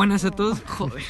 [0.00, 0.62] Buenas a todos.
[0.66, 1.02] Joder.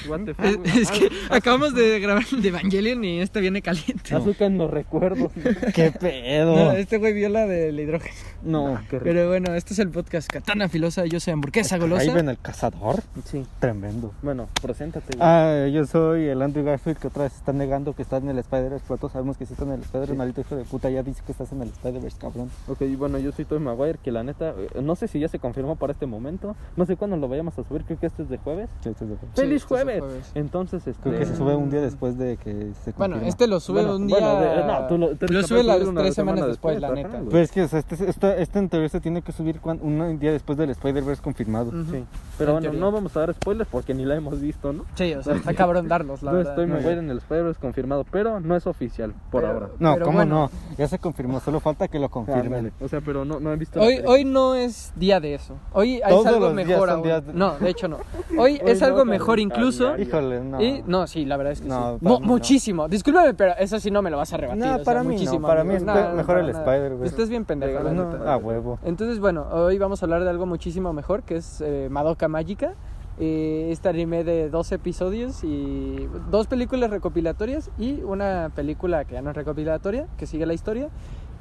[0.64, 4.16] Es, que acabamos de grabar el de Evangelion y este viene caliente.
[4.16, 5.30] Azúcar en los recuerdos.
[5.76, 6.56] ¿Qué pedo?
[6.56, 8.16] No, este güey vio la del hidrógeno.
[8.42, 8.80] No.
[8.90, 9.04] Qué rico.
[9.04, 11.06] Pero bueno, este es el podcast Katana Filosa.
[11.06, 12.02] Yo soy Hamburguesa Golosa.
[12.02, 13.00] Ahí ven el cazador.
[13.26, 13.46] Sí.
[13.60, 14.12] Tremendo.
[14.22, 15.20] Bueno, preséntate, güey.
[15.20, 18.38] Ah, yo soy el Andrew Garfield que otra vez está negando que está en el
[18.38, 20.18] Spider-Verse, pero todos sabemos que sí está en el Spider-Verse, Sí.
[20.18, 22.50] maldito hijo de puta, ya dice que estás en el Spider-Verse, cabrón.
[22.66, 25.38] Ok, bueno, yo soy Tobey Maguire, que la neta, eh, no sé si ya se
[25.38, 26.56] confirmó para este momento.
[26.76, 28.68] No sé cuándo lo vayamos a subir, creo que este es de jueves.
[28.82, 30.00] De ¡Feliz este es el jueves!
[30.00, 30.30] jueves.
[30.34, 31.02] Entonces, este...
[31.02, 33.28] Creo que se sube un día después de que se Bueno, confirma.
[33.28, 34.18] este lo sube Bueno, un día.
[34.18, 36.14] bueno, de- no, tú lo- tú eres lo capaz sube de las subirlo una tres
[36.14, 37.08] semana semanas después, la ajá, neta.
[37.18, 37.28] güey.
[37.30, 39.80] Pues es que o sea, este, este, este en teoría se tiene que subir cuan-
[39.82, 41.68] un día después del Spider-Verse confirmado.
[41.68, 41.84] Ujú.
[41.92, 42.04] Sí.
[42.38, 42.80] Pero En bueno, teoría.
[42.80, 44.84] no vamos a dar spoilers porque ni la hemos visto, ¿no?
[44.94, 46.52] Sí, o sea, está cabrón darlos, la no verdad.
[46.52, 47.04] estoy Muy Maguire bien.
[47.06, 49.68] en el Spider-Verse confirmado, pero no es oficial por Pero- ahora.
[49.78, 50.50] No, Pero ¿cómo bueno.
[50.50, 50.50] no?
[50.78, 52.44] Ya se confirmó, solo falta que lo confirmen.
[52.46, 52.72] Ándale.
[52.80, 54.14] O sea, pero no, no he visto la Hoy, película.
[54.14, 55.54] hoy no es día de eso.
[55.72, 57.02] Hoy es Todos algo los días mejor son aún.
[57.04, 57.98] días de- No, de hecho no.
[58.38, 59.96] Hoy, Hoy es no, algo mejor incluso.
[59.98, 60.60] Híjole, no.
[60.62, 62.06] Y no, sí, la verdad es que No, sí.
[62.22, 62.88] muchísimo.
[62.88, 64.62] Discúlpame, pero eso sí no me lo vas a rebatir.
[64.64, 66.58] No, o sea, para mí no, para mí es No, mejor el nada.
[66.60, 67.06] Spider-Verse.
[67.06, 68.32] Estás bien pendejo, la No, neta.
[68.32, 68.78] a huevo.
[68.84, 72.74] Entonces, bueno, hoy vamos a hablar de algo muchísimo mejor, que es eh, Madoka Mágica.
[73.22, 79.20] Eh, este anime de dos episodios y dos películas recopilatorias y una película que ya
[79.20, 80.88] no es recopilatoria, que sigue la historia.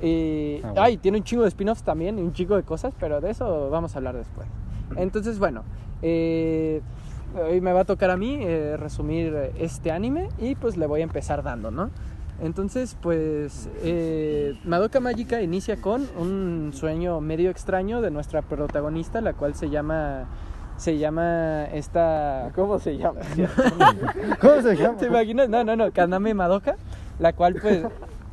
[0.01, 0.81] Eh, Ah, bueno.
[0.81, 3.69] Ay, tiene un chingo de spin-offs también y un chingo de cosas, pero de eso
[3.69, 4.47] vamos a hablar después.
[4.97, 5.63] Entonces, bueno,
[6.01, 6.81] eh,
[7.35, 11.01] hoy me va a tocar a mí eh, resumir este anime y pues le voy
[11.01, 11.89] a empezar dando, ¿no?
[12.41, 19.33] Entonces, pues, eh, Madoka Mágica inicia con un sueño medio extraño de nuestra protagonista, la
[19.33, 20.25] cual se llama,
[20.77, 23.19] se llama esta, ¿Cómo se llama?
[24.41, 24.97] ¿Cómo se llama?
[24.97, 25.49] ¿te imaginas?
[25.49, 26.77] No, no, no, Kaname Madoka,
[27.19, 27.83] la cual, pues,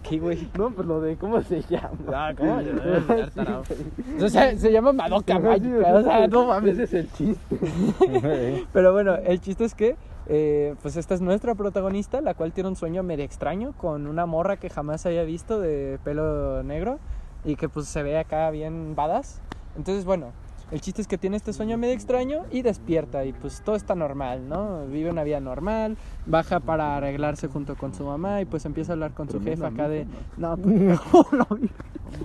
[0.08, 0.48] ¿qué güey?
[0.56, 1.90] no, pues lo de cómo se llama.
[2.12, 2.60] Ah, ¿cómo?
[4.24, 6.78] O sea, se llama Madoka Mágica, o sea, no mames.
[6.78, 8.64] Ese es el chiste.
[8.72, 9.96] Pero bueno, el chiste es que,
[10.26, 14.26] eh, pues esta es nuestra protagonista, la cual tiene un sueño medio extraño con una
[14.26, 16.98] morra que jamás había visto de pelo negro
[17.44, 19.40] y que pues se ve acá bien badass.
[19.76, 20.32] Entonces, bueno,
[20.70, 23.94] el chiste es que tiene este sueño medio extraño y despierta y pues todo está
[23.94, 24.86] normal, ¿no?
[24.86, 25.96] Vive una vida normal,
[26.26, 29.68] baja para arreglarse junto con su mamá y pues empieza a hablar con su jefa
[29.68, 30.06] acá de...
[30.36, 30.98] No, pues,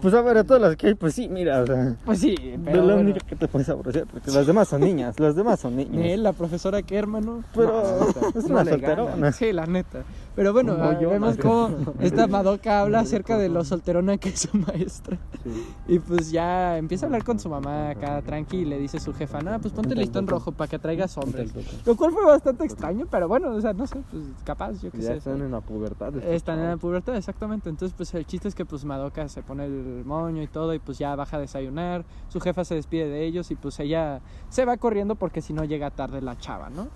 [0.02, 1.96] Pues a ver, a todas las que hay, pues sí, mira, o sea.
[2.06, 3.10] pues sí, es pero la bueno.
[3.12, 6.06] única que te puedes apreciar, porque las demás son niñas, las demás son Ni niñas.
[6.12, 7.44] él, la profesora que hermano.
[7.54, 9.32] Pero No, es no una solterona.
[9.32, 10.04] Sí, la neta.
[10.36, 11.42] Pero bueno, ah, yo, vemos madre.
[11.42, 15.18] cómo esta Madoka habla acerca de lo solterona que es su maestra.
[15.88, 19.14] Y pues ya empieza a hablar con su mamá acá tranqui y le dice su
[19.14, 21.52] jefa, no, pues ponte listón rojo para que traigas hombres.
[21.86, 25.00] Lo cual fue bastante extraño, pero bueno, o sea, no sé, pues capaz, yo qué
[25.00, 25.18] Ya sé.
[25.18, 26.16] están en la pubertad.
[26.18, 27.70] Están en la pubertad, exactamente.
[27.70, 30.80] Entonces, pues el chiste es que pues Madoka se pone el moño y todo y
[30.80, 32.06] pues ya baja a desayunar.
[32.30, 35.66] Su jefa se despide de ellos y pues ella se va corriendo porque si no
[35.66, 36.88] llega tarde la chava, ¿no?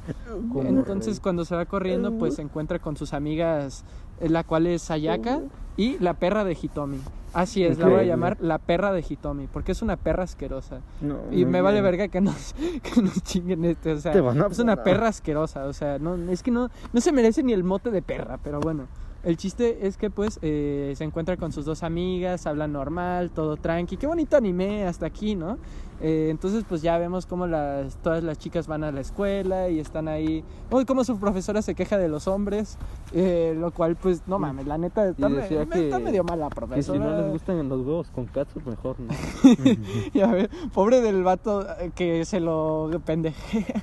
[0.63, 3.83] Entonces cuando se va corriendo pues se encuentra con sus amigas,
[4.21, 5.41] eh, la cual es Sayaka
[5.77, 6.99] y la perra de Hitomi.
[7.33, 10.81] Así es, la voy a llamar la perra de Hitomi porque es una perra asquerosa.
[11.01, 12.53] No, Y me vale verga que nos,
[12.83, 16.51] que nos chinguen este, o sea, es una perra asquerosa, o sea, no, es que
[16.51, 18.87] no, no se merece ni el mote de perra, pero bueno.
[19.25, 23.57] El chiste es que pues eh, se encuentra con sus dos amigas, hablan normal, todo
[23.57, 25.57] tranqui, qué bonito anime hasta aquí, ¿no?
[26.01, 29.79] Eh, entonces pues ya vemos cómo las, todas las chicas van a la escuela y
[29.79, 32.77] están ahí, oh, cómo su profesora se queja de los hombres,
[33.13, 36.55] eh, lo cual pues no mames, la neta está, me- que- está medio mala Que
[36.55, 36.99] profesora.
[36.99, 39.11] si no les gustan los huevos con katsu, mejor no.
[40.13, 43.81] Ya ves, pobre del vato que se lo pendejea.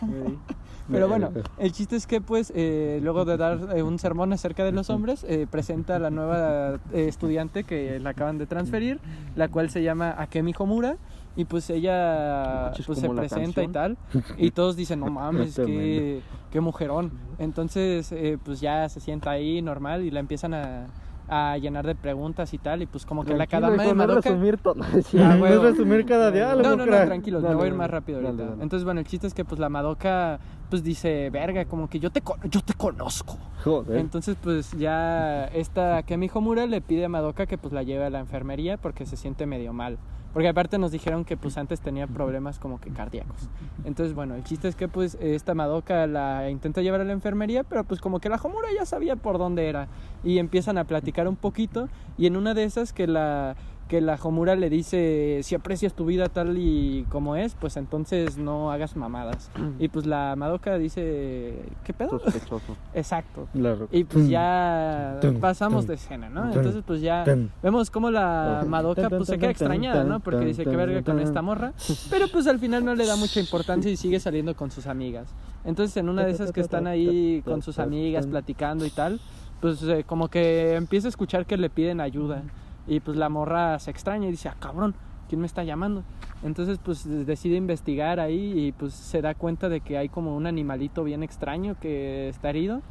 [0.91, 4.65] Pero bueno, el chiste es que pues eh, luego de dar eh, un sermón acerca
[4.65, 8.99] de los hombres, eh, presenta a la nueva eh, estudiante que la acaban de transferir,
[9.37, 10.97] la cual se llama Akemi Homura.
[11.35, 13.97] Y pues ella Es pues, se la presenta y tal.
[14.37, 16.21] Y todos dicen, no mames, qué,
[16.51, 17.11] qué mujerón.
[17.39, 20.89] Entonces eh, pues ya se sienta ahí normal y la empiezan a,
[21.29, 22.83] a llenar de preguntas y tal.
[22.83, 24.29] Y pues como que la Tranquilo, cadama de no Madoka...
[24.29, 24.75] resumir todo.
[25.19, 25.69] Ah, No huevo.
[25.69, 28.19] es resumir cada diálogo, No, no, no, tranquilos, Dale, me voy a ir más rápido
[28.19, 28.45] dale, ahorita.
[28.51, 28.63] dale.
[28.63, 30.39] Entonces, bueno, el chiste es que pues la Madoka
[30.73, 33.37] pues dice, verga, como que yo te, yo te conozco.
[33.63, 33.99] Joder.
[33.99, 38.09] Entonces, pues ya esta Kemi Homura le pide a Madoka que pues la lleve a
[38.09, 39.99] la enfermería porque se siente medio mal.
[40.33, 43.51] Porque aparte nos dijeron que pues antes tenía problemas como que cardíacos.
[43.85, 47.65] Entonces, bueno, el chiste es que pues esta Madoka la intenta llevar a la enfermería,
[47.65, 49.89] pero pues como que la Homura ya sabía por dónde era.
[50.25, 53.57] Y empiezan a platicar un poquito y en una de esas que la
[53.93, 58.39] que la Homura le dice, si aprecias tu vida tal y como es, pues entonces
[58.39, 59.51] no hagas mamadas.
[59.79, 62.19] Y pues la Madoka dice, ¿qué pedo?
[62.19, 62.75] Sospechoso.
[62.95, 63.49] Exacto.
[63.53, 63.89] Claro.
[63.93, 66.47] Y pues ya pasamos de escena, ¿no?
[66.47, 67.23] Entonces pues ya
[67.63, 70.21] vemos como la Madoka pues se queda extrañada, ¿no?
[70.21, 71.75] Porque dice que verga con esta morra.
[72.11, 75.29] Pero pues al final no le da mucha importancia y sigue saliendo con sus amigas.
[75.67, 79.21] Entonces en una de esas que están ahí con sus amigas platicando y tal,
[79.61, 82.43] pues eh, como que empieza a escuchar que le piden ayuda.
[82.87, 84.95] Y pues la morra se extraña y dice, ah, cabrón,
[85.29, 86.03] ¿quién me está llamando?
[86.43, 90.47] Entonces pues decide investigar ahí y pues se da cuenta de que hay como un
[90.47, 92.83] animalito bien extraño que está herido.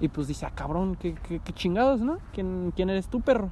[0.00, 1.16] Y pues dice, ah, cabrón, qué,
[1.54, 2.18] chingados, ¿no?
[2.32, 3.50] ¿Quién, ¿Quién eres tú, perro?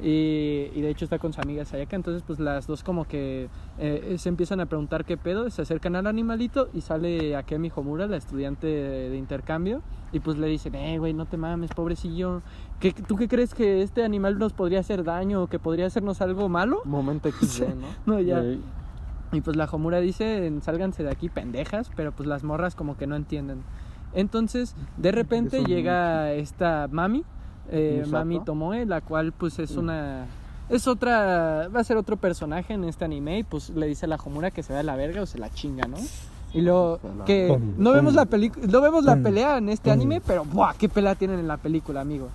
[0.00, 4.16] Y, de hecho está con su amiga Sayaka, entonces pues las dos como que eh,
[4.18, 8.18] se empiezan a preguntar qué pedo, se acercan al animalito y sale Akemi Homura, la
[8.18, 9.80] estudiante de, de intercambio,
[10.12, 12.42] y pues le dicen, eh, güey, no te mames, pobrecillo,
[12.80, 16.20] ¿Qué, ¿tú qué crees que este animal nos podría hacer daño o que podría hacernos
[16.20, 16.82] algo malo?
[16.84, 17.86] Momento XD, ¿no?
[18.14, 18.42] no, ya.
[19.32, 23.06] Y pues la Homura dice, sálganse de aquí pendejas, pero pues las morras como que
[23.06, 23.62] no entienden.
[24.14, 27.24] Entonces, de repente llega esta mami,
[27.70, 30.26] eh, Mami Tomoe, la cual pues es una...
[30.68, 31.68] Es otra...
[31.68, 34.50] Va a ser otro personaje en este anime y pues le dice a la Homura
[34.50, 35.96] que se va a la verga o se la chinga, ¿no?
[36.56, 40.44] Y luego que no vemos la película, no vemos la pelea en este anime, pero
[40.44, 40.72] ¡buah!
[40.78, 42.28] qué pelea tienen en la película, amigo.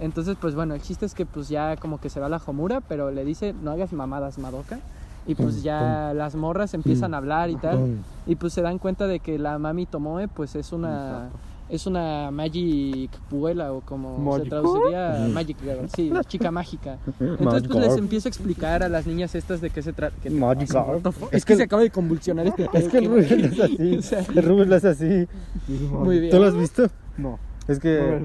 [0.00, 2.80] Entonces, pues bueno, el chiste es que pues ya como que se va la Homura,
[2.80, 4.78] pero le dice, "No hagas mamadas, Madoka."
[5.26, 9.06] Y pues ya las morras empiezan a hablar y tal, y pues se dan cuenta
[9.06, 11.30] de que la Mami Tomoe pues es una
[11.68, 16.98] es una Magic Puela o como se traduciría Magic Girl, sí, la chica mágica.
[17.20, 20.16] Entonces pues les empiezo a explicar a las niñas estas de qué se trata.
[20.30, 21.00] Magic Girl.
[21.30, 23.96] Es, que, se acaba de convulsionar este Es que el Rubio es así.
[23.98, 25.28] o sea, el Rubio es así.
[25.90, 26.30] Muy bien.
[26.30, 26.88] ¿Tú lo has visto?
[27.16, 27.38] No.
[27.66, 28.20] Es que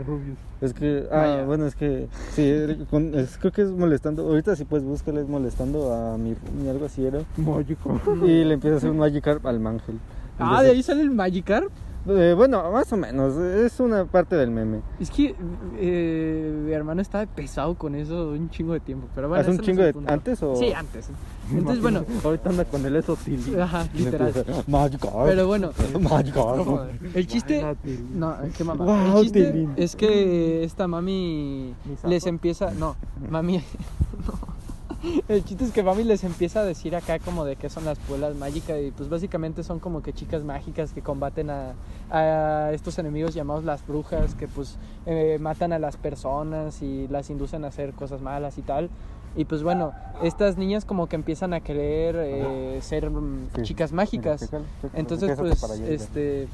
[0.60, 1.46] es que ah, Vaya.
[1.46, 4.28] bueno, es que sí, con- es- creo que es molestando.
[4.28, 7.22] Ahorita sí pues búscale es molestando a mi, mi algo así era.
[7.38, 8.02] Mágico.
[8.26, 9.98] Y le empieza a hacer un Magikarp al Mangel.
[10.38, 11.72] Ah, de ahí sale el Magikarp.
[12.08, 14.80] Eh, bueno, más o menos, es una parte del meme.
[15.00, 15.36] Es que
[15.78, 19.08] eh, mi hermano estaba pesado con eso un chingo de tiempo.
[19.14, 20.12] Pero bueno, ¿Hace un no chingo de punto.
[20.12, 21.10] antes o Sí, antes.
[21.52, 23.60] Entonces, bueno, Ahorita anda con el eso Tilly.
[23.60, 24.34] ajá, literal.
[25.26, 26.90] Pero bueno, Magikarp.
[27.16, 27.66] el chiste.
[28.16, 28.86] No, qué mamá.
[28.86, 31.74] Wow, el chiste es que esta mami
[32.08, 32.72] les empieza.
[32.72, 32.96] No,
[33.30, 33.62] mami.
[35.28, 37.98] El chiste es que mami les empieza a decir acá como de qué son las
[38.00, 41.74] puelas mágicas y pues básicamente son como que chicas mágicas que combaten a,
[42.10, 47.30] a estos enemigos llamados las brujas que pues eh, matan a las personas y las
[47.30, 48.90] inducen a hacer cosas malas y tal.
[49.36, 49.92] Y pues bueno,
[50.24, 53.62] estas niñas como que empiezan a querer eh, ser mm, Sí.
[53.62, 54.50] chicas mágicas.
[54.94, 56.48] Entonces, pues, este,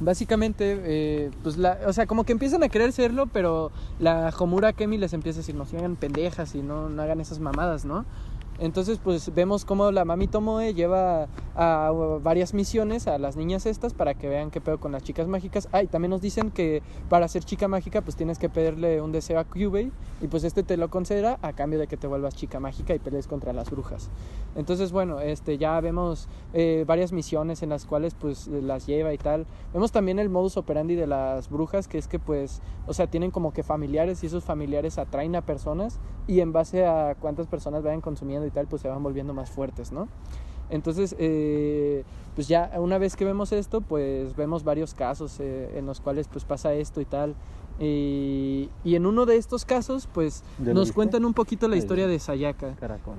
[0.00, 4.72] básicamente, eh, pues, la, o sea, como que empiezan a querer serlo, pero la Homura
[4.72, 7.84] Kemi les empieza a decir, no se hagan pendejas y no, no hagan esas mamadas,
[7.84, 8.04] ¿no?
[8.60, 13.94] Entonces, pues vemos cómo la mami Tomoe lleva a, varias misiones a las niñas estas
[13.94, 15.68] para que vean qué pedo con las chicas mágicas.
[15.72, 19.12] Ah, y también nos dicen que para ser chica mágica, pues tienes que pedirle un
[19.12, 22.34] deseo a Kyubey y pues este te lo concederá a cambio de que te vuelvas
[22.34, 24.10] chica mágica y pelees contra las brujas.
[24.56, 29.18] Entonces, bueno, este, ya vemos eh, varias misiones en las cuales pues las lleva y
[29.18, 29.46] tal.
[29.72, 33.30] Vemos también el modus operandi de las brujas, que es que pues, o sea, tienen
[33.30, 37.82] como que familiares y esos familiares atraen a personas y en base a cuántas personas
[37.82, 40.08] vayan consumiendo y tal, pues se van volviendo más fuertes, ¿no?
[40.70, 45.86] Entonces, eh, pues ya una vez que vemos esto, pues vemos varios casos eh, en
[45.86, 47.34] los cuales pues pasa esto y tal.
[47.80, 50.94] Y, y en uno de estos casos, pues ¿Ya lo nos viste?
[50.94, 52.74] cuentan un poquito la Ahí historia de Sayaka.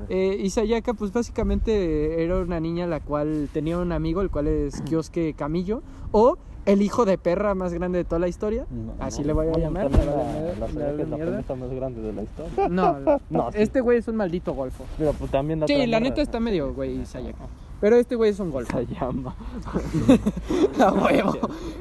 [0.09, 4.48] Eh, y Sayaka, pues básicamente era una niña la cual tenía un amigo, el cual
[4.48, 5.81] es Kioske Camillo,
[6.12, 8.65] o el hijo de perra más grande de toda la historia.
[8.69, 9.27] No, Así no.
[9.27, 9.89] le voy a llamar.
[9.91, 11.55] la, la, es la mierda.
[11.55, 12.67] más grande de la historia.
[12.69, 12.97] No,
[13.29, 14.83] No, este güey es un maldito golfo.
[14.97, 17.45] Pero pues también la Sí, la neta está medio güey Sayaka.
[17.81, 18.77] Pero este güey es un golfo.
[18.77, 19.35] Se llama.
[20.79, 21.33] A huevo.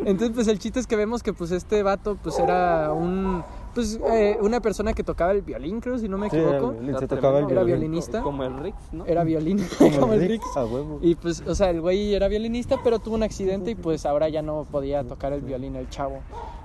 [0.04, 3.42] Entonces, pues el chiste es que vemos que pues este vato pues era un
[3.78, 6.72] pues eh, una persona que tocaba el violín, creo, si no me Sí, era equivoco.
[6.72, 7.80] violín, se Era tocaba el Era violín.
[7.92, 8.22] violinista.
[8.22, 9.06] Como el Rix, ¿no?
[9.06, 10.56] Era violín, Como como el Rick, Rix.
[10.56, 10.98] a huevo.
[11.00, 14.28] Y pues, o sea, el güey era violinista, pero tuvo un accidente y pues ahora
[14.28, 16.18] ya no podía tocar el violín el chavo.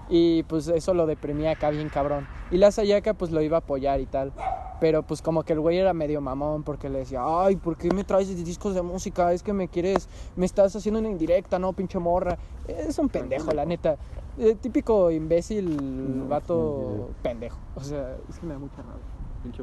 [0.10, 2.28] Y pues eso lo deprimía acá bien cabrón.
[2.52, 4.34] Y la Sayaka pues lo iba a apoyar y tal.
[4.80, 7.90] Pero pues como que el güey era medio mamón porque le decía, ay, ¿por qué
[7.94, 9.32] me traes discos de música?
[9.32, 12.38] Es que me quieres, me estás haciendo una indirecta, no, pinche morra.
[12.68, 13.98] Es un pendejo, la neta.
[14.38, 17.58] Eh, típico imbécil, vato pendejo.
[17.76, 19.13] O sea, es que me da mucha rabia.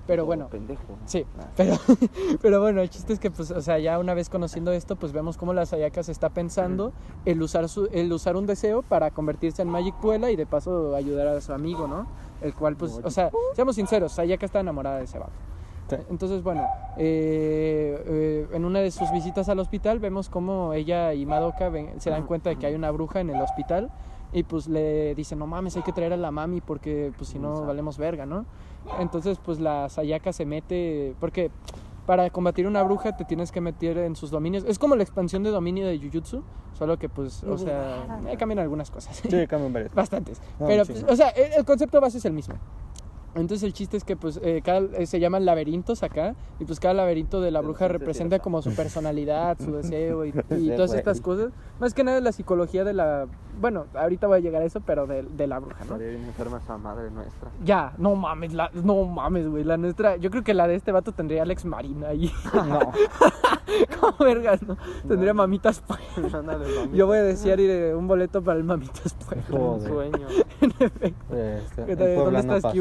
[0.06, 0.48] Pero bueno.
[0.48, 0.82] Pendejo.
[1.06, 1.24] Sí,
[1.56, 1.74] pero,
[2.42, 5.12] pero bueno, el chiste es que, pues, o sea, ya una vez conociendo esto, pues
[5.12, 6.92] vemos cómo la Sayaka se está pensando
[7.24, 10.94] el usar, su, el usar un deseo para convertirse en Magic Puela y de paso
[10.94, 12.06] ayudar a su amigo, ¿no?
[12.42, 15.32] El cual, pues, o sea, seamos sinceros, Sayaka está enamorada de ese vato.
[15.88, 15.96] Sí.
[16.08, 16.64] Entonces, bueno,
[16.98, 22.00] eh, eh, en una de sus visitas al hospital vemos como ella y Madoka ven-
[22.00, 23.90] se dan cuenta de que hay una bruja en el hospital
[24.32, 27.38] y pues le dicen, no mames, hay que traer a la mami porque pues si
[27.38, 28.46] no valemos verga, ¿no?
[28.98, 31.50] Entonces pues la Sayaka se mete, porque
[32.06, 34.64] para combatir una bruja te tienes que meter en sus dominios.
[34.66, 38.58] Es como la expansión de dominio de Jujutsu, solo que pues, o sea, ahí cambian
[38.58, 39.16] algunas cosas.
[39.16, 39.94] Sí, cambian varias.
[39.94, 40.40] Bastantes.
[40.58, 40.92] No, Pero, sí.
[40.92, 42.54] pues, o sea, el, el concepto base es el mismo.
[43.34, 46.80] Entonces el chiste es que pues eh, cada, eh, se llaman laberintos acá y pues
[46.80, 50.98] cada laberinto de la bruja representa como su personalidad, su deseo y, todas güey.
[50.98, 51.52] estas cosas.
[51.78, 53.26] Más que nada la psicología de la...
[53.60, 55.94] Bueno, ahorita voy a llegar a eso, pero de, de la bruja, ¿no?
[55.94, 57.50] Estaría bien enferma esa madre nuestra.
[57.64, 60.16] Ya, no mames, la, no mames, güey, la nuestra...
[60.16, 62.32] Yo creo que la de este vato tendría Alex Marina ahí.
[62.70, 62.78] No.
[64.00, 64.76] como vergas, ¿no?
[65.06, 66.34] Tendría mamitas pues.
[66.34, 66.96] Ándale, mamita.
[66.96, 69.48] Yo voy a desear ir eh, un boleto para el mamitas pues.
[69.50, 70.26] Un sueño.
[70.60, 71.36] en efecto.
[71.36, 71.96] Este.
[71.96, 72.74] ¿Dónde Puebla no estás, pasó.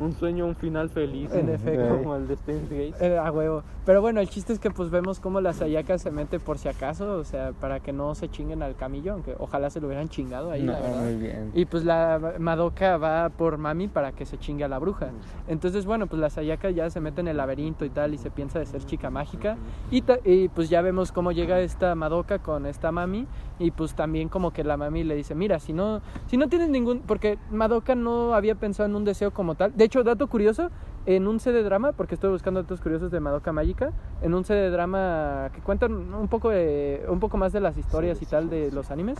[0.00, 1.32] Un sueño, un final feliz.
[1.32, 1.98] En efecto.
[1.98, 2.94] Como el de Steins Gate.
[3.00, 3.62] Eh, a huevo.
[3.86, 6.68] Pero bueno, el chiste es que pues vemos cómo la Sayaka se mete por si
[6.68, 10.08] acaso, o sea, para que no se chinguen al camillo, aunque ojalá se lo hubieran
[10.08, 11.02] chingado ahí, No, la verdad.
[11.04, 11.50] muy bien.
[11.54, 15.10] Y pues la Madoka va por Mami para que se chingue a la bruja.
[15.48, 18.30] Entonces, bueno, pues la Sayaka ya se mete en el laberinto y tal y se
[18.30, 19.56] piensa de ser chica mágica.
[19.90, 23.26] Y, ta- y pues ya vemos cómo llega esta Madoka con esta Mami
[23.58, 26.68] y pues también como que la Mami le dice, mira, si no, si no tienes
[26.68, 27.00] ningún...
[27.00, 29.76] Porque Madoka no había pensado en un deseo como tal.
[29.76, 30.70] De hecho, dato curioso,
[31.06, 33.92] en un CD drama, porque estoy buscando datos curiosos de Madoka Mágica,
[34.22, 38.20] en un CD drama que cuentan un poco, de, un poco más de las historias
[38.22, 39.18] y tal de los animes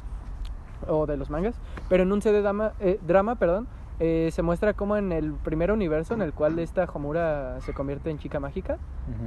[0.89, 1.55] o de los mangas,
[1.89, 3.69] pero en un CD drama, eh, drama perdón,
[4.01, 8.11] eh, se muestra como en el primer universo en el cual esta Homura se convierte
[8.11, 8.79] en chica mágica,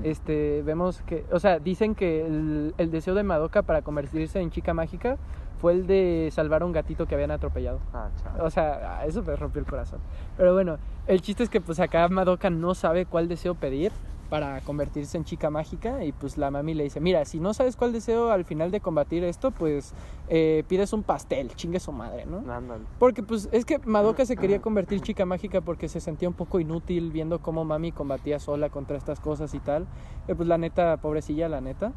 [0.03, 4.51] este, vemos que, o sea, dicen que el, el deseo de Madoka para convertirse en
[4.51, 5.17] chica mágica
[5.59, 7.79] fue el de salvar a un gatito que habían atropellado.
[7.93, 8.09] Ah.
[8.41, 9.99] O sea, eso me rompió el corazón.
[10.37, 13.91] Pero bueno, el chiste es que pues acá Madoka no sabe cuál deseo pedir
[14.29, 17.75] para convertirse en chica mágica y pues la mami le dice, mira, si no sabes
[17.75, 19.93] cuál deseo al final de combatir esto, pues
[20.27, 22.41] eh, pides un pastel, chingue su madre, ¿no?
[22.99, 26.59] Porque pues es que Madoka se quería convertir chica mágica porque se sentía un poco
[26.59, 29.87] inútil viendo cómo mami combatía sola contra estas cosas y tal.
[30.27, 31.93] Eh, pues la neta, pobrecilla, la neta.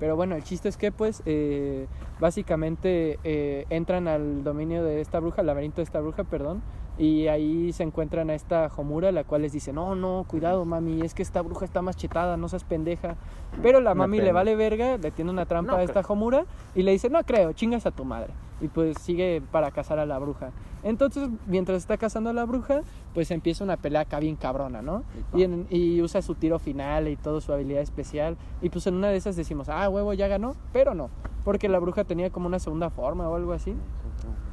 [0.00, 1.86] Pero bueno, el chiste es que pues eh,
[2.18, 6.62] básicamente eh, entran al dominio de esta bruja, al laberinto de esta bruja, perdón.
[7.00, 11.00] Y ahí se encuentran a esta Homura, la cual les dice, no, no, cuidado mami,
[11.00, 13.16] es que esta bruja está más chetada, no seas pendeja.
[13.62, 16.44] Pero la Una mami le vale verga, le tiene una trampa No a esta Homura
[16.74, 18.34] y le dice, no creo, chingas a tu madre.
[18.60, 20.50] Y pues sigue para cazar a la bruja.
[20.82, 22.82] Entonces, mientras está cazando a la bruja,
[23.14, 25.02] pues empieza una pelea acá bien cabrona, ¿no?
[25.34, 28.36] Y, en- y usa su tiro final y toda su habilidad especial.
[28.60, 30.54] Y pues en una de esas decimos, ah, huevo, ya ganó.
[30.74, 31.08] Pero no,
[31.44, 33.74] porque la bruja tenía como una segunda forma o algo así.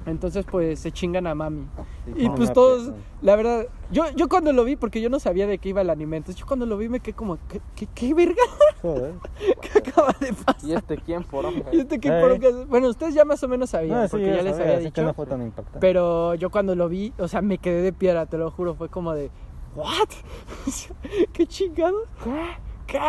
[0.05, 1.67] Entonces, pues se chingan a mami.
[2.15, 5.57] Y pues todos, la verdad, yo, yo cuando lo vi, porque yo no sabía de
[5.57, 8.13] qué iba el anime, entonces yo cuando lo vi me quedé como, ¿qué, qué, qué
[8.13, 8.41] verga?
[8.81, 9.15] Joder.
[9.62, 10.55] ¿Qué acaba de pasar?
[10.69, 11.43] ¿Y este quién por
[11.74, 12.21] ¿Y este qué Eh.
[12.21, 12.67] poronga es?
[12.69, 14.93] Bueno, ustedes ya más o menos sabían, No, sí, porque ya les había dicho.
[14.93, 15.79] que no fue tan impactante.
[15.79, 18.88] Pero yo cuando lo vi, o sea, me quedé de piedra, te lo juro, fue
[18.88, 19.29] como de,
[19.75, 20.07] ¿what?
[21.33, 22.03] ¿Qué chingados?
[22.86, 23.00] ¿Qué?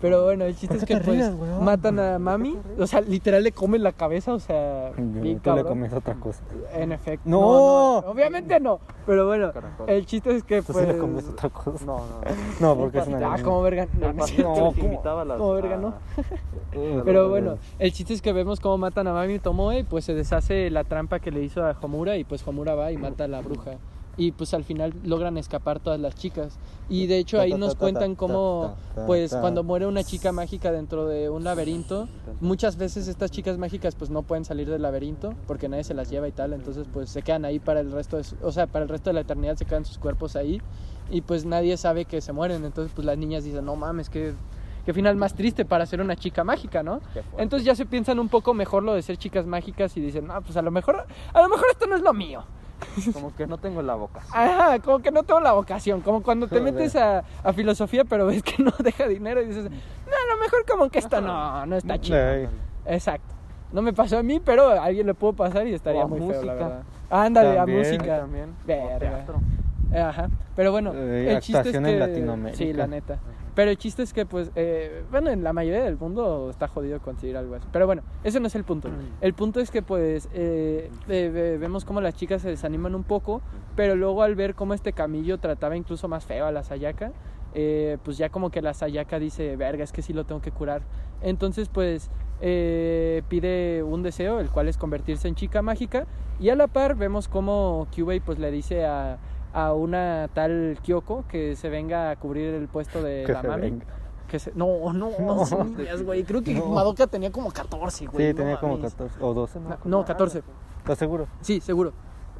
[0.00, 3.52] Pero bueno, el chiste ¿Por es que pues matan a mami, o sea, literal le
[3.52, 6.42] comen la cabeza, o sea, bien le comes otra cosa.
[6.74, 7.28] En efecto.
[7.28, 7.98] ¡No!
[7.98, 8.80] obviamente no.
[9.06, 9.88] Pero bueno, Caracol.
[9.88, 10.78] el chiste es que pues.
[10.78, 11.84] sí le comes otra cosa.
[11.84, 12.04] No, no.
[12.60, 13.86] No, porque es una Ah, como verga.
[13.98, 14.74] No, no
[15.38, 15.88] como verga, ¿no?
[15.88, 15.98] a-
[17.04, 20.14] Pero bueno, el chiste es que vemos cómo matan a Mami Tomoe y pues se
[20.14, 23.28] deshace la trampa que le hizo a Homura y pues Homura va y mata a
[23.28, 23.72] la bruja.
[24.16, 26.58] Y pues al final logran escapar todas las chicas.
[26.88, 30.70] Y de hecho ahí nos ta, cuentan ta, cómo pues cuando muere una chica mágica
[30.70, 32.08] dentro de un laberinto,
[32.40, 36.10] muchas veces estas chicas mágicas pues no pueden salir del laberinto porque nadie se las
[36.10, 38.66] lleva y tal, entonces pues se quedan ahí para el resto de su- o sea,
[38.66, 40.60] para el resto de la eternidad se quedan sus cuerpos ahí
[41.10, 44.32] y pues nadie sabe que se mueren, entonces pues las niñas dicen, "No mames, que
[44.86, 47.00] qué final más triste para ser una chica mágica, ¿no?"
[47.38, 50.40] Entonces ya se piensan un poco mejor lo de ser chicas mágicas y dicen, ah,
[50.40, 52.44] pues a lo mejor, a lo mejor esto no es lo mío.
[53.12, 54.20] Como que no tengo la boca.
[54.32, 58.26] Ajá, como que no tengo la vocación, como cuando te metes a, a filosofía pero
[58.26, 61.66] ves que no deja dinero y dices, no, a lo mejor como que esto no,
[61.66, 62.18] no está chido.
[62.86, 63.34] Exacto.
[63.72, 66.08] No me pasó a mí, pero a alguien le puedo pasar y estaría O a
[66.08, 66.54] muy feo, la música.
[66.54, 66.82] verdad.
[67.10, 68.18] Ándale, a música.
[68.20, 68.54] También.
[68.64, 68.94] Verga.
[68.94, 69.40] O teatro.
[70.08, 70.28] Ajá.
[70.54, 72.56] Pero bueno, Eh, el chiste es que en Latinoamérica.
[72.58, 73.18] sí, la neta.
[73.54, 77.00] Pero el chiste es que pues eh, bueno, en la mayoría del mundo está jodido
[77.00, 77.66] conseguir algo así.
[77.72, 78.88] Pero bueno, ese no es el punto.
[79.20, 83.04] El punto es que pues eh, eh, ve- vemos como las chicas se desaniman un
[83.04, 83.42] poco,
[83.76, 87.12] pero luego al ver cómo este camillo trataba incluso más feo a la Sayaka,
[87.54, 90.50] eh, pues ya como que la Sayaka dice, verga, es que sí lo tengo que
[90.50, 90.82] curar.
[91.22, 92.10] Entonces pues
[93.28, 96.06] pide un deseo, el cual es convertirse en chica mágica,
[96.40, 99.18] y a la par vemos como Kyubey pues le dice a,
[99.54, 103.62] a una tal Kyoko que se venga a cubrir el puesto de Que la mami.
[103.62, 103.86] venga.
[104.28, 104.52] Que se...
[104.54, 105.46] No, no, No.
[105.46, 106.24] sí, niñas, güey.
[106.24, 106.66] Creo que No.
[106.66, 108.26] Madoka tenía como 14, güey.
[108.26, 108.92] Sí, no tenía como mames.
[108.94, 109.78] 14 o 12, ¿no?
[109.84, 110.42] No, 14.
[110.78, 111.28] ¿Estás seguro?
[111.40, 111.92] Sí, seguro.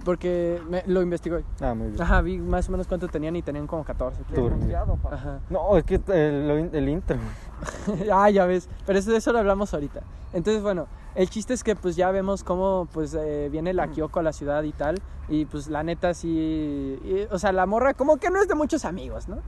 [0.05, 1.39] Porque me- lo investigó.
[1.61, 2.03] Ah, muy bien.
[2.03, 4.23] Ajá, vi más o menos cuánto tenían y tenían como 14.
[4.35, 4.51] Tú.
[4.51, 5.15] Demasiado, pa.
[5.15, 5.41] Ajá.
[5.51, 7.17] No, es que el, lo in- el intro.
[8.13, 8.69] ah, ya ves.
[8.87, 10.01] Pero eso, de eso lo hablamos ahorita.
[10.33, 14.21] Entonces, bueno, el chiste es que pues ya vemos cómo pues eh, viene la Kyoko
[14.21, 14.97] a la ciudad y tal.
[15.29, 16.29] Y pues la neta sí...
[17.03, 19.39] y, o sea, la morra como que no es de muchos amigos, ¿no?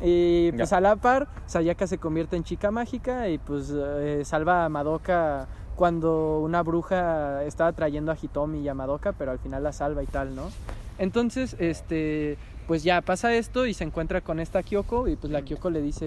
[0.00, 0.76] Y pues Ya.
[0.76, 5.46] a la par, Sayaka se convierte en chica mágica y pues eh, salva a Madoka
[5.76, 10.02] cuando una bruja estaba trayendo a Hitomi y a Madoka, pero al final la salva
[10.02, 10.50] y tal, ¿no?
[10.98, 12.38] Entonces, este,
[12.68, 15.82] pues ya pasa esto y se encuentra con esta Kyoko y pues la Kyoko le
[15.82, 16.04] dice,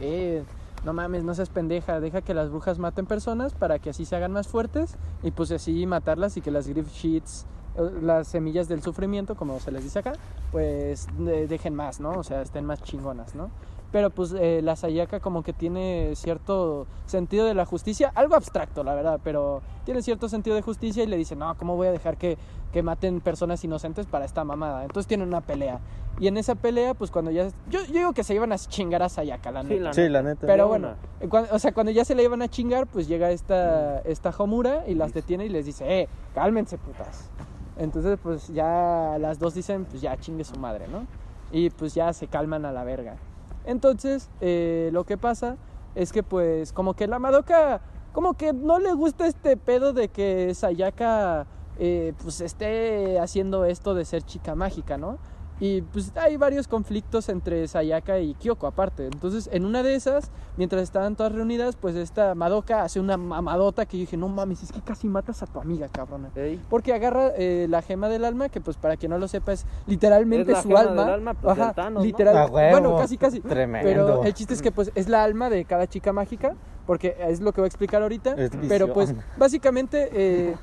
[0.00, 0.42] eh,
[0.84, 4.16] no mames, no seas pendeja, deja que las brujas maten personas para que así se
[4.16, 7.46] hagan más fuertes y pues así matarlas y que las grief sheets,
[7.76, 10.12] eh, las semillas del sufrimiento, como se les dice acá,
[10.50, 12.10] pues de- dejen más, ¿no?
[12.18, 13.50] O sea, estén más chingonas, ¿no?
[13.96, 18.84] Pero pues eh, la Sayaka como que tiene cierto sentido de la justicia, algo abstracto,
[18.84, 21.92] la verdad, pero tiene cierto sentido de justicia y le dice, no, ¿cómo voy a
[21.92, 22.36] dejar que,
[22.74, 24.82] que maten personas inocentes para esta mamada?
[24.82, 25.80] Entonces tienen una pelea.
[26.20, 27.46] Y en esa pelea, pues cuando ya...
[27.70, 29.82] Yo, yo digo que se iban a chingar a Sayaka, la Sí, neta.
[29.84, 30.46] la Sí, la neta.
[30.46, 33.30] Pero bueno, eh, cuan- o sea, cuando ya se le iban a chingar, pues llega
[33.30, 37.30] esta, esta Homura y las detiene y les dice, eh, cálmense, putas.
[37.78, 41.06] Entonces, pues ya las dos dicen, pues ya chingue su madre, ¿no?
[41.50, 43.16] Y pues ya se calman a la verga.
[43.66, 45.56] Entonces, eh, lo que pasa
[45.94, 47.80] es que pues como que la Madoka,
[48.12, 51.46] como que no le gusta este pedo de que Sayaka
[51.78, 55.18] eh, pues esté haciendo esto de ser chica mágica, ¿no?
[55.58, 59.06] Y pues hay varios conflictos entre Sayaka y Kyoko aparte.
[59.06, 63.86] Entonces, en una de esas, mientras estaban todas reunidas, pues esta Madoka hace una mamadota
[63.86, 66.30] que yo dije, no mames, es que casi matas a tu amiga, cabrona.
[66.36, 69.52] Ey, Porque agarra eh, la gema del alma, que pues para quien no lo sepa
[69.52, 71.04] es literalmente Es la su gema alma.
[71.04, 72.06] del alma, pues, Thanos, ¿no?
[72.06, 72.50] literal.
[72.50, 73.40] Bueno, casi casi.
[73.40, 73.88] Tremendo.
[73.88, 76.54] Pero el chiste es que pues es la alma de cada chica mágica,
[76.86, 78.32] porque es lo que voy a explicar ahorita.
[78.32, 78.90] Es Pero visión.
[78.92, 80.54] pues básicamente eh,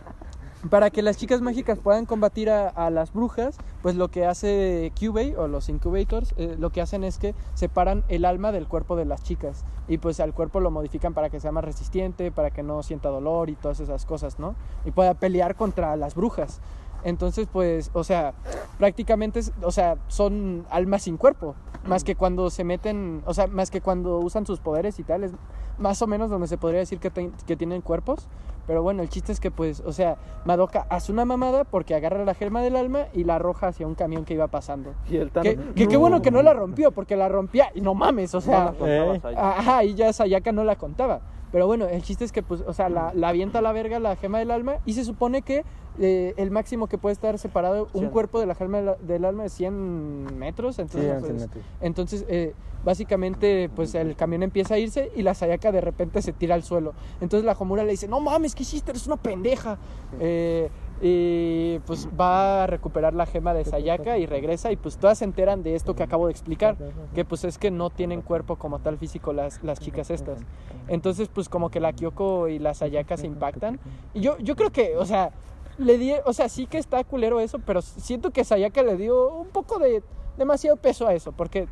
[0.70, 5.36] para que las chicas mágicas puedan combatir a, las brujas, pues lo que hace Cubey
[5.36, 9.06] o los Incubators, eh, lo que hacen es que separan el alma del cuerpo de
[9.06, 12.64] las chicas y pues al cuerpo lo modifican para que sea más resistente, para que
[12.64, 14.56] no sienta dolor y todas esas cosas, ¿no?
[14.86, 16.62] Y pueda pelear contra las brujas.
[17.04, 18.34] Entonces, pues, o sea,
[18.78, 21.56] prácticamente, o sea, son almas sin cuerpo.
[21.86, 25.26] Más que cuando se meten, o sea, más que cuando usan sus poderes y tal,
[25.26, 25.32] es
[25.78, 28.30] más o menos donde se podría decir que tienen cuerpos.
[28.66, 32.24] Pero bueno, el chiste es que, pues, o sea, Madoka hace una mamada porque agarra
[32.24, 34.94] la gema del alma y la arroja hacia un camión que iba pasando.
[35.10, 35.54] y el Thanos.
[35.54, 38.42] Que, que qué bueno que no la rompió, porque la rompía y no mames, o
[38.42, 39.22] sea, No eh.
[39.36, 41.22] Ajá, y ya Sayaka no la contaba.
[41.52, 44.00] Pero bueno, el chiste es que, pues, o sea, la, la avienta a la verga
[44.00, 45.64] la gema del alma y se supone que
[46.00, 49.46] eh, el máximo que puede estar separado un cuerpo de la gema del, del alma
[49.46, 50.80] es 100 metros.
[50.80, 51.50] Entonces, en pues,
[51.82, 52.54] entonces eh,
[52.84, 56.64] básicamente, pues el camión empieza a irse y la Sayaka de repente se tira al
[56.64, 56.94] suelo.
[57.22, 58.92] Entonces la Homura le dice, no mames, ¿qué hiciste?
[58.92, 59.78] Eres una pendeja.
[60.20, 60.70] Eh,
[61.06, 65.26] y pues va a recuperar la gema de Sayaka y regresa y pues todas se
[65.26, 66.78] enteran de esto que acabo de explicar,
[67.14, 70.40] que pues es que no tienen cuerpo como tal físico las, las chicas estas.
[70.88, 73.80] Entonces pues como que la Kyoko y la Sayaka se impactan.
[74.14, 75.32] Y yo, yo creo que, o sea,
[75.78, 79.30] le di, o sea, sí que está culero eso, pero siento que Sayaka le dio
[79.34, 80.04] un poco de
[80.38, 81.64] demasiado peso a eso, porque,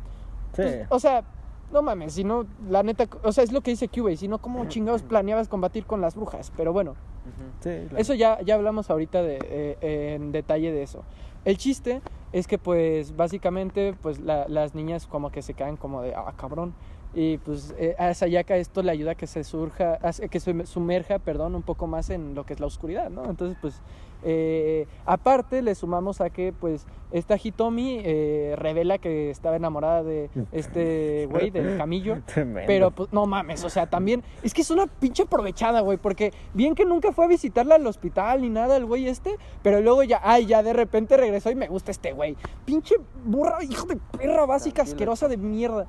[0.54, 0.62] Sí.
[0.62, 1.24] pues, o sea,
[1.72, 4.38] no mames, si no, la neta, o sea, es lo que dice Cubey, si no,
[4.38, 6.52] ¿cómo chingados planeabas combatir con las brujas?
[6.56, 6.94] Pero bueno.
[7.60, 11.04] Sí, eso ya, ya hablamos ahorita de, eh, en detalle de eso.
[11.44, 16.02] El chiste es que pues básicamente pues la- las niñas como que se quedan como
[16.02, 16.74] de, ah, cabrón.
[17.14, 20.66] Y pues eh, a Sayaka esto le ayuda a que se surja, a que se
[20.66, 23.28] sumerja, perdón, un poco más en lo que es la oscuridad, ¿no?
[23.28, 23.82] Entonces pues
[24.24, 30.30] eh, aparte le sumamos a que pues esta Hitomi eh, revela que estaba enamorada de
[30.52, 32.22] este güey, del camillo.
[32.26, 32.66] Tremendo.
[32.66, 36.32] Pero pues no mames, o sea, también es que es una pinche aprovechada, güey, porque
[36.54, 40.02] bien que nunca fue a visitarla al hospital ni nada el güey este, pero luego
[40.02, 42.36] ya, ay, ya de repente regresó y me gusta este güey.
[42.64, 42.94] Pinche
[43.24, 44.94] burra, hijo de perra básica Tranquilo.
[44.94, 45.86] asquerosa de mierda.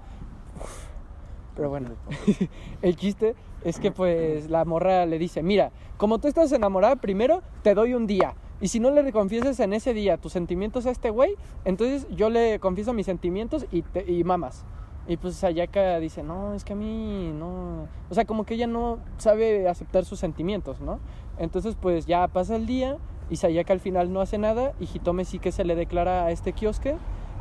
[1.56, 1.89] Pero bueno,
[2.82, 7.42] el chiste es que pues la morra le dice, mira, como tú estás enamorada, primero
[7.62, 8.36] te doy un día.
[8.60, 11.36] Y si no le confiesas en ese día tus sentimientos a este güey,
[11.66, 14.66] entonces yo le confieso mis sentimientos y, te, y mamas.
[15.06, 17.89] Y pues Sayaka dice, no, es que a mí no...
[18.10, 21.00] O sea, como que ella no sabe aceptar sus sentimientos, ¿no?
[21.38, 22.98] Entonces pues ya pasa el día
[23.30, 26.32] y Sayaka al final no hace nada y Hitome sí que se le declara a
[26.32, 26.96] este kiosque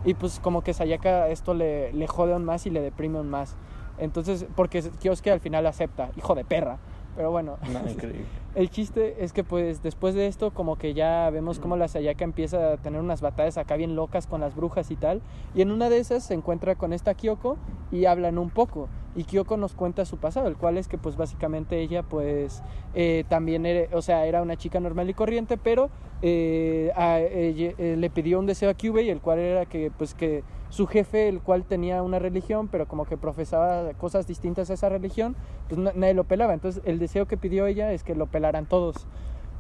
[0.05, 3.31] y pues como que Sayaka esto le, le jode aún más y le deprime aún
[3.31, 3.57] más.
[4.03, 6.79] Entonces, porque Kioske al final acepta, hijo de perra.
[7.15, 7.81] Pero bueno, No,
[8.55, 12.25] el chiste es que pues después de esto como que ya vemos como la Sayaka
[12.25, 15.21] empieza a tener unas batallas acá bien locas con las brujas y tal.
[15.55, 17.59] Y en una de esas se encuentra con esta Kyoko
[17.91, 18.89] y hablan un poco.
[19.15, 22.63] Y Kyoko nos cuenta su pasado, el cual es que pues básicamente ella pues
[22.95, 25.91] eh, también era, o sea, era una chica normal y corriente, pero
[26.23, 30.87] eh, eh, le pidió un deseo a Kyubey, el cual era que pues que su
[30.87, 35.37] jefe, el cual tenía una religión, pero como que profesaba cosas distintas a esa religión,
[35.69, 36.55] pues na- nadie lo pelaba.
[36.55, 39.07] Entonces el deseo que pidió ella es que lo pelaran todos.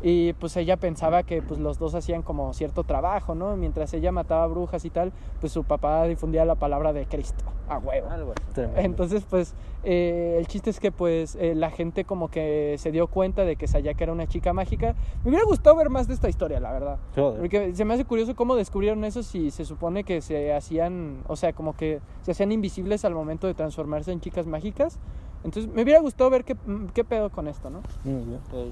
[0.02, 3.56] Y pues ella pensaba que pues los dos hacían como cierto trabajo, ¿no?
[3.56, 7.78] Mientras ella mataba brujas y tal, pues su papá difundía la palabra de Cristo, a
[7.78, 8.10] huevo.
[8.10, 8.32] Algo.
[8.76, 13.06] Entonces, pues, eh, el chiste es que, pues, eh, la gente como que se dio
[13.06, 14.94] cuenta de que Sayaka era una chica mágica.
[15.22, 16.98] Me hubiera gustado ver más de esta historia, la verdad.
[17.14, 17.40] Joder.
[17.40, 21.36] Porque se me hace curioso cómo descubrieron eso si se supone que se hacían, o
[21.36, 24.98] sea, como que se hacían invisibles al momento de transformarse en chicas mágicas.
[25.44, 27.82] Entonces, me hubiera gustado ver qué, mm, qué pedo con esto, ¿no?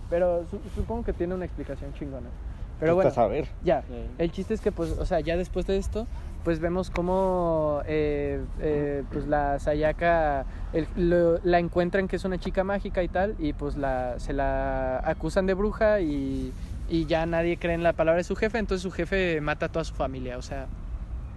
[0.09, 2.29] Pero su- supongo que tiene una explicación chingona.
[2.79, 3.49] Pero bueno, Estás a ver.
[3.63, 3.83] ya.
[4.19, 6.07] El chiste es que, pues, o sea, ya después de esto,
[6.45, 12.39] pues vemos cómo, eh, eh, pues, la Sayaka el- lo- la encuentran que es una
[12.39, 16.53] chica mágica y tal, y pues la, se la acusan de bruja y,
[16.89, 19.69] y ya nadie cree en la palabra de su jefe, entonces su jefe mata a
[19.69, 20.67] toda su familia, o sea,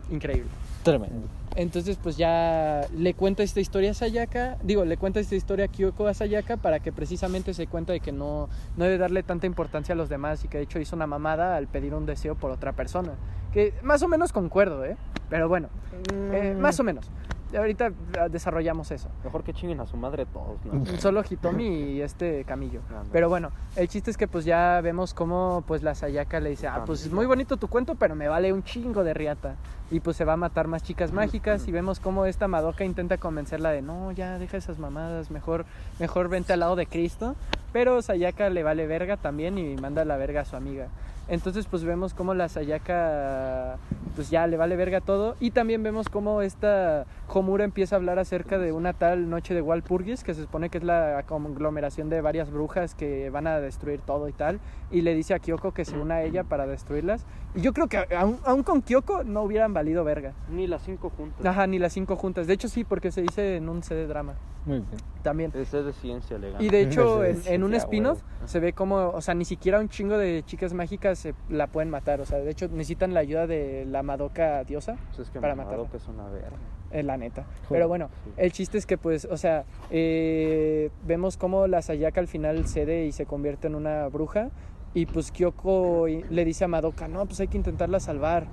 [0.10, 0.50] increíble.
[0.84, 1.28] Tremendo.
[1.56, 5.68] Entonces, pues ya le cuenta esta historia a Sayaka, digo, le cuenta esta historia a
[5.68, 9.46] Kyoko a Sayaka para que precisamente se cuenta de que no, no debe darle tanta
[9.46, 12.36] importancia a los demás y que de hecho hizo una mamada al pedir un deseo
[12.36, 13.14] por otra persona.
[13.54, 14.98] Que más o menos concuerdo, ¿eh?
[15.30, 15.70] Pero bueno,
[16.12, 17.10] eh, más o menos.
[17.56, 19.10] Ahorita ah, desarrollamos eso.
[19.24, 20.86] Mejor que chinguen a su madre todos, ¿no?
[21.00, 22.82] Solo Hitomi y este Camillo.
[22.90, 23.10] Anda.
[23.12, 26.68] Pero bueno, el chiste es que pues ya vemos cómo pues la Sayaka le dice,
[26.68, 29.56] ah, pues es muy bonito tu cuento, pero me vale un chingo de riata.
[29.92, 33.18] Y pues se va a matar más chicas mágicas y vemos cómo esta Madoka intenta
[33.18, 35.66] convencerla de, no, ya deja esas mamadas, mejor,
[36.00, 37.36] mejor vente al lado de Cristo.
[37.74, 40.88] Pero Sayaka le vale verga también y manda la verga a su amiga.
[41.28, 43.78] Entonces pues vemos cómo la Sayaka
[44.16, 48.20] pues ya le vale verga todo y también vemos cómo esta Homura empieza a hablar
[48.20, 52.22] acerca de una tal noche de Walpurgis que se supone que es la conglomeración de
[52.22, 54.60] varias brujas que van a destruir todo y tal
[54.92, 57.88] y le dice a Kyoko que se una a ella para destruirlas y yo creo
[57.88, 61.46] que aún, aún con Kyoko no hubieran valido verga Ni las cinco juntas.
[61.46, 64.36] ajá ni las cinco juntas de hecho sí porque se dice en un CD drama
[64.66, 65.02] Muy bien.
[65.24, 66.62] también Ese es de ciencia legal.
[66.62, 70.18] y de hecho, en, un spin-off se ve como, o sea, ni siquiera un chingo
[70.18, 72.20] de chicas mágicas se la pueden matar.
[72.22, 75.56] O sea, de hecho, necesitan la ayuda de la Madoka diosa, Pues es que para
[75.56, 75.98] Madoka matarla.
[75.98, 76.58] es una verga.
[76.94, 77.46] Eh, la neta.
[77.70, 82.28] Pero bueno, el chiste es que, pues, o sea, eh, vemos cómo la Sayaka al
[82.28, 84.52] final cede y se convierte en una bruja.
[84.94, 88.46] Y pues Kyoko le dice a Madoka, no, pues hay que intentarla salvar.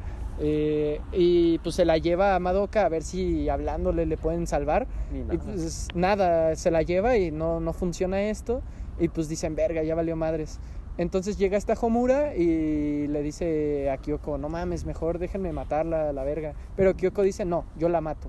[0.42, 4.86] Eh, y pues se la lleva a Madoka a ver si hablándole le pueden salvar.
[5.12, 8.62] Y pues nada, se la lleva y no, no funciona esto.
[8.98, 10.60] Y pues dicen, verga, ya valió madres.
[11.00, 16.12] Entonces llega esta Homura y le dice a Kyoko, no mames, mejor déjenme matarla a
[16.12, 16.52] la verga.
[16.76, 18.28] Pero Kyoko dice, no, yo la mato.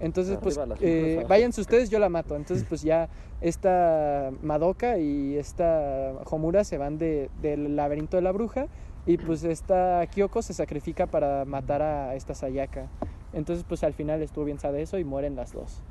[0.00, 2.34] Entonces, pues, eh, váyanse ustedes, yo la mato.
[2.36, 3.10] Entonces, pues ya
[3.42, 8.66] esta Madoka y esta Homura se van de- del laberinto de la bruja.
[9.04, 12.86] Y pues esta Kyoko se sacrifica para matar a esta Sayaka.
[13.34, 15.82] Entonces, pues al final estuvo bien sabe eso y mueren las dos.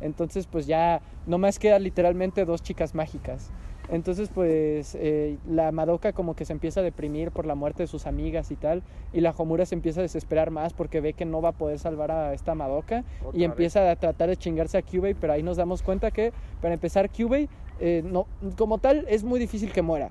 [0.00, 3.50] Entonces, pues ya nomás quedan literalmente dos chicas mágicas.
[3.88, 7.86] Entonces, pues eh, la Madoka como que se empieza a deprimir por la muerte de
[7.86, 8.82] sus amigas y tal.
[9.12, 11.78] Y la Homura se empieza a desesperar más porque ve que no va a poder
[11.78, 13.04] salvar a esta Madoka.
[13.24, 15.14] Otra y empieza a tratar de chingarse a Kyubey.
[15.14, 17.48] Pero ahí nos damos cuenta que, para empezar, Kyubey,
[17.80, 20.10] eh, no, como tal, es muy difícil que muera.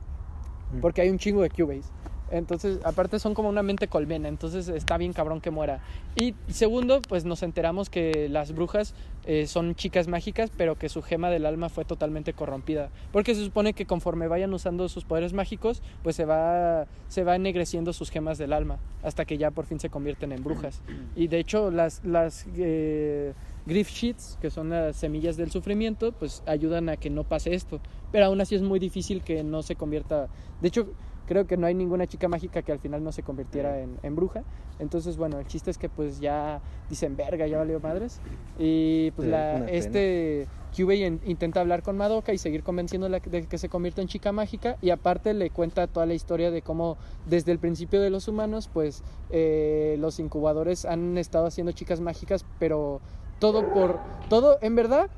[0.82, 1.92] Porque hay un chingo de Cubeys.
[2.32, 5.82] Entonces, aparte son como una mente colmena, entonces está bien cabrón que muera.
[6.16, 8.94] Y segundo, pues nos enteramos que las brujas
[9.26, 12.90] eh, son chicas mágicas, pero que su gema del alma fue totalmente corrompida.
[13.12, 17.36] Porque se supone que conforme vayan usando sus poderes mágicos, pues se va, se va
[17.36, 20.82] ennegreciendo sus gemas del alma, hasta que ya por fin se convierten en brujas.
[21.16, 23.34] Y de hecho, las, las eh,
[23.66, 27.80] Grief Sheets, que son las semillas del sufrimiento, pues ayudan a que no pase esto.
[28.12, 30.28] Pero aún así es muy difícil que no se convierta.
[30.62, 30.88] De hecho,
[31.26, 34.16] creo que no hay ninguna chica mágica que al final no se convirtiera en, en
[34.16, 34.44] bruja.
[34.80, 38.20] Entonces, bueno, el chiste es que pues ya dicen, verga, ya valió madres.
[38.60, 43.48] Y pues Sí, la, este Kyubey in- intenta hablar con Madoka y seguir convenciéndola de
[43.48, 44.78] que se convierta en chica mágica.
[44.82, 48.70] Y aparte le cuenta toda la historia de cómo desde el principio de los humanos,
[48.72, 53.00] pues eh, los incubadores han estado haciendo chicas mágicas, pero
[53.40, 54.00] todo por...
[54.30, 55.10] Todo, en verdad,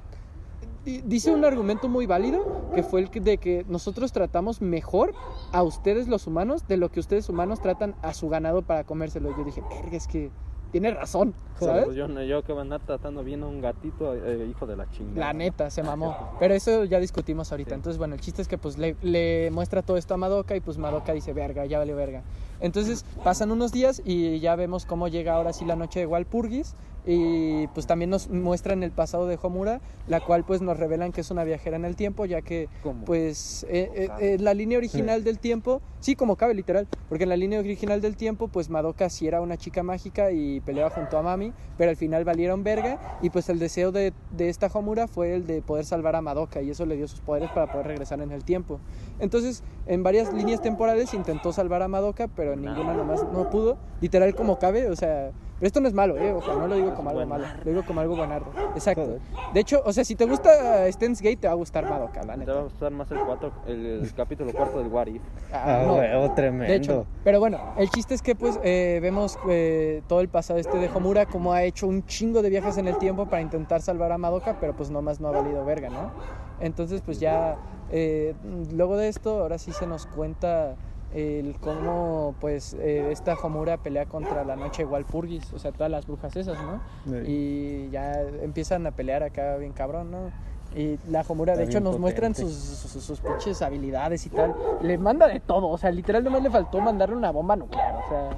[1.05, 5.13] dice un argumento muy válido que fue el de que nosotros tratamos mejor
[5.51, 9.35] a ustedes los humanos de lo que ustedes humanos tratan a su ganado para comérselo.
[9.37, 10.31] Yo dije, verga, es que
[10.71, 11.85] tiene razón, ¿sabes?
[11.85, 14.75] pues yo, yo que van a andar tratando bien a un gatito, eh, hijo de
[14.75, 15.27] la chingada.
[15.27, 16.35] La neta, se mamó.
[16.39, 17.69] Pero eso ya discutimos ahorita.
[17.69, 17.75] Sí.
[17.75, 20.59] Entonces, bueno, el chiste es que pues le, le muestra todo esto a Madoka y
[20.59, 22.23] pues Madoka dice, verga, ya valió verga.
[22.59, 26.75] Entonces pasan unos días y ya vemos cómo llega ahora sí la noche de Walpurgis
[27.09, 31.21] y pues también nos muestran el pasado de Homura, la cual pues nos revelan que
[31.21, 33.05] es una viajera en el tiempo, ya que ¿Cómo?
[33.05, 37.29] pues eh, eh, eh, la línea original del tiempo, sí, como cabe literal, porque en
[37.29, 41.17] la línea original del tiempo pues Madoka sí era una chica mágica y peleaba junto
[41.17, 45.07] a Mami, pero al final valieron verga y pues el deseo de, de esta Homura
[45.07, 47.87] fue el de poder salvar a Madoka y eso le dio sus poderes para poder
[47.87, 48.81] regresar en el tiempo.
[49.19, 53.77] Entonces, en varias líneas temporales intentó salvar a Madoka, pero en ninguna nomás no pudo,
[54.01, 56.93] literal como cabe, o sea, pero esto no es malo, eh, ojo, no lo digo
[56.93, 58.47] como algo malo, lo digo como algo buenardo.
[58.75, 59.17] Exacto.
[59.53, 62.33] De hecho, o sea, si te gusta Steins Gate te va a gustar Madoka, la
[62.33, 62.53] Te neta.
[62.53, 65.21] va a gustar más el, cuatro, el, el capítulo cuarto del What If.
[65.51, 65.95] Ah, Ah, no.
[65.95, 66.65] huevo, tremendo.
[66.67, 70.59] De hecho, pero bueno, el chiste es que pues eh, vemos eh, todo el pasado
[70.59, 73.81] este de Homura, como ha hecho un chingo de viajes en el tiempo para intentar
[73.81, 76.11] salvar a Madoka, pero pues nomás no ha valido verga, ¿no?
[76.59, 77.57] Entonces pues ya,
[77.91, 78.33] eh,
[78.73, 80.75] luego de esto, ahora sí se nos cuenta
[81.13, 85.89] el cómo pues eh, esta Homura pelea contra la noche de Walpurgis, o sea, todas
[85.91, 86.81] las brujas esas, ¿no?
[87.05, 87.31] Sí.
[87.31, 90.31] Y ya empiezan a pelear acá bien cabrón, ¿no?
[90.75, 92.51] Y la Homura, de hecho, nos muestran potente.
[92.53, 94.53] sus, sus, sus pinches habilidades y tal.
[94.81, 98.09] Le manda de todo, o sea, literal nomás le faltó mandarle una bomba nuclear, o
[98.09, 98.29] sea.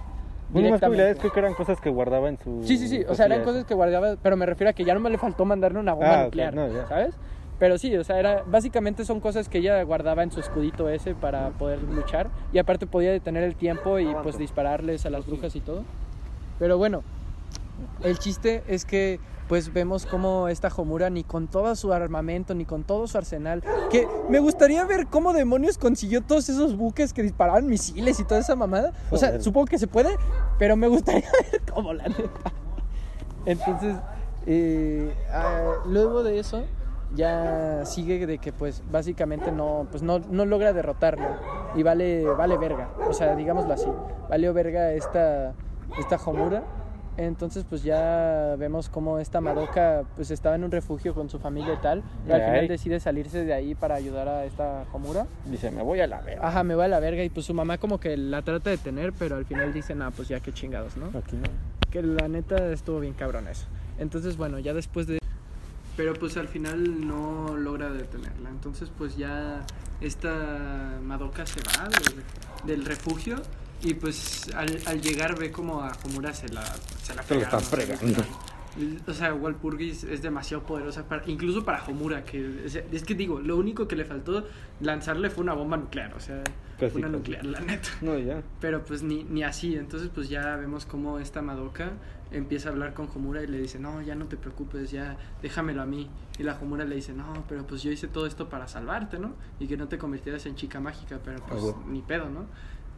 [0.52, 2.64] Bueno, más habilidades creo que eran cosas que guardaba en su.
[2.64, 4.94] Sí, sí, sí, o sea, eran cosas que guardaba, pero me refiero a que ya
[4.94, 6.88] no me le faltó mandarle una bomba Ah, nuclear, no, ya.
[6.88, 7.16] ¿sabes?
[7.60, 11.14] Pero sí, o sea, era, básicamente son cosas que ella guardaba en su escudito ese
[11.14, 12.30] para poder luchar.
[12.54, 15.84] Y aparte podía detener el tiempo y pues dispararles a las brujas y todo.
[16.58, 17.04] Pero bueno,
[18.04, 19.20] el chiste es que
[19.50, 23.64] pues vemos como esta Homura ni con todo su armamento, ni con todo su arsenal,
[23.90, 28.42] que me gustaría ver cómo demonios consiguió todos esos buques que disparaban misiles y toda
[28.42, 28.94] esa mamada.
[29.10, 29.44] O sea, Joder.
[29.44, 30.16] supongo que se puede,
[30.60, 32.54] pero me gustaría ver cómo la neta.
[33.48, 33.96] Entonces,
[34.46, 36.64] eh, ah, luego de eso,
[37.16, 41.28] ya sigue de que pues básicamente no, pues no, no logra derrotarlo
[41.76, 43.88] y vale, vale verga, o sea, digámoslo así,
[44.30, 45.54] valió verga esta,
[45.98, 46.64] esta Homura.
[47.18, 51.74] Entonces pues ya vemos cómo esta Madoka pues estaba en un refugio con su familia
[51.74, 55.28] y tal, y al final decide salirse de ahí para ayudar a esta Homura.
[55.44, 56.48] Dice, me voy a la verga.
[56.48, 58.78] Ajá, me va a la verga y pues su mamá como que la trata de
[58.78, 61.08] tener, pero al final dice, nah, pues ya qué chingados, ¿no?
[61.08, 61.50] Aquí no.
[61.90, 63.66] que la neta estuvo bien cabrón eso.
[63.98, 65.19] Entonces, bueno, ya después de...
[66.00, 68.50] Pero pues al final no logra detenerla.
[68.50, 69.66] Entonces pues ya
[70.00, 72.24] esta Madoka se va del,
[72.78, 73.36] del refugio
[73.82, 76.64] y pues al, al llegar ve como a Homura se la,
[77.04, 78.24] se la Se o sea, fregando.
[79.08, 83.14] O sea, Walpurgis es demasiado poderosa, para, incluso para Homura, que o sea, es que
[83.14, 84.48] digo, lo único que le faltó
[84.80, 86.44] lanzarle fue una bomba nuclear, o sea,
[86.80, 87.18] Casi, una casi.
[87.18, 87.90] nuclear, la neta.
[88.00, 88.42] No, ya.
[88.62, 91.92] Pero pues ni, ni así, entonces pues ya vemos cómo esta Madoka
[92.32, 95.82] empieza a hablar con Homura y le dice, no, ya no te preocupes, ya déjamelo
[95.82, 96.10] a mí.
[96.38, 99.34] Y la Homura le dice, no, pero pues yo hice todo esto para salvarte, ¿no?
[99.60, 102.46] Y que no te convirtieras en chica mágica, pero pues ni pedo, ¿no?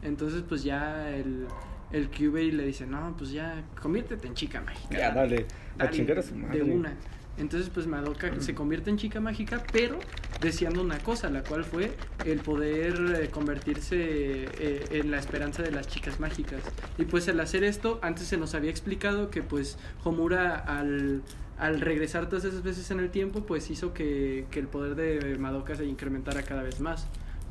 [0.02, 1.46] Entonces pues ya el,
[1.92, 4.98] el Kyubey le dice, no, pues ya conviértete en chica mágica.
[4.98, 5.46] Ya, dale.
[5.74, 6.62] A Dale, chingar a su madre.
[6.62, 6.94] De una.
[7.38, 9.98] Entonces, pues Madoka se convierte en chica mágica, pero
[10.40, 11.92] deseando una cosa, la cual fue
[12.26, 16.60] el poder eh, convertirse eh, en la esperanza de las chicas mágicas.
[16.98, 21.22] Y pues al hacer esto, antes se nos había explicado que pues Homura al,
[21.58, 25.38] al regresar todas esas veces en el tiempo, pues hizo que, que el poder de
[25.38, 27.06] Madoka se incrementara cada vez más.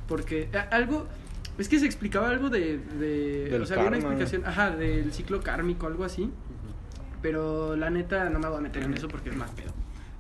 [0.07, 1.07] Porque a- algo...
[1.57, 2.77] Es que se explicaba algo de...
[2.99, 6.29] de o sea, había una explicación, ajá, del ciclo kármico, algo así.
[7.21, 9.71] Pero la neta no me voy a meter en eso porque es más pedo.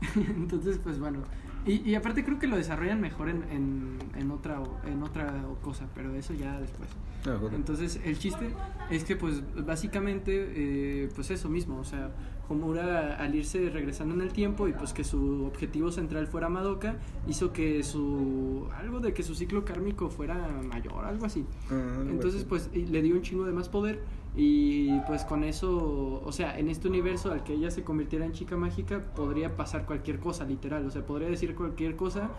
[0.15, 1.19] Entonces, pues bueno.
[1.65, 5.85] Y, y aparte creo que lo desarrollan mejor en, en, en otra, en otra cosa,
[5.93, 6.89] pero eso ya después.
[7.27, 7.37] Ah.
[7.53, 8.49] Entonces, el chiste
[8.89, 12.11] es que, pues, básicamente, eh, pues eso mismo, o sea,
[12.49, 16.97] Homura al irse regresando en el tiempo y pues que su objetivo central fuera Madoka,
[17.27, 21.45] hizo que su, algo de que su ciclo kármico fuera mayor, algo así.
[21.69, 22.49] Ah, Entonces, así.
[22.49, 24.01] pues le dio un chingo de más poder
[24.35, 28.31] y pues con eso, o sea, en este universo al que ella se convirtiera en
[28.31, 32.29] chica mágica, podría pasar cualquier cosa, literal, o sea, podría decir cualquier cosa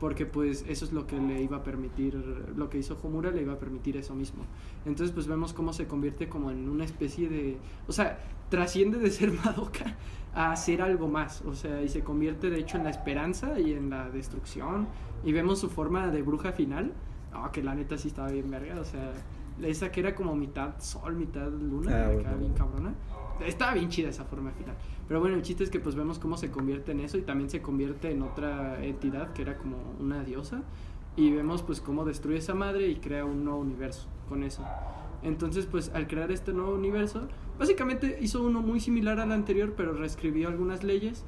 [0.00, 2.14] porque pues eso es lo que le iba a permitir,
[2.56, 4.44] lo que hizo Homura le iba a permitir eso mismo.
[4.86, 9.10] Entonces, pues vemos cómo se convierte como en una especie de, o sea, trasciende de
[9.10, 9.96] ser Madoka
[10.34, 13.72] a ser algo más, o sea, y se convierte de hecho en la esperanza y
[13.72, 14.86] en la destrucción
[15.24, 16.92] y vemos su forma de bruja final.
[17.32, 19.12] Ah, que la neta sí estaba bien verga, o sea,
[19.62, 22.38] esa que era como mitad sol, mitad luna, Ah, acá bueno.
[22.38, 22.94] bien cabrona.
[23.44, 24.74] Estaba bien chida esa forma final.
[25.06, 27.48] Pero bueno, el chiste es que pues vemos cómo se convierte en eso y también
[27.50, 30.62] se convierte en otra entidad que era como una diosa.
[31.16, 34.64] Y vemos pues cómo destruye esa madre y crea un nuevo universo con eso.
[35.22, 37.26] Entonces pues al crear este nuevo universo
[37.58, 41.24] básicamente hizo uno muy similar al anterior, pero reescribió algunas leyes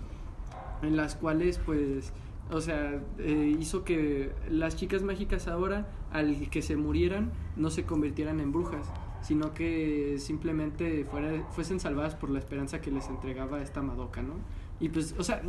[0.83, 2.13] en las cuales, pues,
[2.51, 7.85] o sea, eh, hizo que las chicas mágicas ahora, al que se murieran, no se
[7.85, 8.87] convirtieran en brujas,
[9.23, 14.35] sino que simplemente fuera, fuesen salvadas por la esperanza que les entregaba esta Madoka, ¿no?
[14.81, 15.43] Y pues, o sea,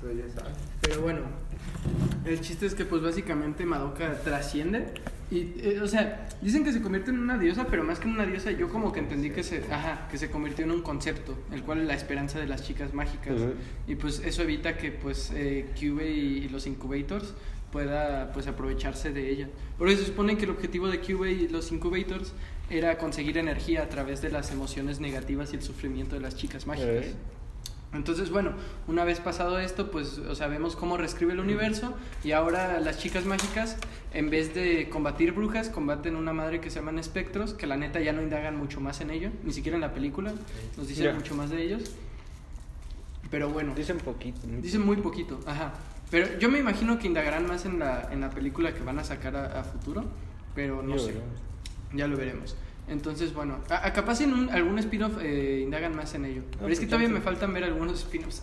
[0.00, 0.56] Pero ya sabes.
[0.80, 1.20] pero bueno,
[2.24, 4.92] el chiste es que pues básicamente Madoka trasciende
[5.30, 8.14] y, eh, o sea, dicen que se convierte en una diosa, pero más que en
[8.14, 11.36] una diosa yo como que entendí que se, ajá, que se convirtió en un concepto,
[11.52, 13.34] el cual es la esperanza de las chicas mágicas.
[13.88, 17.34] Y pues eso evita que pues eh, Cube y, y los incubators
[17.72, 19.48] pueda pues aprovecharse de ella.
[19.78, 22.32] Porque se supone que el objetivo de Cube y los incubators
[22.70, 26.66] era conseguir energía a través de las emociones negativas y el sufrimiento de las chicas
[26.66, 27.06] mágicas.
[27.06, 27.14] Eh.
[27.96, 28.52] Entonces, bueno,
[28.86, 32.98] una vez pasado esto, pues, o sea, vemos cómo reescribe el universo y ahora las
[32.98, 33.76] chicas mágicas,
[34.12, 38.00] en vez de combatir brujas, combaten una madre que se llaman espectros, que la neta
[38.00, 40.32] ya no indagan mucho más en ello, ni siquiera en la película,
[40.76, 41.90] nos dicen mucho más de ellos.
[43.30, 44.40] Pero bueno, Dicen poquito.
[44.62, 45.74] dicen muy poquito, ajá.
[46.10, 49.04] Pero yo me imagino que indagarán más en la, en la película que van a
[49.04, 50.04] sacar a, a futuro,
[50.54, 51.06] pero no sé.
[51.08, 51.40] veremos.
[51.92, 52.56] Ya lo veremos.
[52.88, 56.42] Entonces, bueno, a, a capaz en un- algún spin-off eh, indagan más en ello.
[56.58, 58.42] Pero es que todavía me faltan ver algunos spin-offs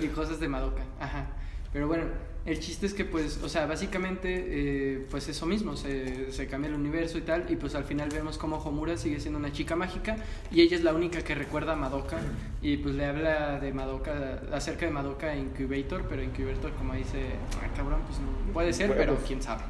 [0.00, 0.82] y cosas de Madoka.
[0.98, 1.26] Ajá.
[1.74, 2.04] Pero bueno,
[2.44, 6.68] el chiste es que, pues, o sea, básicamente, eh, pues eso mismo, se, se cambia
[6.68, 7.46] el universo y tal.
[7.50, 10.16] Y pues al final vemos como Homura sigue siendo una chica mágica
[10.50, 12.18] y ella es la única que recuerda a Madoka.
[12.62, 17.24] Y pues le habla de Madoka, acerca de Madoka a Incubator, pero Incubator, como dice,
[17.62, 19.62] ah, cabrón, pues no puede ser, pero quién sabe.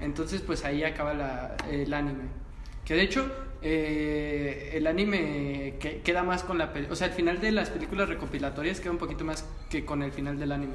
[0.00, 2.24] Entonces, pues ahí acaba la- el anime.
[2.84, 3.30] Que de hecho,
[3.62, 6.72] eh, el anime que, queda más con la...
[6.74, 10.02] pel- O sea, el final de las películas recopilatorias queda un poquito más que con
[10.02, 10.74] el final del anime.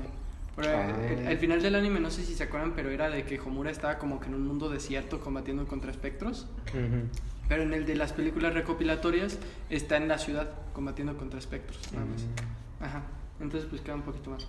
[0.55, 0.87] Pero, Ah.
[1.09, 3.71] el, el final del anime, no sé si se acuerdan, pero era de que Homura
[3.71, 6.47] estaba como que en un mundo desierto combatiendo contra espectros.
[6.69, 7.07] Ujú.
[7.49, 9.37] Pero en el de las películas recopilatorias
[9.69, 12.21] está en la ciudad combatiendo contra espectros, nada más.
[12.23, 12.83] Mm.
[12.83, 13.03] Ajá.
[13.41, 14.47] Entonces, pues queda un poquito más.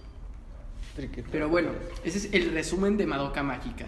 [1.32, 1.70] Pero bueno,
[2.04, 3.86] ese es el resumen de Madoka Mágica.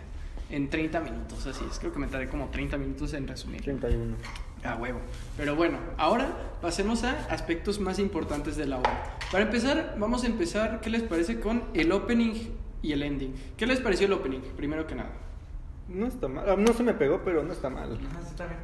[0.51, 1.79] En 30 minutos, así es.
[1.79, 3.63] Creo que me tardé como 30 minutos en resumir.
[3.63, 4.15] 31.
[4.65, 5.01] A huevo.
[5.37, 6.29] Pero bueno, ahora
[6.61, 9.17] pasemos a aspectos más importantes de la obra.
[9.31, 12.35] Para empezar, vamos a empezar, ¿qué les parece con el opening
[12.83, 13.35] y el ending?
[13.57, 15.11] ¿Qué les pareció el opening, primero que nada?
[15.89, 16.49] No está mal.
[16.49, 17.93] Ah, No se me pegó, pero no está mal.
[17.93, 18.59] Ajá, sí, está bien.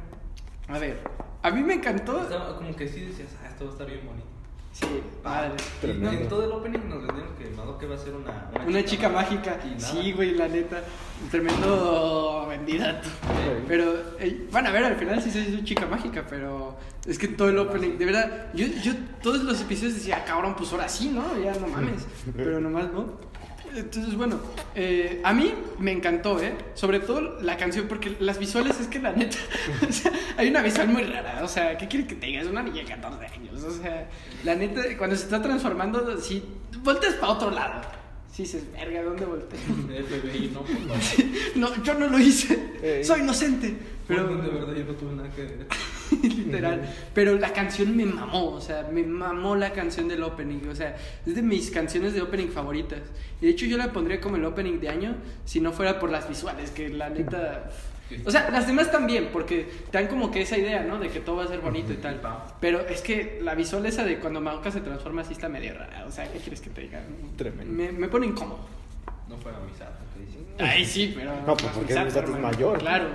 [0.67, 0.99] A ver,
[1.41, 2.27] a mí me encantó.
[2.57, 4.25] Como que sí decías, ah, esto va a estar bien bonito.
[4.73, 4.85] Sí,
[5.23, 5.51] padre.
[5.57, 6.11] Y Tremendo.
[6.21, 9.57] en todo el opening nos vendieron que Madoka va a ser una, Una chica mágica.
[9.77, 10.83] Sí, güey, la neta.
[11.31, 13.07] Tremendo vendidato.
[13.07, 13.63] Sí.
[13.67, 17.29] Pero, eh, van a ver, al final sí se hizo chica mágica, pero es que
[17.29, 20.87] todo el opening, de verdad, yo, yo todos los episodios decía, "Ah, cabrón, pues ahora
[20.89, 21.23] sí, ¿no?
[21.41, 22.05] Ya no mames.
[22.35, 23.17] Pero nomás no.
[23.75, 24.39] Entonces, bueno,
[24.75, 26.53] eh, a mí me encantó, ¿eh?
[26.75, 29.37] Sobre todo la canción, porque las visuales es que la neta,
[29.89, 32.41] o sea, hay una visual muy rara, o sea, ¿qué quiere que te diga?
[32.41, 34.09] Es una niña de 14 años, o sea,
[34.43, 36.43] la neta, cuando se está transformando, si
[36.83, 37.81] volteas para otro lado,
[38.31, 39.59] sí dices, verga, ¿dónde volteé?
[40.03, 40.97] FBI, no, por favor.
[41.55, 43.75] No, yo no lo hice, soy inocente,
[44.07, 44.27] pero...
[44.27, 45.67] Pero de verdad yo no tuve nada que ver.
[46.21, 46.81] Literal.
[47.13, 50.95] Pero la canción me mamó, o sea, me mamó la canción del opening, o sea,
[51.25, 53.01] es de mis canciones de opening favoritas.
[53.41, 56.11] Y de hecho yo la pondría como el opening de año si no fuera por
[56.11, 57.69] las visuales, que la neta...
[58.25, 60.99] O sea, las demás también, porque te dan como que esa idea, ¿no?
[60.99, 62.21] De que todo va a ser bonito y tal.
[62.59, 66.05] Pero es que la visual esa de cuando Madoka se transforma así está medio rara.
[66.07, 67.01] O sea, ¿qué quieres que te diga?
[67.37, 67.73] Tremendo.
[67.73, 68.59] Me, me pone incómodo.
[69.27, 70.45] No fuera Misato, que dicen.
[70.59, 71.33] Ay, sí, pero.
[71.47, 72.77] No, pues, porque Misato, es mayor.
[72.79, 73.07] Claro.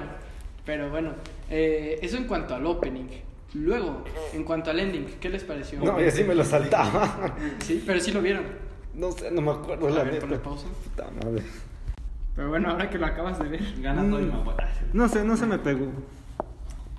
[0.64, 1.12] Pero bueno,
[1.50, 3.06] eh, eso en cuanto al opening.
[3.54, 5.80] Luego, en cuanto al ending, ¿qué les pareció?
[5.80, 7.34] No, y así me lo saltaba.
[7.60, 8.44] Sí, pero sí lo vieron.
[8.94, 10.66] No sé, no me acuerdo A la ver, ponle pausa.
[10.84, 11.42] Puta madre.
[12.36, 14.30] Pero bueno, ahora que lo acabas de ver, Gana todo y.
[14.92, 15.86] No sé, no se me pegó.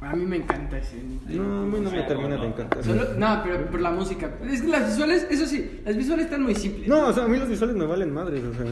[0.01, 0.97] A mí me encanta ese.
[1.27, 2.83] No, a mí no me termina de encantar.
[2.83, 4.29] Solo- no, pero por la música.
[4.49, 6.87] Es que las visuales, eso sí, las visuales están muy simples.
[6.87, 8.65] No, o sea, a mí los visuales me valen madres, o sea.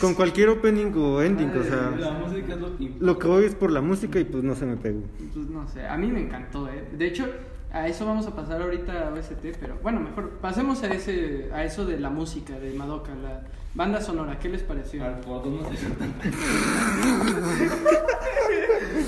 [0.00, 2.10] Con cualquier opening o ending, o La sea.
[2.26, 4.66] música es lo que Lo que voy es por la música y pues no se
[4.66, 5.02] me pegó.
[5.34, 6.88] Pues no sé, a mí me encantó, ¿eh?
[6.96, 7.26] De hecho,
[7.72, 11.64] a eso vamos a pasar ahorita a OST, pero bueno, mejor pasemos a ese a
[11.64, 13.42] eso de la música de Madoka, la
[13.76, 15.04] banda sonora, ¿qué les pareció?
[15.04, 16.14] Al por no se tan.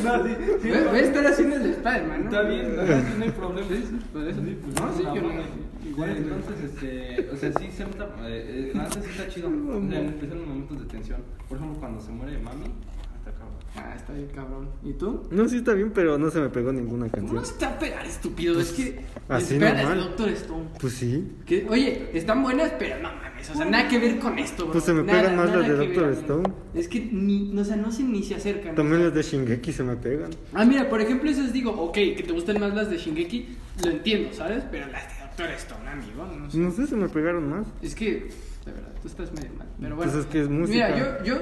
[0.04, 2.30] No, sí, sí, voy a estar haciendo el de Spider-Man, ¿no?
[2.30, 3.66] Está bien, sí, no hay problema.
[4.12, 4.40] por eso.
[4.42, 8.08] Sí, pues, No, sí, yo no- igual, Sí, entonces, este, o sea, sí, se nota,
[8.28, 11.22] eh, eh, sí está chido, o sea, en especial en momentos de tensión.
[11.48, 12.66] Por ejemplo, cuando se muere Mami.
[13.76, 14.68] Ah, está bien cabrón.
[14.82, 15.22] ¿Y tú?
[15.30, 17.36] No, sí está bien, pero no se me pegó ninguna ¿Cómo canción.
[17.36, 18.60] no se te va a pegar, estúpido?
[18.60, 19.00] es que.
[19.28, 20.08] así espera, es normal.
[20.08, 20.64] Doctor Stone.
[20.80, 21.32] Pues sí.
[21.46, 24.72] Que, oye, están buenas, pero no mames, o sea, nada que ver con esto, bro.
[24.72, 26.12] Pues se me Nada, pegan más las de Doctor ver.
[26.18, 26.48] Stone.
[26.74, 28.74] Es que ni, o sea, no se ni se acercan.
[28.74, 30.30] También o las de Shingeki se me pegan.
[30.54, 33.46] Ah, mira, por ejemplo, esas digo, ok, que te gusten más las de Shingeki,
[33.84, 34.64] lo entiendo, ¿sabes?
[34.72, 36.59] Pero las de Doctor Stone, amigo, no sé.
[36.59, 37.66] No sé, se me pegaron más.
[37.80, 38.28] Es que,
[38.66, 39.68] de verdad, tú estás medio mal.
[39.80, 40.11] Pero bueno.
[40.12, 40.89] Pues es que es música.
[40.89, 41.39] Mira, yo, yo,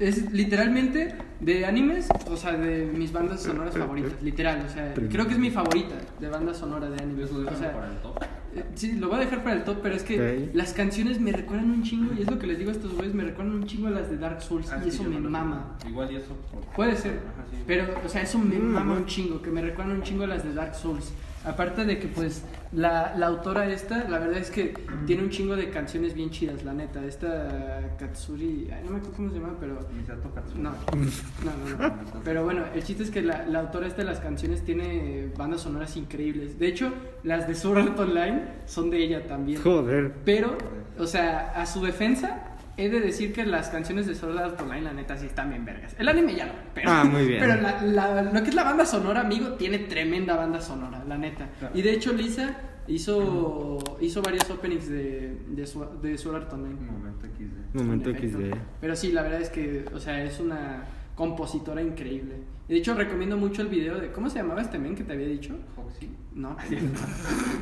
[0.00, 5.26] es literalmente de animes, o sea, de mis bandas sonoras favoritas, literal, o sea, creo
[5.26, 7.22] que es mi favorita de banda sonora de anime.
[7.24, 8.22] Eso O sea, para el top.
[8.54, 10.54] eh, Sí, lo voy a dejar para el top, pero es que Ok.
[10.54, 13.14] las canciones me recuerdan un chingo, y es lo que les digo a estos güeyes,
[13.14, 15.30] me recuerdan un chingo a las de Dark Souls, Ah, y sí, eso me no
[15.30, 15.78] mama.
[15.88, 16.36] Igual y eso.
[16.76, 17.62] Puede ser, Ajá, sí.
[17.66, 20.26] pero, o sea, eso me Mm, mama un chingo, que me recuerdan un chingo a
[20.26, 21.12] las de Dark Souls.
[21.44, 24.74] Aparte de que, pues, la, la autora esta, la verdad es que
[25.06, 27.04] tiene un chingo de canciones bien chidas, la neta.
[27.04, 29.88] Esta Katsuri, ay, no me acuerdo cómo se llama, pero...
[29.96, 30.60] Misato Katsura.
[30.60, 31.94] No, no, no, no.
[32.24, 35.62] Pero bueno, el chiste es que la, la autora esta de las canciones tiene bandas
[35.62, 36.58] sonoras increíbles.
[36.58, 39.62] De hecho, las de Sword Art Online son de ella también.
[39.62, 40.12] Joder.
[40.24, 40.58] Pero,
[40.98, 44.82] o sea, a su defensa, he de decir que las canciones de Sword Art Online,
[44.82, 45.94] la neta, sí están bien vergas.
[45.98, 47.40] El anime ya no, pero, Ah, muy bien.
[47.40, 51.18] pero la- la- lo que es la banda sonora, amigo, tiene tremenda banda sonora, la
[51.18, 51.48] neta.
[51.58, 51.76] Claro.
[51.76, 52.56] Y de hecho, Lisa
[52.86, 55.68] hizo, hizo varios openings de, de,
[56.02, 56.80] de Sword Art Online.
[56.80, 57.74] Momento XD.
[57.74, 58.10] Momento.
[58.10, 58.54] XD.
[58.80, 62.36] Pero sí, la verdad es que, o sea, es una compositora increíble.
[62.68, 64.12] Y de hecho, recomiendo mucho el video de.
[64.12, 65.54] ¿Cómo se llamaba este men que te había dicho?
[65.74, 66.10] Foxy.
[66.34, 66.54] No,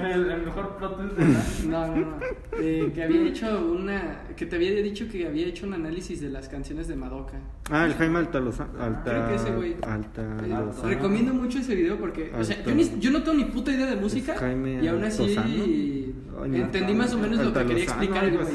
[0.04, 1.24] El, el mejor plot twist de
[1.68, 1.86] la.
[1.86, 2.06] no, no.
[2.10, 2.16] no.
[2.60, 4.22] Eh, que había hecho una.
[4.36, 7.38] Que te había dicho que había hecho un análisis de las canciones de Madoka.
[7.70, 8.66] Ah, el Jaime Altaloza.
[8.78, 9.76] Alta, Creo que ese güey.
[9.82, 10.36] Alta.
[10.44, 13.72] Eh, recomiendo mucho ese video porque, o sea, yo, ni- yo no tengo ni puta
[13.72, 15.54] idea de música Jaime y aún así Altozano.
[15.54, 16.56] Ay, no.
[16.56, 18.48] entendí más o menos lo que quería explicar el güey.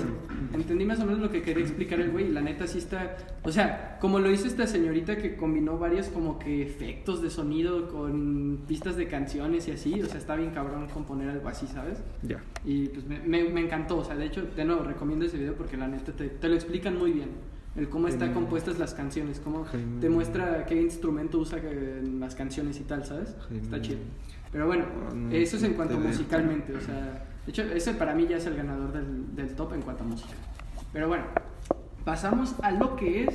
[0.54, 3.16] Entendí más o menos lo que quería explicar el güey y la neta sí está,
[3.42, 7.88] o sea, como lo hizo esta señorita que combinó varios como que efectos de sonido
[7.90, 12.00] con pistas de canciones y así, o sea, está bien cabrón componer algo así, ¿sabes?
[12.24, 12.42] Ya.
[12.66, 15.56] Y pues me, me, me encantó, o sea, de hecho, de nuevo, recomiendo ese video
[15.56, 17.30] porque la neta te, te lo explican muy bien.
[17.76, 22.20] El cómo están Jaime- compuestas las canciones, cómo Jaime- te muestra qué instrumento usa en
[22.20, 23.34] las canciones y tal, ¿sabes?
[23.48, 24.00] Jaime- Está chido.
[24.52, 28.28] Pero bueno, Ah, eso es en cuanto musicalmente, o sea, de hecho, ese para mí
[28.28, 30.34] ya es el ganador del, del top en cuanto a música.
[30.92, 31.24] Pero bueno,
[32.04, 33.30] pasamos a lo que es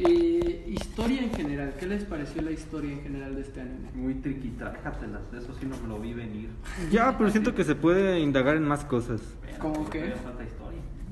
[0.00, 1.74] eh, historia en general.
[1.78, 3.90] ¿Qué les pareció la historia en general de este anime?
[3.94, 5.22] Muy triquitrájatelas.
[5.32, 6.50] Eso sí no me lo vi venir.
[6.90, 9.20] Ya, pero siento que se puede indagar en más cosas.
[9.58, 10.12] ¿Cómo qué?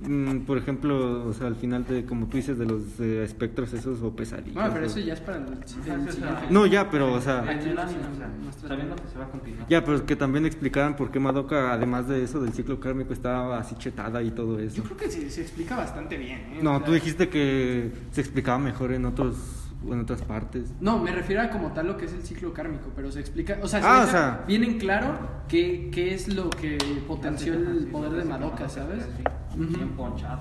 [0.06, 3.72] Mm, por ejemplo, o sea, al final de, como tú dices, de los eh, espectros
[3.72, 4.54] esos o pesadillas.
[4.54, 7.40] Bueno, pero o- eso ya es para el, el o No, ya, pero, o sea,
[7.42, 9.68] o sabiendo que se va a continuar.
[9.68, 13.58] ya, pero que también explicaran por qué Madoka, además de eso, del ciclo kármico, estaba
[13.58, 14.76] así chetada y todo eso.
[14.76, 16.38] Yo creo que se, se explica bastante bien.
[16.52, 16.58] ¿eh?
[16.60, 19.36] O No, sea, tú dijiste que se explicaba mejor en otros,
[19.90, 20.72] en otras partes.
[20.80, 23.58] No, me refiero a como tal lo que es el ciclo kármico, pero se explica,
[23.62, 24.44] o sea, se Ah, deja o sea.
[24.46, 25.18] bien en claro
[25.48, 29.04] qué, qué es lo que potenció el poder de Madoka, ¿sabes?
[29.56, 30.40] Bien ponchado.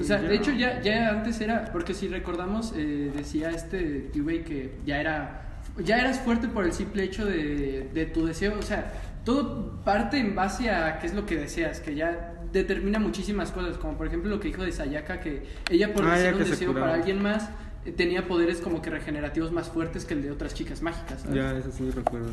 [0.00, 4.44] O sea, de hecho ya, ya antes era, porque si recordamos, eh, decía este T-Way
[4.44, 5.42] que ya era,
[5.84, 8.92] ya eras fuerte por el simple hecho de, de tu deseo, o sea,
[9.24, 13.78] todo parte en base a qué es lo que deseas, que ya determina muchísimas cosas,
[13.78, 16.68] como por ejemplo lo que dijo de Sayaka, que ella por Ah, decir un deseo
[16.68, 16.86] curaba.
[16.86, 17.48] para alguien más,
[17.96, 21.36] tenía poderes como que regenerativos más fuertes que el de otras chicas mágicas, ¿sabes?
[21.36, 22.30] Ya, eso sí recuerdo.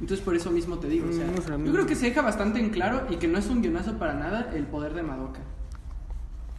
[0.00, 2.58] Entonces por eso mismo te digo, o sea, Mm, yo creo que se deja bastante
[2.60, 5.40] en claro y que no es un guionazo para nada el poder de Madoka.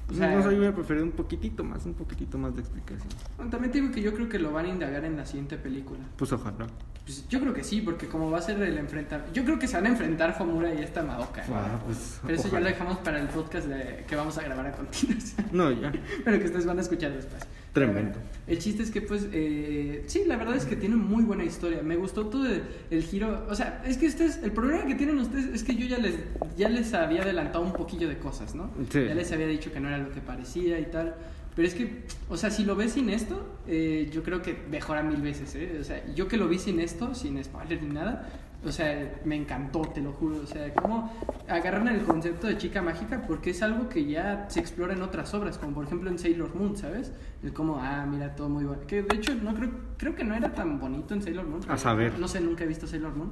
[0.10, 3.10] O sea, no sé, yo hubiera preferido un poquitito más, un poquitito más de explicación.
[3.36, 5.58] Bueno, También te digo que yo creo que lo van a indagar en la siguiente
[5.58, 6.00] película.
[6.16, 6.66] Pues ojalá.
[7.04, 9.26] Pues yo creo que sí, porque como va a ser el enfrentar...
[9.34, 11.44] Yo creo que se van a enfrentar Homura y esta Madoka.
[11.52, 14.68] Ah, pues, Pero eso ya lo dejamos para el podcast de- que vamos a grabar
[14.68, 15.46] a continuación.
[15.52, 15.92] No, ya.
[16.24, 17.44] Pero que ustedes van a escuchar después.
[17.78, 18.18] Tremendo.
[18.48, 21.84] El chiste es que, pues, eh, sí, la verdad es que tiene muy buena historia.
[21.84, 23.46] Me gustó todo el, el giro.
[23.50, 26.16] O sea, es que ustedes, el problema que tienen ustedes es que yo ya les,
[26.58, 28.72] ya les había adelantado un poquillo de cosas, ¿no?
[28.90, 29.06] Sí.
[29.06, 31.16] Ya les había dicho que no era lo que parecía y tal.
[31.56, 35.04] Pero es que, o sea, si lo ves sin esto, eh, yo creo que mejora
[35.04, 35.78] mil veces, ¿eh?
[35.82, 38.30] O sea, yo que lo vi sin esto, sin spoiler ni nada,
[38.66, 40.38] o sea, me encantó, te lo juro.
[40.44, 41.12] O sea, cómo
[41.48, 45.34] agarran el concepto de chica mágica porque es algo que ya se explora en otras
[45.34, 47.12] obras, como por ejemplo en Sailor Moon, ¿sabes?
[47.44, 48.82] El como, ah, mira, todo muy bueno.
[48.88, 51.62] Que de hecho, no creo, creo que no era tan bonito en Sailor Moon.
[51.68, 52.18] A saber.
[52.20, 53.32] No sé, nunca he visto Sailor Moon.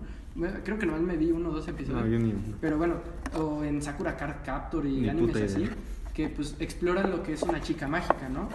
[0.64, 2.04] Creo que nomás me vi uno o dos episodios.
[2.04, 2.34] No, yo ni.
[2.62, 2.96] Pero bueno,
[3.38, 5.68] o en Sakura Card Captor y Ni animes así,
[6.14, 8.50] que pues exploran lo que es una chica mágica, ¿no?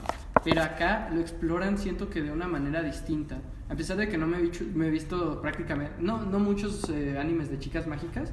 [0.44, 3.38] Pero acá lo exploran siento que de una manera distinta.
[3.70, 6.90] A pesar de que no me he, visto, me he visto prácticamente, no, no muchos
[6.90, 8.32] eh, animes de chicas mágicas,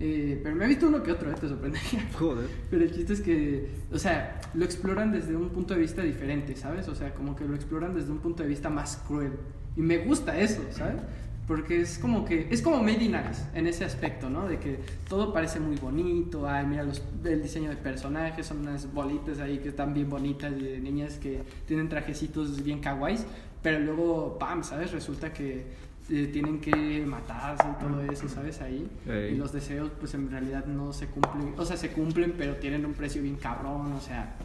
[0.00, 2.08] Eh, pero me he visto uno que otro, eh, te sorprendería.
[2.18, 2.48] Joder.
[2.70, 6.54] Pero el chiste es que, o sea, lo exploran desde un punto de vista diferente,
[6.54, 6.86] ¿sabes?
[6.88, 9.32] O sea, como que lo exploran desde un punto de vista más cruel.
[9.76, 11.02] Y me gusta eso, ¿sabes?
[11.48, 14.46] Porque es como que, es como Made in Abyss en ese aspecto, ¿no?
[14.46, 14.78] De que
[15.08, 19.58] todo parece muy bonito, ay, mira los, el diseño de personajes, son unas bolitas ahí
[19.58, 23.24] que están bien bonitas, de niñas que tienen trajecitos bien kawaiis,
[23.62, 24.92] pero luego, pam, ¿sabes?
[24.92, 25.66] Resulta que
[26.10, 28.60] eh, tienen que matarse y todo eso, ¿sabes?
[28.60, 28.88] Ahí.
[29.06, 32.86] Y los deseos, pues en realidad no se cumplen, o sea, se cumplen, pero tienen
[32.86, 34.36] un precio bien cabrón, o sea,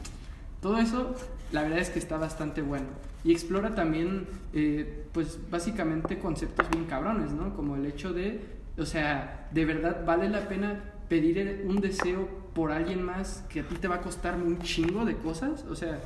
[0.61, 1.14] todo eso,
[1.51, 2.88] la verdad es que está bastante bueno.
[3.24, 7.55] Y explora también, eh, pues básicamente conceptos bien cabrones, ¿no?
[7.55, 8.41] Como el hecho de,
[8.78, 13.64] o sea, de verdad vale la pena pedir un deseo por alguien más que a
[13.68, 15.64] ti te va a costar un chingo de cosas.
[15.70, 15.99] O sea,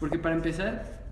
[0.00, 1.03] porque para empezar,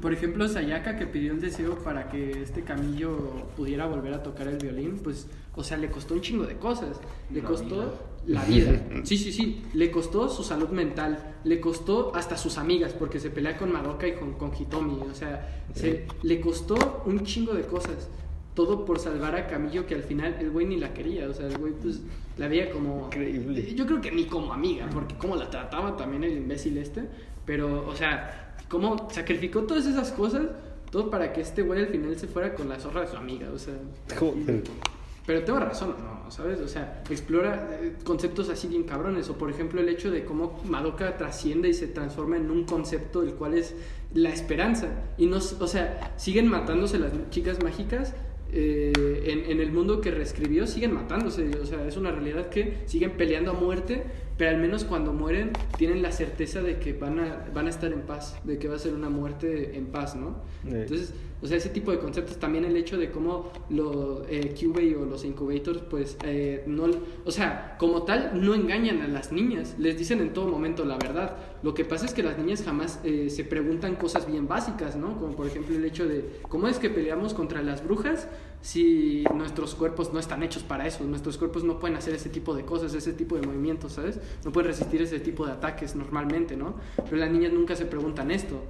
[0.00, 3.16] por ejemplo, Sayaka que pidió el deseo para que este Camillo
[3.56, 7.00] pudiera volver a tocar el violín, pues, o sea, le costó un chingo de cosas.
[7.32, 7.92] Le La costó vida.
[8.26, 8.82] la vida.
[9.04, 9.62] Sí, sí, sí.
[9.74, 11.34] Le costó su salud mental.
[11.44, 15.00] Le costó hasta sus amigas, porque se pelea con Madoka y con, con Hitomi.
[15.10, 18.08] O sea, se- le costó un chingo de cosas.
[18.54, 21.28] Todo por salvar a Camillo, que al final el güey ni la quería.
[21.28, 22.00] O sea, el güey, pues,
[22.36, 23.06] la veía como.
[23.06, 23.74] Increíble.
[23.74, 27.04] Yo creo que ni como amiga, porque como la trataba también el imbécil este.
[27.46, 30.42] Pero, o sea, cómo sacrificó todas esas cosas,
[30.90, 33.50] todo para que este güey al final se fuera con la zorra de su amiga.
[33.54, 33.74] O sea,
[34.18, 34.62] Joder.
[35.26, 36.30] pero tengo razón, ¿no?
[36.30, 36.60] ¿Sabes?
[36.60, 39.28] O sea, explora eh, conceptos así bien cabrones.
[39.30, 43.22] O por ejemplo el hecho de cómo Madoka trasciende y se transforma en un concepto
[43.22, 43.74] el cual es
[44.14, 44.88] la esperanza.
[45.16, 48.14] Y no, o sea, siguen matándose las chicas mágicas.
[48.52, 52.78] Eh, en, en el mundo que reescribió siguen matándose, o sea, es una realidad que
[52.86, 54.04] siguen peleando a muerte,
[54.38, 57.92] pero al menos cuando mueren tienen la certeza de que van a, van a estar
[57.92, 60.36] en paz, de que va a ser una muerte en paz, ¿no?
[60.64, 64.94] Entonces, o sea, ese tipo de conceptos, también el hecho de cómo los eh, Cubey
[64.94, 66.86] o los incubators, pues, eh, no,
[67.24, 70.96] o sea, como tal, no engañan a las niñas, les dicen en todo momento la
[70.96, 71.36] verdad.
[71.62, 75.18] Lo que pasa es que las niñas jamás eh, se preguntan cosas bien básicas, ¿no?
[75.18, 78.28] Como por ejemplo el hecho de, ¿cómo es que peleamos contra las brujas
[78.60, 81.04] si nuestros cuerpos no están hechos para eso?
[81.04, 84.18] Nuestros cuerpos no pueden hacer ese tipo de cosas, ese tipo de movimientos, ¿sabes?
[84.44, 86.74] No pueden resistir ese tipo de ataques normalmente, ¿no?
[86.96, 88.60] Pero las niñas nunca se preguntan esto.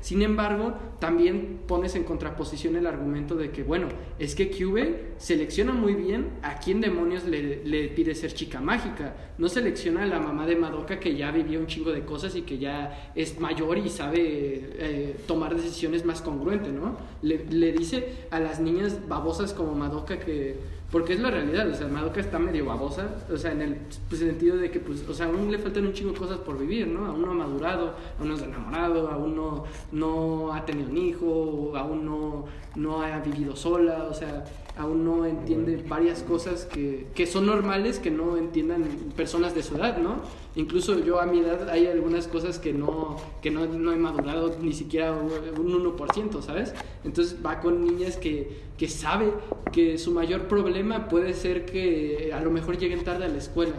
[0.00, 3.88] Sin embargo, también pones en contraposición el argumento de que, bueno,
[4.18, 9.14] es que Cube selecciona muy bien a quién demonios le, le pide ser chica mágica.
[9.38, 12.42] No selecciona a la mamá de Madoka que ya vivió un chingo de cosas y
[12.42, 16.96] que ya es mayor y sabe eh, tomar decisiones más congruentes, ¿no?
[17.22, 20.77] Le, le dice a las niñas babosas como Madoka que...
[20.90, 23.76] Porque es la realidad, o sea, Madoka está medio babosa, o sea, en el
[24.08, 26.58] pues, sentido de que, pues, o sea, aún le faltan un chingo de cosas por
[26.58, 27.04] vivir, ¿no?
[27.04, 31.72] Aún no ha madurado, aún no es enamorado, aún no, no ha tenido un hijo,
[31.76, 34.46] aún no, no ha vivido sola, o sea,
[34.78, 38.84] aún no entiende varias cosas que, que son normales que no entiendan
[39.16, 40.22] personas de su edad, ¿no?
[40.54, 44.56] Incluso yo a mi edad hay algunas cosas que no, que no, no he madurado
[44.60, 46.74] ni siquiera un 1%, ¿sabes?
[47.04, 49.32] Entonces va con niñas que, que sabe
[49.72, 53.74] que su mayor problema puede ser que a lo mejor lleguen tarde a la escuela.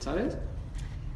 [0.00, 0.36] ¿sabes?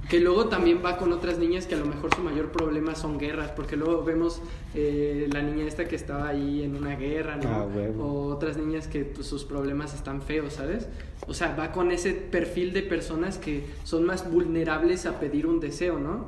[0.08, 3.18] Que luego también va con otras niñas que a lo mejor su mayor problema son
[3.18, 4.40] guerras, porque luego vemos
[4.74, 7.48] eh, la niña esta que estaba ahí en una guerra, ¿no?
[7.48, 7.66] Ah.
[7.98, 10.88] O otras niñas que pues, sus problemas están feos, ¿sabes?
[11.26, 15.58] O sea, va con ese perfil de personas que son más vulnerables a pedir un
[15.58, 16.26] deseo, ¿no?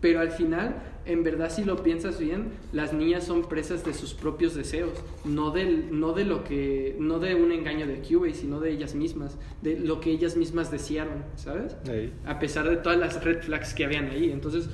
[0.00, 4.14] Pero al final, en verdad, si lo piensas bien, las niñas son presas de sus
[4.14, 4.92] propios deseos,
[5.24, 8.94] no, del, no de lo que, no de un engaño de Cubey, sino de ellas
[8.94, 11.76] mismas, de lo que ellas mismas desearon, ¿sabes?
[12.24, 14.30] A pesar de todas las red flags que habían ahí.
[14.30, 14.70] Entonces,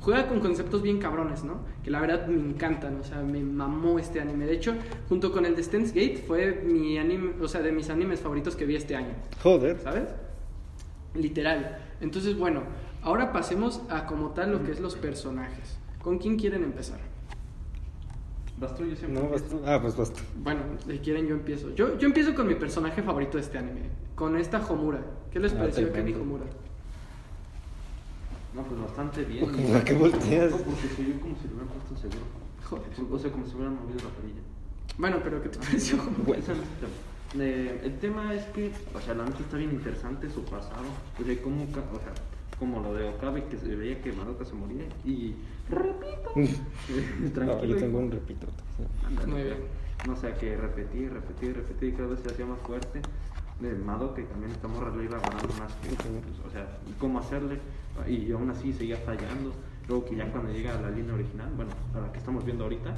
[0.00, 1.60] juega con conceptos bien cabrones, ¿no?
[1.82, 4.44] Que la verdad me encantan, o sea, me mamó este anime.
[4.46, 4.74] De hecho,
[5.08, 8.56] junto con el de Steins Gate, fue mi anime, o sea, de mis animes favoritos
[8.56, 9.78] que vi este año, Joder.
[9.80, 10.08] ¿sabes?
[11.14, 11.78] Literal.
[12.00, 12.62] Entonces, bueno,
[13.02, 15.76] ahora pasemos a como tal lo que es los personajes.
[16.02, 16.98] ¿Con quién quieren empezar?
[18.58, 19.22] Vas tú, yo siempre.
[19.22, 19.56] No, basta.
[19.66, 20.20] Ah, pues basta.
[20.36, 21.74] Bueno, si quieren yo empiezo.
[21.74, 23.82] Yo, yo empiezo con mi personaje favorito de este anime,
[24.14, 25.00] con esta Homura.
[25.32, 26.14] ¿Qué les Ah, pareció te Kenny.
[26.14, 26.44] Homura?
[28.54, 29.44] No, pues bastante bien.
[29.76, 30.50] ¿A qué volteas?
[30.50, 32.20] No, porque se vio como si lo hubieran puesto seguro.
[32.68, 33.12] Joder.
[33.14, 34.40] O sea, como si hubieran movido la perilla.
[34.98, 35.96] Bueno, pero ¿qué te pareció?
[36.26, 37.42] Bueno, no.
[37.42, 40.82] Eh, el tema es que, o sea, la neta está bien interesante su pasado.
[41.20, 42.12] O sea, como, ca- o sea,
[42.60, 44.84] como lo de Okabe, que se veía que Madoka se moría.
[45.04, 45.34] Y,
[45.68, 47.64] repito, No, tranquilo.
[47.64, 48.46] yo tengo un repito.
[49.26, 49.56] Muy bien.
[50.06, 53.00] No sé, que repetí, repetí, repetí, y cada vez se hacía más fuerte.
[53.60, 57.18] De Madoka, que también esta morra le iba ganando más que, pues, o sea, cómo
[57.18, 57.58] hacerle,
[58.06, 59.52] y aún así seguía fallando.
[59.88, 62.64] Luego que ya cuando llega a la línea original, bueno, a la que estamos viendo
[62.64, 62.94] ahorita,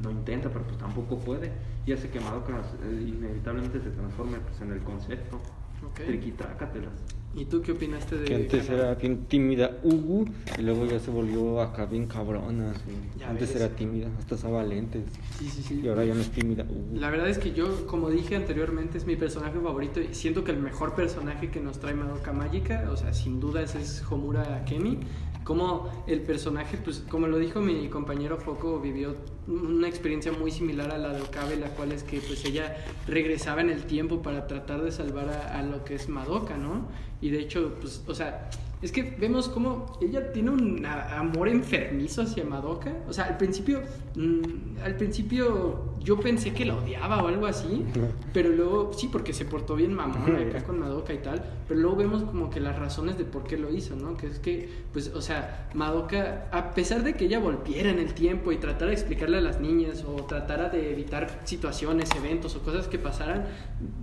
[0.00, 1.50] no intenta, pero pues tampoco puede,
[1.86, 2.52] y hace que Madoka
[2.84, 5.36] eh, inevitablemente se transforme pues, en el concepto.
[5.84, 6.06] Ok.
[6.06, 6.92] Triquitrácatelas.
[7.34, 8.90] ¿Y tú qué opinaste de Que antes Canadá?
[8.90, 10.26] era bien tímida Ugu
[10.58, 12.74] y luego ya se volvió acá bien cabrona.
[12.74, 13.24] sí.
[13.24, 13.56] Antes ves.
[13.62, 15.04] era tímida, hasta usaba lentes.
[15.38, 15.80] Sí, sí, sí.
[15.82, 16.98] Y ahora ya no es tímida Ugu.
[16.98, 20.50] La verdad es que yo, como dije anteriormente, es mi personaje favorito y siento que
[20.52, 24.64] el mejor personaje que nos trae Madoka Mágica, o sea, sin duda ese es Homura
[24.66, 24.98] Kemi.
[25.44, 29.16] Como el personaje, pues como lo dijo mi compañero Foco, vivió
[29.48, 32.76] una experiencia muy similar a la de Okabe, la cual es que pues ella
[33.06, 36.86] regresaba en el tiempo para tratar de salvar a, lo que es Madoka, ¿no?
[37.20, 38.50] Y de hecho, pues, o sea,
[38.82, 42.94] es que vemos como ella tiene un amor enfermizo hacia Madoka.
[43.08, 43.82] O sea, al principio,
[44.14, 47.84] mm, al principio yo pensé que la odiaba o algo así,
[48.32, 51.96] pero luego, sí, porque se portó bien mamona acá con Madoka y tal, pero luego
[51.96, 54.16] vemos como que las razones de por qué lo hizo, ¿no?
[54.16, 58.14] Que es que, pues, o sea, Madoka, a pesar de que ella volviera en el
[58.14, 62.62] tiempo y tratara de explicarle a las niñas o tratara de evitar situaciones, eventos o
[62.62, 63.44] cosas que pasaran,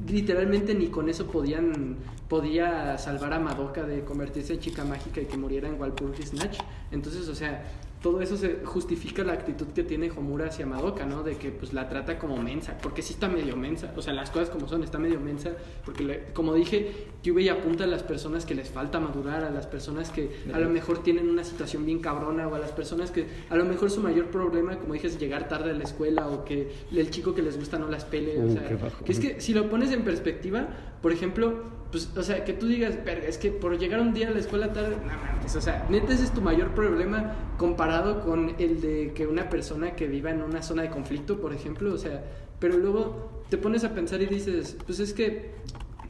[0.08, 1.98] literalmente ni con eso podían
[2.30, 6.60] podía salvar a Madoka de convertirse en chica mágica y que muriera en Walpurgis Snatch.
[6.92, 7.64] Entonces, o sea,
[8.02, 11.22] todo eso se justifica la actitud que tiene Homura hacia Madoka, ¿no?
[11.24, 14.30] De que pues la trata como mensa, porque sí está medio mensa, o sea, las
[14.32, 15.52] cosas como son, está medio mensa,
[15.84, 19.68] porque le- como dije, Yubei apunta a las personas que les falta madurar, a las
[19.68, 23.26] personas que a lo mejor tienen una situación bien cabrona, o a las personas que
[23.50, 26.46] a lo mejor su mayor problema, como dije, es llegar tarde a la escuela, o
[26.46, 28.68] que el chico que les gusta no las pele, o Uh, sea,
[29.06, 30.68] que es que si lo pones en perspectiva,
[31.02, 34.28] por ejemplo, pues, o sea, que tú digas, verga, es que por llegar un día
[34.28, 38.22] a la escuela tarde, no mames, o sea, neta ese es tu mayor problema comparado
[38.22, 41.94] con el de que una persona que viva en una zona de conflicto, por ejemplo,
[41.94, 42.24] o sea,
[42.60, 45.52] pero luego te pones a pensar y dices, pues es que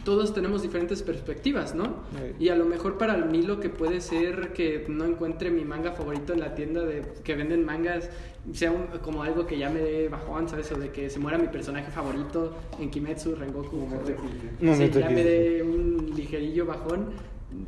[0.03, 1.83] todos tenemos diferentes perspectivas, ¿no?
[1.85, 2.45] Sí.
[2.45, 5.91] Y a lo mejor para mí lo que puede ser que no encuentre mi manga
[5.91, 8.09] favorito en la tienda de que venden mangas
[8.53, 10.71] sea un- como algo que ya me dé bajón, ¿sabes?
[10.71, 13.77] O de que se muera mi personaje favorito en Kimetsu, Rengoku.
[13.77, 14.15] o de-
[14.59, 17.09] No, sí, ya me dé un ligerillo bajón.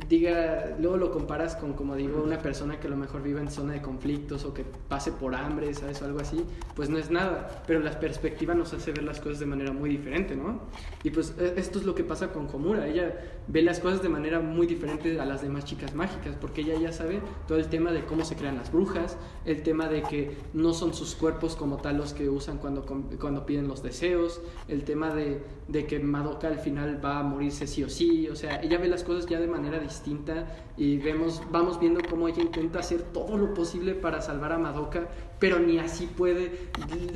[0.08, 3.50] Diga, luego lo comparas con, como digo, una persona que a lo mejor vive en
[3.50, 6.00] zona de conflictos o que pase por hambre, ¿sabes?
[6.02, 6.44] O algo así,
[6.76, 7.62] pues no es nada.
[7.66, 10.60] Pero la perspectiva nos hace ver las cosas de manera muy diferente, ¿no?
[11.02, 12.86] Y pues e- esto es lo que pasa con Komura.
[12.86, 13.12] Ella
[13.48, 16.92] ve las cosas de manera muy diferente a las demás chicas mágicas, porque ella ya
[16.92, 20.74] sabe todo el tema de cómo se crean las brujas, el tema de que no
[20.74, 22.84] son sus cuerpos como tal los que usan cuando,
[23.20, 27.66] cuando piden los deseos, el tema de, de que Madoka al final va a morirse
[27.66, 30.46] sí o sí, o sea, ella ve las cosas ya de manera distinta
[30.76, 35.08] y vemos, vamos viendo cómo ella intenta hacer todo lo posible para salvar a Madoka,
[35.38, 36.70] pero ni así puede,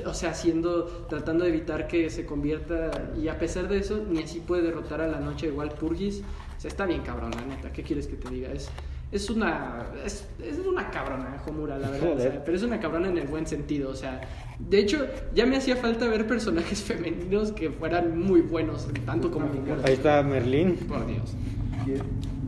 [0.04, 4.22] o sea, haciendo, tratando de evitar que se convierta, y a pesar de eso, ni
[4.22, 6.22] así puede derrotar a la noche de Walpurgis,
[6.57, 8.50] o sea, está bien cabrona, neta, ¿qué quieres que te diga?
[8.50, 8.68] Es,
[9.12, 12.42] es una, es, es una cabrona, Homura, la verdad, o sea, Joder.
[12.44, 14.20] pero es una cabrona en el buen sentido, o sea,
[14.59, 19.46] de hecho, ya me hacía falta ver personajes femeninos que fueran muy buenos, tanto como
[19.46, 19.76] Homura.
[19.84, 20.76] Ahí está Merlín.
[20.76, 21.34] Por Dios.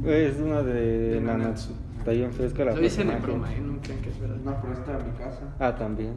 [0.09, 1.71] Es una de, De Nanatsu.
[1.99, 3.61] Está bien fresca la Lo dicen en broma, ¿eh?
[3.61, 4.37] No crean que es verdad.
[4.43, 5.41] Una presta a mi casa.
[5.59, 6.15] Ah, también.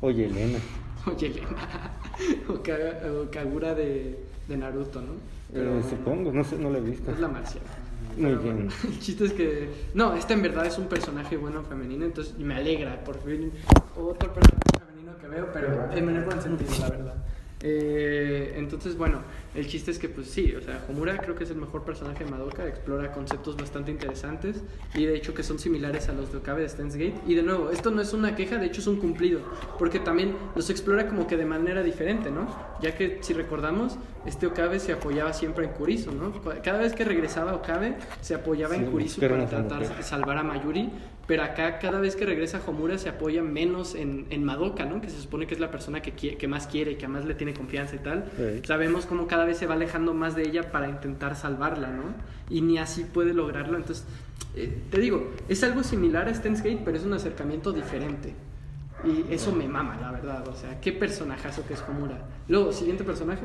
[0.00, 0.58] Oye, Elena.
[1.06, 1.48] Oye, Elena.
[2.48, 4.18] o, Ka- o Kagura de,
[4.48, 5.12] de Naruto, ¿no?
[5.52, 7.10] Eh, supongo, no sé, no la he visto.
[7.10, 7.62] Es la marcial.
[8.16, 8.54] Muy Pero bien.
[8.56, 9.68] bueno, el chiste es que.
[9.94, 13.50] No, esta en verdad es un personaje bueno femenino, entonces me alegra por fin
[13.96, 17.14] otro personaje femenino que veo, pero en el buen sentido, la verdad.
[17.66, 19.22] Eh, entonces, bueno,
[19.54, 22.22] el chiste es que, pues sí, o sea, Homura creo que es el mejor personaje
[22.22, 24.62] de Madoka, explora conceptos bastante interesantes
[24.94, 27.14] y de hecho que son similares a los de Okabe de Steins Gate.
[27.26, 29.40] Y de nuevo, esto no es una queja, de hecho es un cumplido,
[29.78, 32.54] porque también los explora como que de manera diferente, ¿no?
[32.82, 33.96] Ya que si recordamos,
[34.26, 36.34] este Okabe se apoyaba siempre en Kurisu, ¿no?
[36.62, 40.90] Cada vez que regresaba Okabe se apoyaba en Kurisu para tratar de salvar a Mayuri,
[41.26, 45.00] pero acá cada vez que regresa Homura se apoya menos en, en Madoka, ¿no?
[45.00, 47.34] Que se supone que es la persona que, que más quiere y que más le
[47.34, 48.30] tiene confianza y tal.
[48.36, 48.62] Sí.
[48.66, 52.04] Sabemos cómo cada vez se va alejando más de ella para intentar salvarla, ¿no?
[52.50, 53.76] Y ni así puede lograrlo.
[53.76, 54.04] Entonces,
[54.54, 58.34] eh, te digo, es algo similar a Steins Gate, pero es un acercamiento diferente.
[59.04, 60.46] Y eso me mama, la verdad.
[60.48, 62.18] O sea, qué personajazo que es Homura.
[62.48, 63.42] Luego, siguiente personaje,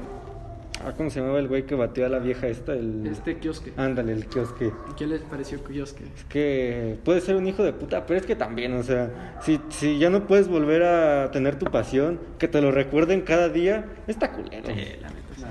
[0.85, 2.73] Ah, ¿cómo se llamaba el güey que batió a la vieja esta?
[2.73, 3.05] El...
[3.07, 3.73] este Kyosuke.
[3.77, 4.71] Ándale, el kiosque.
[4.97, 6.01] ¿Qué les pareció Kyosuke?
[6.15, 9.59] Es que puede ser un hijo de puta, pero es que también, o sea, si,
[9.69, 13.85] si ya no puedes volver a tener tu pasión, que te lo recuerden cada día,
[14.07, 14.69] está culero.
[14.69, 14.99] la neta,
[15.35, 15.43] sí.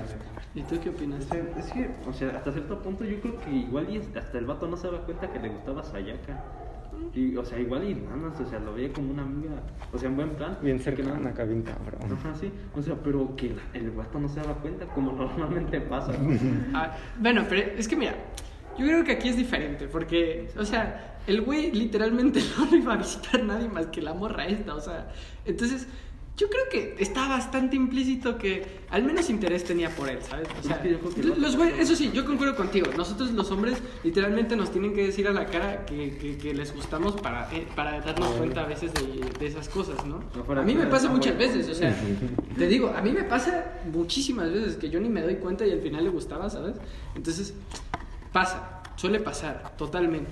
[0.55, 1.23] ¿Y tú qué O opinas?
[1.25, 4.45] sea, es que, o sea, hasta cierto punto yo creo que igual y hasta el
[4.45, 6.43] vato no se daba cuenta que le gustaba Sayaka.
[7.13, 7.83] Y, o sea, igual
[8.21, 9.51] más, o sea, lo veía como una amiga,
[9.91, 10.57] o sea, en buen plan.
[10.61, 12.01] Bien que cercana nada- acá, bien cabrón.
[12.13, 12.51] Ajá, sí.
[12.75, 16.11] O sea, pero que la- el vato no se daba cuenta, como normalmente pasa.
[16.73, 18.15] Ah, bueno, pero es que mira,
[18.77, 22.93] yo creo que aquí es diferente, porque, o sea, el güey literalmente no lo iba
[22.93, 25.09] a visitar nadie más que la morra esta, o sea,
[25.45, 25.87] entonces
[26.39, 30.47] yo creo que está bastante implícito que al menos interés tenía por él, ¿sabes?
[30.59, 30.77] O sea,
[31.37, 32.87] los güey- eso sí, yo concuerdo contigo.
[32.95, 36.73] Nosotros los hombres literalmente nos tienen que decir a la cara que, que- que les
[36.73, 40.23] gustamos para, eh, para darnos cuenta a veces de, de esas cosas, ¿no?
[40.61, 41.93] A mí me pasa muchas veces, o sea,
[42.57, 45.71] te digo, a mí me pasa muchísimas veces que yo ni me doy cuenta y
[45.71, 46.75] al final le gustaba, ¿sabes?
[47.15, 47.53] Entonces,
[48.31, 50.31] pasa, suele pasar, totalmente.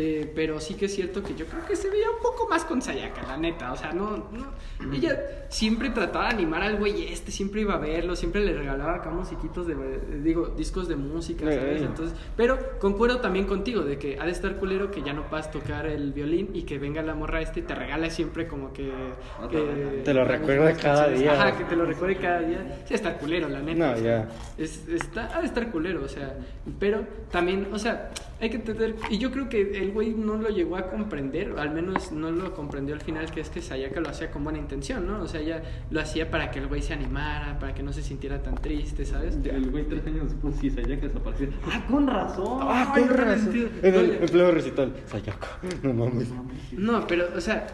[0.00, 2.64] Eh, pero sí que es cierto que yo creo que se veía un poco más
[2.64, 3.72] con Sayaka, la neta.
[3.72, 4.94] O sea, no, no.
[4.94, 5.18] Ella
[5.48, 9.10] siempre trataba de animar al güey este, siempre iba a verlo, siempre le regalaba acá
[9.10, 9.72] musiquitos de.
[9.72, 11.82] eh, digo, discos de música, ¿sabes?
[11.82, 15.50] Entonces, pero concuerdo también contigo de que ha de estar culero que ya no puedas
[15.50, 18.92] tocar el violín y que venga la morra este y te regale siempre como que.
[20.04, 21.18] Te lo mismas cada canciones.
[21.18, 21.32] día.
[21.32, 22.82] Ajá, que te lo recuerde cada día.
[22.86, 23.96] Sí, está culero, la neta.
[23.96, 24.28] No, ya.
[24.56, 26.36] es, está, ha de estar culero, o sea,
[26.78, 30.48] pero también, o sea, hay que entender, y yo creo que el güey no lo
[30.48, 34.08] llegó a comprender, al menos no lo comprendió al final, que es que Sayaka lo
[34.08, 35.22] hacía con buena intención, ¿no?
[35.22, 38.02] O sea, ella lo hacía para que el güey se animara, para que no se
[38.02, 39.38] sintiera tan triste, ¿sabes?
[39.44, 41.48] El güey tres años después sí que desapareció.
[41.70, 42.58] ¡Ah, con razón!
[42.62, 43.70] Ah, con razón.
[43.82, 44.94] En el en pleno recital.
[45.06, 45.48] Sayaka.
[45.82, 46.28] No mames.
[46.72, 47.66] No, pero, o sea,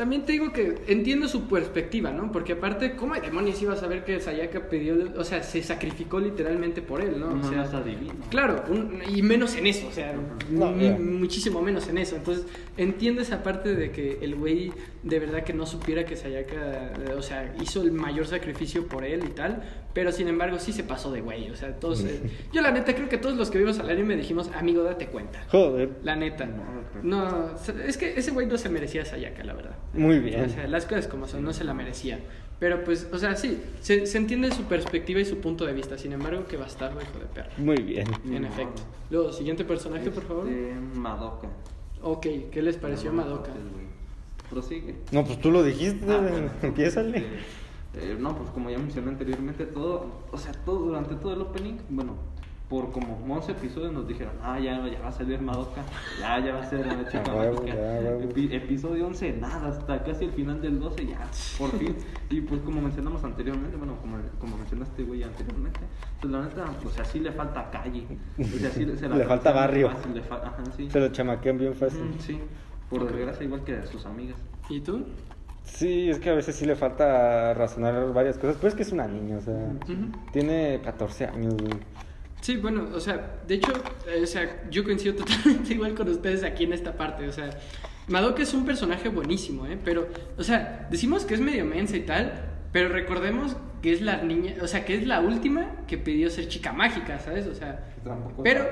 [0.00, 2.32] también te digo que entiendo su perspectiva, ¿no?
[2.32, 6.18] Porque aparte, ¿cómo hay demonios iba a saber que Sayaka pidió, o sea, se sacrificó
[6.18, 7.34] literalmente por él, ¿no?
[7.34, 8.14] No, o sea, no es adivino.
[8.30, 10.14] Claro, un- y menos en eso, o sea,
[10.48, 12.16] No, muchísimo menos en eso.
[12.16, 12.46] Entonces,
[12.78, 14.72] entiendo esa parte de que el güey
[15.02, 19.04] de verdad que no supiera que Sayaka, eh, o sea, hizo el mayor sacrificio por
[19.04, 19.62] él y tal,
[19.94, 22.04] pero sin embargo sí se pasó de güey, o sea, todos...
[22.04, 22.20] eh,
[22.52, 25.42] yo la neta creo que todos los que vimos al anime dijimos, amigo, date cuenta.
[25.50, 25.90] Joder.
[26.02, 26.48] La neta.
[27.02, 27.54] No,
[27.86, 29.76] es que ese güey no se merecía a Sayaka, la verdad.
[29.94, 30.44] Muy bien.
[30.44, 32.18] O sea, las cosas como son, no se la merecía.
[32.58, 35.96] Pero pues, o sea, sí, se, se entiende su perspectiva y su punto de vista.
[35.96, 37.48] Sin embargo, que bastardo, hijo de perro.
[37.56, 38.06] Muy bien.
[38.30, 38.82] En efecto.
[39.08, 40.46] Luego, siguiente personaje, por favor.
[40.46, 41.48] Este, Madoka.
[42.02, 43.50] Ok, ¿qué les pareció No, Madoka?
[44.50, 44.96] Prosigue.
[45.12, 46.04] No, pues tú lo dijiste.
[46.12, 46.50] Ah, bueno.
[46.62, 47.24] Empiézale.
[47.94, 51.74] Eh, no, pues como ya mencioné anteriormente, todo, o sea, todo durante todo el opening,
[51.88, 52.14] bueno,
[52.68, 55.82] por como 11 episodios nos dijeron, ah, ya, ya va a salir Madoka,
[56.20, 57.24] ya, ya va a ser una chica.
[58.22, 61.18] Epi- episodio 11, nada, hasta casi el final del 12, ya,
[61.58, 61.96] por fin.
[62.30, 65.80] Y pues como mencionamos anteriormente, bueno, como, como mencionaste, güey, anteriormente,
[66.20, 68.06] pues la neta, o sea, sí le falta calle.
[68.38, 69.90] O sea, sí se la Le falta barrio.
[69.90, 70.88] fácil, le fa- ajá, sí.
[70.88, 72.04] Se lo chamaquean bien fácil.
[72.04, 72.38] Mm, sí,
[72.90, 74.36] por desgracia, igual que a sus amigas.
[74.68, 75.06] ¿Y tú?
[75.64, 78.56] Sí, es que a veces sí le falta razonar varias cosas.
[78.56, 79.54] Pero es que es una niña, o sea.
[79.54, 80.10] Ujú.
[80.32, 81.72] Tiene 14 años, güey.
[82.40, 83.72] Sí, bueno, o sea, de hecho,
[84.08, 87.50] eh, o sea, yo coincido totalmente igual con ustedes aquí en esta parte, o sea,
[88.08, 89.78] Madoka es un personaje buenísimo, ¿eh?
[89.84, 92.32] Pero, o sea, decimos que es medio mensa y tal,
[92.72, 96.48] pero recordemos que es la niña, o sea, que es la última que pidió ser
[96.48, 97.46] chica mágica, ¿sabes?
[97.46, 97.94] O sea,
[98.42, 98.66] pero,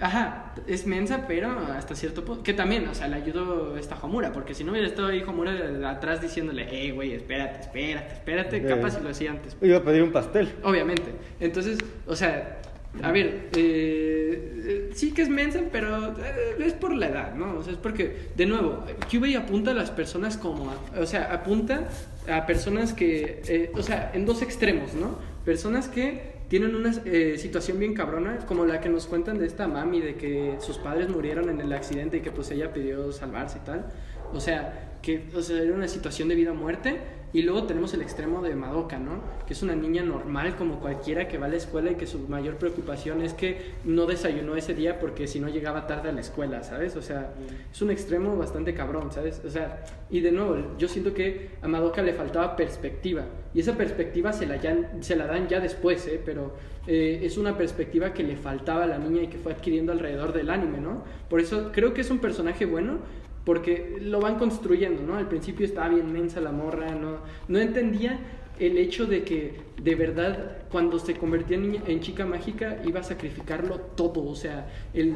[0.00, 4.32] ajá, es mensa, pero hasta cierto punto, que también, o sea, le ayudó esta Homura,
[4.32, 5.52] porque si no hubiera estado ahí Homura
[5.90, 9.56] atrás diciéndole, hey, güey, espérate, espérate, espérate, capaz si lo hacía antes.
[9.62, 10.48] Iba a pedir un pastel.
[10.62, 11.12] Obviamente.
[11.40, 12.60] Entonces, o sea,
[13.02, 17.58] a ver, eh, sí que es mensa, pero eh, es por la edad, ¿no?
[17.58, 21.32] O sea, es porque, de nuevo, QB apunta a las personas como, a- o sea,
[21.32, 21.88] apunta
[22.30, 25.18] a personas que, eh, o sea, en dos extremos, ¿no?
[25.44, 29.66] Personas que tienen una eh, situación bien cabrona, como la que nos cuentan de esta
[29.66, 33.58] mami, de que sus padres murieron en el accidente y que pues ella pidió salvarse
[33.58, 33.86] y tal.
[34.32, 37.00] O sea, que o sea, era una situación de vida o muerte.
[37.34, 39.20] Y luego tenemos el extremo de Madoka, ¿no?
[39.46, 42.20] Que es una niña normal como cualquiera que va a la escuela y que su
[42.28, 46.20] mayor preocupación es que no desayunó ese día porque si no llegaba tarde a la
[46.20, 46.94] escuela, ¿sabes?
[46.94, 47.34] O sea,
[47.72, 49.42] es un extremo bastante cabrón, ¿sabes?
[49.44, 53.24] O sea, y de nuevo, yo siento que a Madoka le faltaba perspectiva.
[53.52, 56.20] Y esa perspectiva se la, ya- se la dan ya después, ¿eh?
[56.24, 56.54] Pero
[56.86, 60.32] eh, es una perspectiva que le faltaba a la niña y que fue adquiriendo alrededor
[60.32, 61.02] del anime, ¿no?
[61.28, 62.98] Por eso creo que es un personaje bueno,
[63.44, 65.16] porque lo van construyendo, ¿no?
[65.16, 67.18] Al principio estaba bien mensa la morra, no,
[67.48, 68.18] no entendía
[68.58, 72.98] el hecho de que de verdad cuando se convertía en, niña- en chica mágica iba
[72.98, 74.66] a sacrificarlo todo, o sea,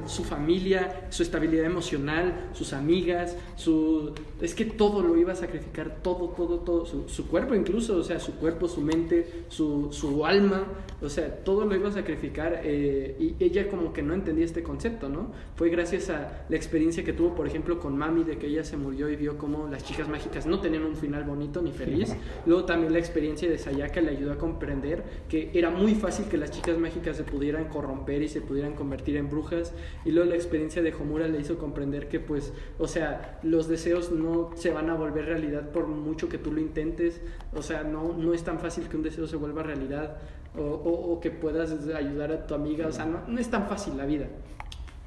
[0.06, 4.12] su familia, su estabilidad emocional, sus amigas, su...
[4.40, 8.04] Es que todo lo iba a sacrificar, todo, todo, todo, su, su cuerpo incluso, o
[8.04, 10.62] sea, su cuerpo, su mente, su, su alma,
[11.02, 14.62] o sea, todo lo iba a sacrificar eh, y ella como que no entendía este
[14.62, 15.32] concepto, ¿no?
[15.56, 18.76] Fue gracias a la experiencia que tuvo, por ejemplo, con Mami, de que ella se
[18.76, 22.14] murió y vio cómo las chicas mágicas no tenían un final bonito ni feliz.
[22.46, 26.36] Luego también la experiencia de Sayaka le ayudó a comprender que era muy fácil que
[26.36, 29.72] las chicas mágicas se pudieran corromper y se pudieran convertir en brujas.
[30.04, 34.10] Y luego la experiencia de Homura le hizo comprender que, pues, o sea, los deseos
[34.12, 37.20] no se van a volver realidad por mucho que tú lo intentes.
[37.54, 40.18] O sea, no, no es tan fácil que un deseo se vuelva realidad
[40.56, 42.86] o, o- o que puedas ayudar a tu amiga.
[42.86, 44.26] O sea, no, no es tan fácil la vida.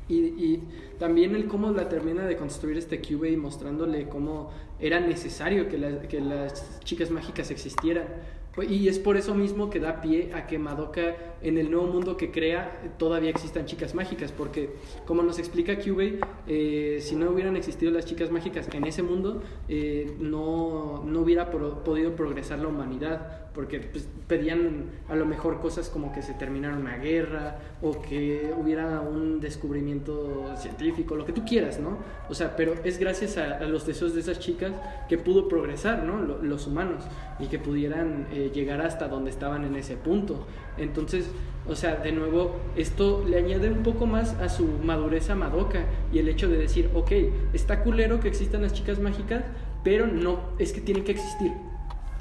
[0.10, 0.64] Y, y
[1.00, 6.02] también el cómo la termina de construir este Kyubey mostrándole cómo era necesario que, la-
[6.02, 8.06] que las chicas mágicas existieran.
[8.54, 11.88] Pues, Y es por eso mismo que da pie a que Madoka en el nuevo
[11.88, 14.72] mundo que crea todavía existan chicas mágicas, porque
[15.06, 19.41] como nos explica Kyubey, eh, si no hubieran existido las chicas mágicas en ese mundo,
[19.70, 25.60] eh, no, no hubiera pro- podido progresar la humanidad, porque pues, pedían a lo mejor
[25.60, 31.34] cosas como que se terminara una guerra o que hubiera un descubrimiento científico, lo que
[31.34, 31.97] tú quieras, ¿no?
[32.30, 34.72] O sea, pero es gracias a, los deseos de esas chicas
[35.10, 36.22] que pudo progresar, ¿no?
[36.22, 37.04] Lo- los humanos
[37.39, 40.45] y que pudieran eh, llegar hasta donde estaban en ese punto.
[40.78, 41.30] Entonces,
[41.68, 45.86] o sea, de nuevo, esto le añade un poco más a su madurez a Madoka
[46.14, 47.12] y el hecho de decir, ok,
[47.54, 49.43] está culero que existan las chicas mágicas,
[49.84, 51.52] pero no, es que tienen que existir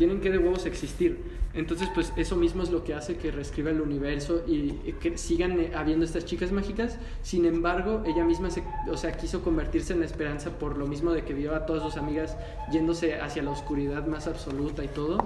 [0.01, 1.19] tienen que de huevos existir.
[1.53, 5.61] Entonces, pues eso mismo es lo que hace que reescriba el universo y que sigan
[5.61, 6.99] eh, habiendo estas chicas mágicas.
[7.21, 11.13] Sin embargo, ella misma se, o sea, quiso convertirse en la esperanza por lo mismo
[11.13, 12.39] de que vio a todas sus amigas
[12.73, 15.19] yéndose hacia la oscuridad más absoluta y todo,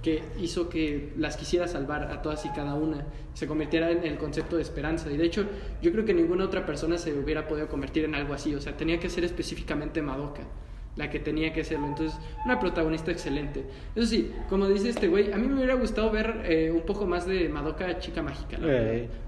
[0.00, 3.04] que hizo que las quisiera salvar a todas y cada una,
[3.34, 5.10] se convirtiera en el concepto de esperanza.
[5.10, 5.44] Y de hecho,
[5.82, 8.76] yo creo que ninguna otra persona se hubiera podido convertir en algo así, o sea,
[8.76, 10.42] tenía que ser específicamente Madoka
[10.96, 11.86] la que tenía que serlo.
[11.86, 13.64] Entonces, una protagonista excelente.
[13.94, 17.06] Eso sí, como dice este güey, a mí me hubiera gustado ver eh, un poco
[17.06, 18.58] más de Madoka Chica Mágica.
[18.58, 18.68] la.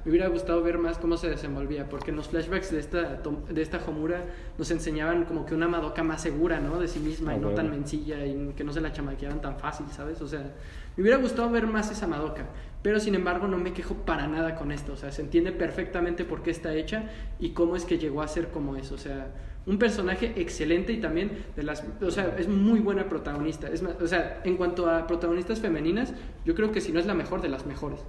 [0.05, 3.63] Me hubiera gustado ver más cómo se desenvolvía, porque en los flashbacks de esta, de
[3.63, 4.25] esta Homura
[4.59, 6.81] nos enseñaban como que una Madoka más segura, ¿no?
[6.81, 9.87] De sí misma y no tan mencilla y que no se la chamaqueaban tan fácil,
[9.91, 10.21] ¿sabes?
[10.21, 10.53] O sea,
[10.97, 12.45] me hubiera gustado ver más esa Madoka,
[12.83, 16.25] pero sin embargo no me quejo para nada con esto, o sea, se entiende perfectamente
[16.25, 17.05] por qué está hecha
[17.39, 19.29] y cómo es que llegó a ser como es, o sea,
[19.67, 23.95] un personaje excelente y también de las, o sea, es muy buena protagonista, es más,
[24.01, 27.43] o sea, en cuanto a protagonistas femeninas, yo creo que si no es la mejor
[27.43, 28.01] de las mejores,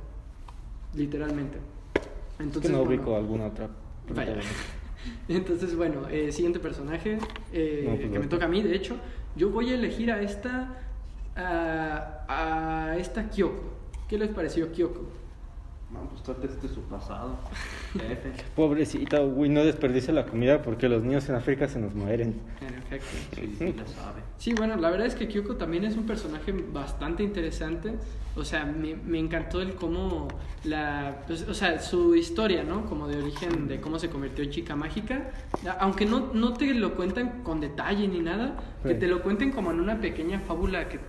[0.95, 1.57] literalmente.
[1.95, 3.69] Es Entonces, que no bueno, ubico alguna otra.
[4.13, 4.37] Vaya.
[5.27, 7.17] Entonces, bueno, eh, siguiente personaje
[7.51, 8.95] eh, No, pues que me toca a mí, de hecho,
[9.35, 10.77] yo voy a elegir a esta,
[11.35, 13.73] a, a esta Kyoko.
[14.07, 15.07] ¿Qué les pareció Kyoko?
[15.93, 17.37] No, pues trate este su pasado.
[17.93, 18.33] Jefe.
[18.55, 22.41] Pobrecita, güey, no desperdicia la comida porque los niños en África se nos mueren.
[22.61, 23.07] En efecto.
[23.35, 24.21] Sí, sí, la sabe.
[24.37, 27.93] Sí, bueno, la verdad es que Kyoko también es un personaje bastante interesante.
[28.35, 30.27] O sea, me, me encantó el cómo
[30.63, 31.23] la...
[31.27, 32.87] pues, o sea, su historia, ¿no?
[32.87, 35.29] Como de origen de cómo se convirtió en chica mágica.
[35.79, 39.71] Aunque no, no te lo cuentan con detalle ni nada, que te lo cuenten como
[39.71, 40.99] en una pequeña fábula que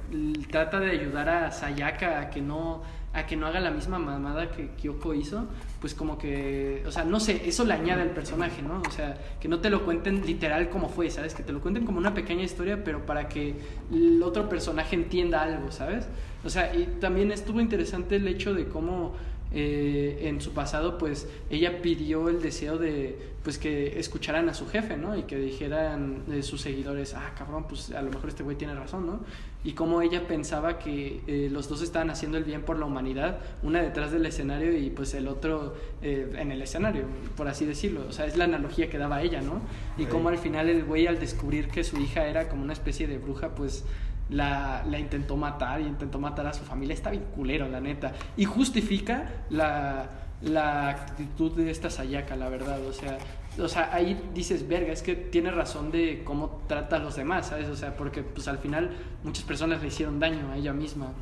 [0.50, 2.82] trata de ayudar a Sayaka a que no
[3.14, 5.46] a que no haga la misma mamada que Kyoko hizo,
[5.80, 8.82] pues como que, o sea, no sé, eso le añade al personaje, ¿no?
[8.86, 11.32] O sea, que no te lo cuenten literal como fue, ¿sabes?
[11.32, 13.54] Que te lo cuenten como una pequeña historia, pero para que
[13.92, 16.08] el otro personaje entienda algo, ¿sabes?
[16.44, 19.14] O sea, y también estuvo interesante el hecho de cómo
[19.52, 24.66] eh, en su pasado, pues ella pidió el deseo de, pues que escucharan a su
[24.66, 25.16] jefe, ¿no?
[25.16, 28.74] Y que dijeran de sus seguidores, ah, cabrón, pues a lo mejor este güey tiene
[28.74, 29.20] razón, ¿no?
[29.64, 33.38] Y cómo ella pensaba que eh, los dos estaban haciendo el bien por la humanidad,
[33.62, 37.04] una detrás del escenario y pues el otro eh, en el escenario,
[37.34, 38.06] por así decirlo.
[38.06, 39.62] O sea, es la analogía que daba ella, ¿no?
[39.96, 43.06] Y cómo al final el güey al descubrir que su hija era como una especie
[43.06, 43.84] de bruja, pues
[44.28, 46.94] la, la intentó matar y intentó matar a su familia.
[46.94, 48.12] Está bien culero, la neta.
[48.36, 50.10] Y justifica la,
[50.42, 52.84] la actitud de esta Sayaka, la verdad.
[52.86, 53.18] O sea,
[53.58, 57.48] o sea, ahí dices, verga, es que tiene razón de cómo trata a los demás,
[57.48, 57.68] ¿sabes?
[57.68, 58.90] O sea, porque pues al final
[59.22, 61.12] muchas personas le hicieron daño a ella misma.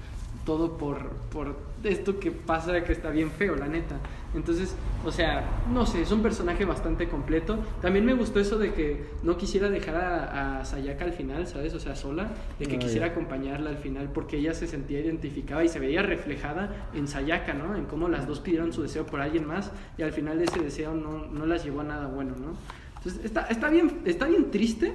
[0.45, 3.97] Todo por, por esto que pasa que está bien feo, la neta.
[4.35, 4.75] Entonces,
[5.05, 7.59] o sea, no sé, es un personaje bastante completo.
[7.81, 11.75] También me gustó eso de que no quisiera dejar a, a Sayaka al final, ¿sabes?
[11.75, 12.29] O sea, sola,
[12.59, 13.13] de que Ah, quisiera ya.
[13.13, 17.77] acompañarla al final porque ella se sentía identificada y se veía reflejada en Sayaka, ¿no?
[17.77, 20.95] En cómo las dos pidieron su deseo por alguien más y al final ese deseo
[20.95, 22.55] no, no las llevó a nada bueno, ¿no?
[22.97, 24.93] Entonces, está, está, bien, está bien triste,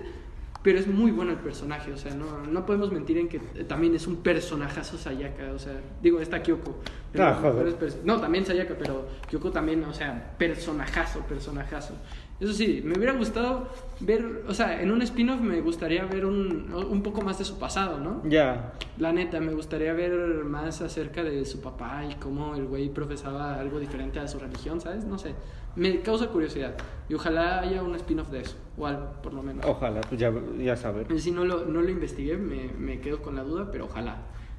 [0.68, 3.95] pero es muy bueno el personaje, o sea, no, no podemos mentir en que también
[3.95, 6.76] es un personajazo Sayaka, o sea, digo, está Kyoko.
[7.13, 7.74] pero Ah, joder.
[8.03, 11.93] no, también Sayaka, pero Kyoko también, o sea, personajazo, personajazo.
[12.40, 13.68] Eso sí, me hubiera gustado
[14.00, 17.58] ver, o sea, en un spin-off me gustaría ver un, un poco más de su
[17.58, 18.22] pasado, ¿no?
[18.30, 18.74] Ya.
[19.00, 23.56] La neta, me gustaría ver más acerca de su papá y cómo el güey profesaba
[23.60, 25.04] algo diferente a su religión, ¿sabes?
[25.06, 25.34] No sé.
[25.76, 26.76] Me causa curiosidad.
[27.10, 28.56] Y ojalá haya un spin-off de eso.
[28.78, 29.66] O algo, por lo menos.
[29.66, 31.20] Ojalá, pues ya, ya saber.
[31.20, 34.18] Si no lo, no lo investigué, me, me quedo con la duda, pero ojalá.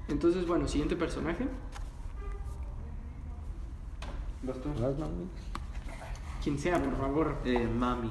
[0.09, 1.47] Entonces, bueno, siguiente personaje.
[4.43, 4.69] ¿Vas tú?
[6.49, 7.37] Quien sea, por favor.
[7.45, 8.09] Eh, mami.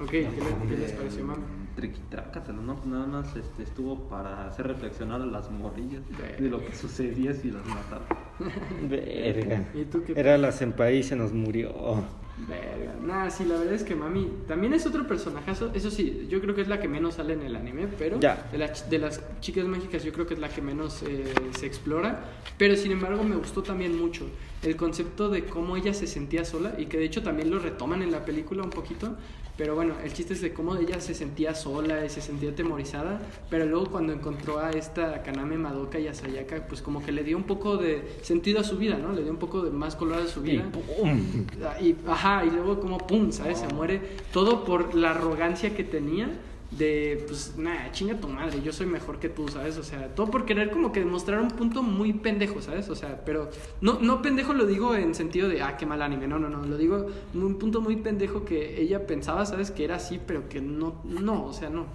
[0.00, 1.42] Ok, ¿qué, le- qué les pareció, mami?
[1.74, 2.80] Triquitrácatelo, ¿no?
[2.86, 6.36] Nada más este, estuvo para hacer reflexionar a las morrillas Verga.
[6.38, 8.06] de lo que sucedía si las mataban.
[8.88, 9.68] Verga.
[9.74, 10.14] ¿Y tú qué?
[10.18, 12.02] Era la senpai y se nos murió.
[12.38, 12.94] Verga.
[13.02, 15.70] Nah, sí, la verdad es que Mami también es otro personajazo.
[15.72, 18.46] Eso sí, yo creo que es la que menos sale en el anime, pero Ya.
[18.52, 21.24] de, la de las chicas mágicas yo creo que es la que menos eh,
[21.58, 22.24] se explora.
[22.58, 24.26] Pero sin embargo me gustó también mucho
[24.62, 28.02] el concepto de cómo ella se sentía sola y que de hecho también lo retoman
[28.02, 29.16] en la película un poquito.
[29.56, 33.20] Pero bueno, el chiste es de cómo ella se sentía sola y se sentía atemorizada.
[33.48, 37.24] Pero luego cuando encontró a esta Kaname Madoka y a Sayaka, pues como que le
[37.24, 39.12] dio un poco de sentido a su vida, ¿no?
[39.12, 40.64] Le dio un poco de más color a su Y vida.
[40.70, 41.46] ¡pum!
[41.80, 43.58] Y, ajá, y luego como pum, ¿sabes?
[43.58, 44.00] Se muere
[44.32, 46.28] todo por la arrogancia que tenía
[46.70, 49.78] de, pues, nada, chinga tu madre, yo soy mejor que tú, ¿sabes?
[49.78, 52.88] O sea, todo por querer como que demostrar un punto muy pendejo, ¿sabes?
[52.88, 53.50] O sea, pero
[53.80, 56.64] no, no pendejo lo digo en sentido de, ah, qué mal anime, no, no, no,
[56.64, 59.70] lo digo un punto muy pendejo que ella pensaba, ¿sabes?
[59.70, 61.86] Que era así, pero que no, no, o sea, no.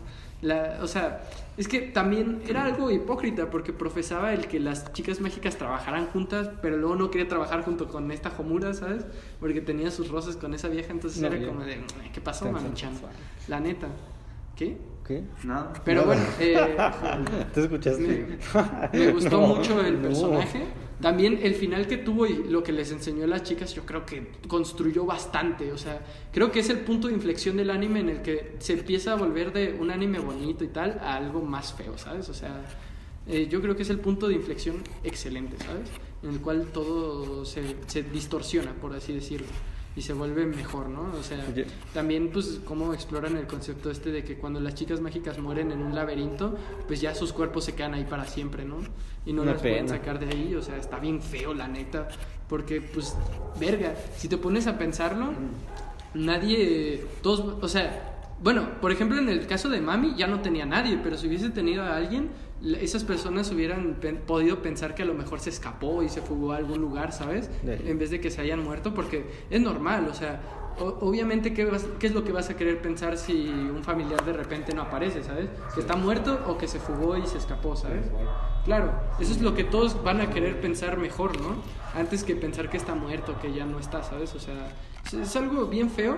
[0.41, 1.21] La, o sea,
[1.55, 6.49] es que también era algo hipócrita porque profesaba el que las chicas mágicas trabajaran juntas,
[6.63, 9.05] pero luego no quería trabajar junto con esta Homura, ¿sabes?
[9.39, 11.79] Porque tenía sus roces con esa vieja, entonces No, era como de,
[12.11, 12.45] ¿qué pasó,
[12.75, 13.11] sensual.
[13.47, 13.87] La neta.
[14.61, 14.77] ¿Qué?
[15.07, 15.23] ¿Qué?
[15.43, 15.73] Nada.
[15.83, 16.55] Pero bueno, eh,
[17.53, 18.27] ¿Te escuchaste?
[18.93, 20.07] me, me gustó No, mucho el no.
[20.09, 20.65] personaje.
[21.01, 24.05] También el final que tuvo y lo que les enseñó a las chicas, yo creo
[24.05, 25.71] que construyó bastante.
[25.71, 25.99] O sea,
[26.31, 29.15] creo que es el punto de inflexión del anime en el que se empieza a
[29.15, 32.29] volver de un anime bonito y tal a algo más feo, ¿sabes?
[32.29, 32.61] O sea,
[33.25, 35.89] eh, yo creo que es el punto de inflexión excelente, ¿sabes?
[36.21, 39.47] En el cual todo se, se distorsiona, por así decirlo.
[39.95, 41.11] Y se vuelve mejor, ¿no?
[41.19, 41.43] O sea,
[41.93, 45.81] también, pues, cómo exploran el concepto este de que cuando las chicas mágicas mueren en
[45.81, 48.77] un laberinto, pues ya sus cuerpos se quedan ahí para siempre, ¿no?
[49.25, 52.07] Y no Una las pueden sacar de ahí, o sea, está bien feo, la neta.
[52.47, 53.15] Porque, pues,
[53.59, 55.33] verga, si te pones a pensarlo,
[56.13, 58.11] nadie, todos, o sea,
[58.41, 61.49] bueno, por ejemplo, en el caso de Mami ya no tenía nadie, pero si hubiese
[61.49, 62.29] tenido a alguien,
[62.79, 66.51] esas personas hubieran pen- podido pensar que a lo mejor se escapó y se fugó
[66.53, 67.49] a algún lugar, ¿sabes?
[67.89, 70.41] En vez de que se hayan muerto, porque es normal, o sea,
[70.79, 74.23] o- obviamente, ¿qué, vas- ¿qué es lo que vas a querer pensar si un familiar
[74.23, 75.49] de repente no aparece, ¿sabes?
[75.73, 78.05] Que está muerto o que se fugó y se escapó, ¿sabes?
[78.65, 81.55] Claro, eso es lo que todos van a querer pensar mejor, ¿no?
[81.99, 84.35] Antes que pensar que está muerto, que ya no está, ¿sabes?
[84.35, 84.71] O sea,
[85.19, 86.17] es algo bien feo,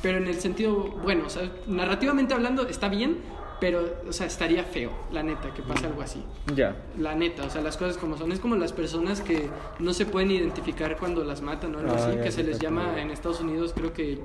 [0.00, 3.18] pero en el sentido, bueno, o sea, narrativamente hablando está bien,
[3.60, 6.22] pero, o sea, estaría feo, la neta, que pase algo así.
[6.54, 6.76] Ya.
[6.98, 8.32] La neta, o sea, las cosas como son.
[8.32, 9.48] Es como las personas que
[9.78, 13.00] no se pueden identificar cuando las matan o algo Ah, así, que se les llama
[13.00, 14.20] en Estados Unidos, creo que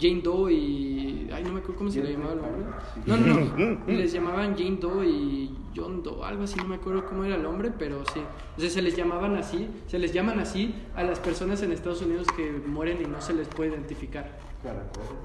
[0.00, 1.30] Jane Doe y.
[1.32, 2.64] Ay, no me acuerdo cómo se le llamaba el hombre.
[3.06, 3.86] No, no, no.
[3.86, 7.46] les llamaban Jane Doe y John Doe, algo así, no me acuerdo cómo era el
[7.46, 8.20] hombre, pero sí.
[8.56, 12.02] O sea, se les llamaban así, se les llaman así a las personas en Estados
[12.02, 14.38] Unidos que mueren y no se les puede identificar.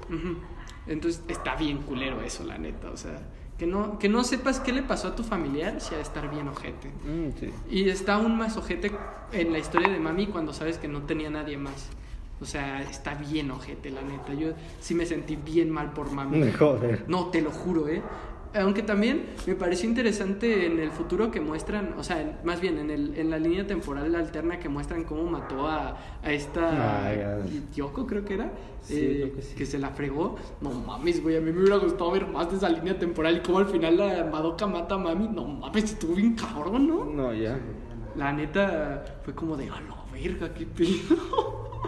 [0.08, 0.36] Ujú.
[0.86, 2.90] Entonces está bien culero eso, la neta.
[2.90, 3.20] O sea,
[3.58, 6.30] que no, que no sepas qué le pasó a tu familiar, si ha de estar
[6.30, 6.88] bien ojete.
[6.88, 7.50] Mm, sí.
[7.68, 8.92] Y está aún más ojete
[9.32, 11.88] en la historia de Mami cuando sabes que no tenía nadie más.
[12.40, 14.32] O sea, está bien ojete, la neta.
[14.32, 16.52] Yo sí me sentí bien mal por Mami.
[16.58, 17.04] Joder.
[17.08, 18.00] No, te lo juro, ¿eh?
[18.54, 22.78] Aunque también me pareció interesante en el futuro que muestran, o sea, en- más bien
[22.78, 27.38] en, el, en la línea temporal alterna que muestran cómo mató a, a esta Ah.
[27.74, 29.72] Yoko, creo que era, Sí, eh, creo que sí.
[29.72, 30.36] se la fregó.
[30.62, 33.40] No mames, güey, a mí me hubiera gustado ver más de esa línea temporal y
[33.40, 35.28] cómo al final la Madoka mata a Mami.
[35.28, 37.04] No mames, estuvo bien cabrón, ¿no?
[37.04, 37.58] No, ya.
[38.16, 41.80] La neta fue como de, a la verga, qué pedo.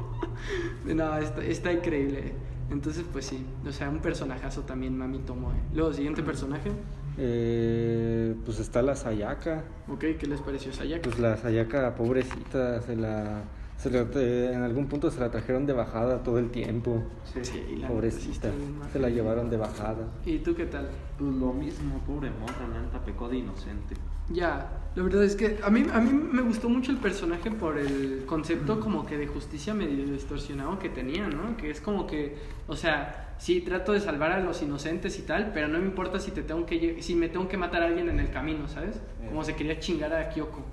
[0.94, 2.34] no, está, está increíble.
[2.70, 5.50] Entonces, pues sí, o sea, un personajazo también Mami tomó.
[5.50, 5.54] ¿eh?
[5.74, 6.70] Luego, siguiente personaje.
[7.18, 9.64] Eh, pues está la Sayaka.
[9.88, 11.02] Ok, ¿qué les pareció Sayaka?
[11.02, 13.42] Pues la Sayaka, pobrecita, se la.
[13.76, 17.02] Se la- eh, en algún punto se la trajeron de bajada todo el tiempo.
[17.24, 18.50] Sí, la sí está Pobrecita.
[18.92, 20.06] Se la llevaron de bajada.
[20.26, 20.86] ¿Y tú qué tal?
[21.18, 23.94] Pues lo mismo, pobre morra, la pecó de inocente.
[24.30, 27.78] Ya, la verdad es que a mí, a mí me gustó mucho el personaje por
[27.78, 31.56] el concepto como que de justicia medio distorsionado que tenía, ¿no?
[31.56, 35.52] Que es como que, o sea, sí, trato de salvar a los inocentes y tal,
[35.52, 38.08] pero no me importa si, te tengo que, si me tengo que matar a alguien
[38.08, 39.00] en el camino, ¿sabes?
[39.28, 40.64] Como se quería chingar a Kyoko.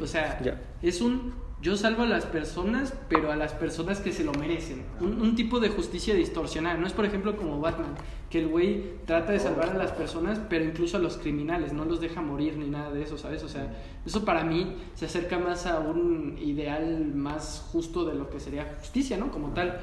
[0.00, 0.40] O sea,
[0.80, 4.82] es un yo salvo a las personas, pero a las personas que se lo merecen.
[5.00, 6.76] Un, un tipo de justicia distorsionada.
[6.76, 7.94] No es, por ejemplo, como Batman,
[8.28, 11.84] que el güey trata de salvar a las personas, pero incluso a los criminales, no
[11.84, 13.44] los deja morir ni nada de eso, ¿sabes?
[13.44, 13.72] O sea,
[14.04, 18.74] eso para mí se acerca más a un ideal más justo de lo que sería
[18.80, 19.30] justicia, ¿no?
[19.30, 19.78] Como tal.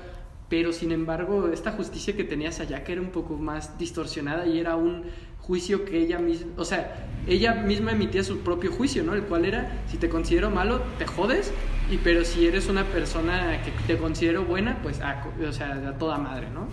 [0.50, 4.76] Pero sin embargo, esta justicia que tenía Sayaka era un poco más distorsionada y era
[4.76, 5.04] un
[5.50, 9.16] juicio que ella misma, o sea, ella misma emitía su propio juicio, ¿no?
[9.16, 11.52] El cual era, si te considero malo, te jodes,
[11.92, 15.72] Y pero si eres una persona que te considero buena, pues, a, co- o sea,
[15.90, 16.68] a toda madre, ¿no?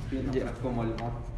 [0.63, 0.91] Como el.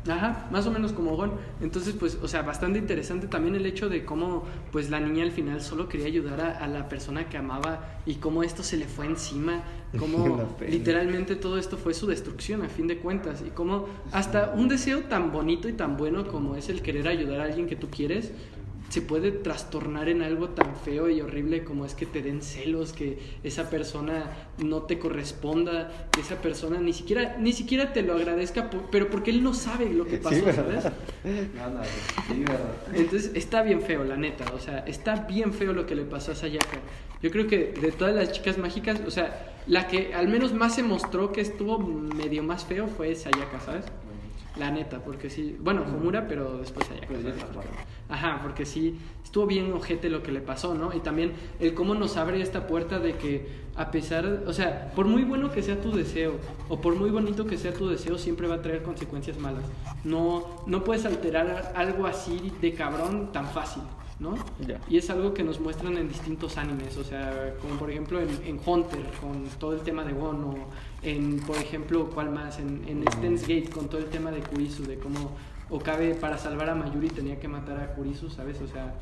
[0.08, 1.32] Ajá, más o menos como Gon.
[1.60, 5.32] Entonces, pues, o sea, bastante interesante también el hecho de cómo, pues, la niña al
[5.32, 8.86] final solo quería ayudar a, a la persona que amaba y cómo esto se le
[8.86, 9.62] fue encima,
[9.98, 14.68] cómo literalmente todo esto fue su destrucción a fin de cuentas y cómo hasta un
[14.68, 17.88] deseo tan bonito y tan bueno como es el querer ayudar a alguien que tú
[17.90, 18.32] quieres
[18.88, 22.92] se puede trastornar en algo tan feo y horrible como es que te den celos,
[22.94, 28.14] que esa persona no te corresponda, que esa persona ni siquiera ni siquiera te lo
[28.14, 30.52] agradezca, por- pero porque él no sabe lo que pasó, Sí.
[30.54, 30.84] ¿sabes?
[31.54, 31.82] Nada,
[32.28, 32.72] sí, verdad.
[32.94, 34.44] Entonces está bien feo, la neta.
[34.54, 36.78] O sea, está bien feo lo que le pasó a Sayaka.
[37.22, 40.74] Yo creo que de todas las chicas mágicas, o sea, la que al menos más
[40.76, 43.84] se mostró que estuvo medio más feo fue Sayaka, ¿sabes?
[44.58, 45.56] La neta, porque sí.
[45.60, 47.06] Bueno, Homura, pero después Sayaka.
[47.06, 47.66] Pues.
[48.08, 50.94] Ajá, porque sí, estuvo bien ojete lo que le pasó, ¿no?
[50.94, 55.06] Y también el cómo nos abre esta puerta de que a pesar, o sea, por
[55.06, 56.38] muy bueno que sea tu deseo
[56.68, 59.62] o por muy bonito que sea tu deseo, siempre va a traer consecuencias malas.
[60.02, 63.84] No, no puedes alterar algo así de cabrón tan fácil,
[64.18, 64.34] ¿no?
[64.66, 64.80] Ya.
[64.88, 68.30] Y es algo que nos muestran en distintos animes, o sea, como por ejemplo en,
[68.44, 70.54] en Hunter, con todo el tema de Gon, o
[71.02, 72.58] en, por ejemplo, ¿cuál más?
[72.58, 75.36] En, en Steins Gate, con todo el tema de Kurisu, de cómo
[75.70, 78.60] Okabe para salvar a Mayuri tenía que matar a Kurisu, ¿sabes?
[78.62, 78.94] O sea,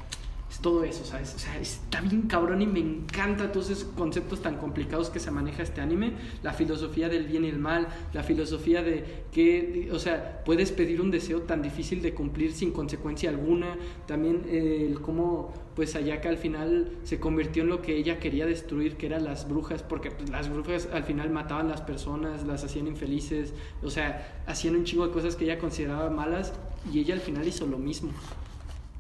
[0.61, 1.35] todo eso, ¿sabes?
[1.35, 5.31] O sea, está bien cabrón y me encanta todos esos conceptos tan complicados que se
[5.31, 6.13] maneja este anime.
[6.43, 11.01] La filosofía del bien y el mal, la filosofía de que, o sea, puedes pedir
[11.01, 13.77] un deseo tan difícil de cumplir sin consecuencia alguna.
[14.07, 18.47] También eh, el cómo, pues, Ayaka al final se convirtió en lo que ella quería
[18.47, 22.65] destruir, que eran las brujas, porque pues, las brujas al final mataban las personas, las
[22.65, 23.53] hacían infelices,
[23.83, 26.53] o sea, hacían un chingo de cosas que ella consideraba malas
[26.93, 28.13] y ella al final hizo lo mismo.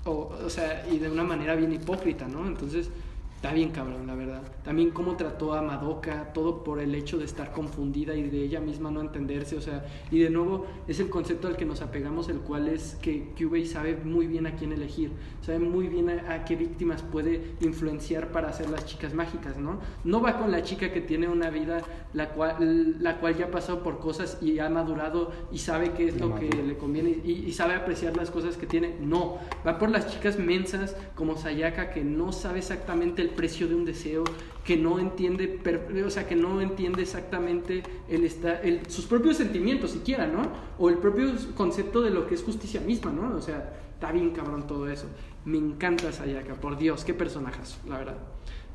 [0.07, 2.47] O, o sea, y de una manera bien hipócrita, ¿no?
[2.47, 2.91] Entonces,
[3.37, 4.43] está bien cabrón, la verdad.
[4.65, 8.61] También cómo trató a Madoka, todo por el hecho de estar confundida y de ella
[8.61, 12.29] misma no entenderse, o sea, y de nuevo es el concepto al que nos apegamos,
[12.29, 15.13] el cual es que Kyubey sabe muy bien a quién elegir,
[15.47, 19.79] sabe muy bien a, a qué víctimas puede influenciar para hacer las chicas mágicas, ¿no?
[20.05, 21.83] No va con la chica que tiene una vida
[22.15, 26.09] la cual, la cual ya ha pasado por cosas y ha madurado y sabe qué
[26.09, 28.97] es lo que le conviene y, y sabe apreciar las cosas que tiene.
[29.01, 33.75] No, va por las chicas mensas como Sayaka que no sabe exactamente el precio de
[33.77, 34.25] un deseo,
[34.65, 39.37] que no entiende, per- o sea, que no entiende exactamente el esta- el- sus propios
[39.37, 40.43] sentimientos siquiera, ¿no?
[40.79, 43.37] O el propio concepto de lo que es justicia misma, ¿no?
[43.37, 45.07] O sea, está bien cabrón todo eso.
[45.47, 48.17] Me encanta Sayaka, por Dios, qué personajes, la verdad.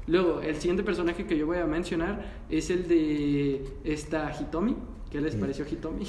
[0.08, 4.76] Luego, el siguiente personaje que yo voy a mencionar es el de esta Hitomi.
[5.12, 6.06] ¿Qué les pareció Hitomi?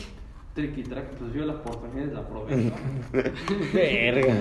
[0.54, 2.72] Tricky Track, pues vio la oportunidad, la aprovecho.
[3.74, 4.34] Verga.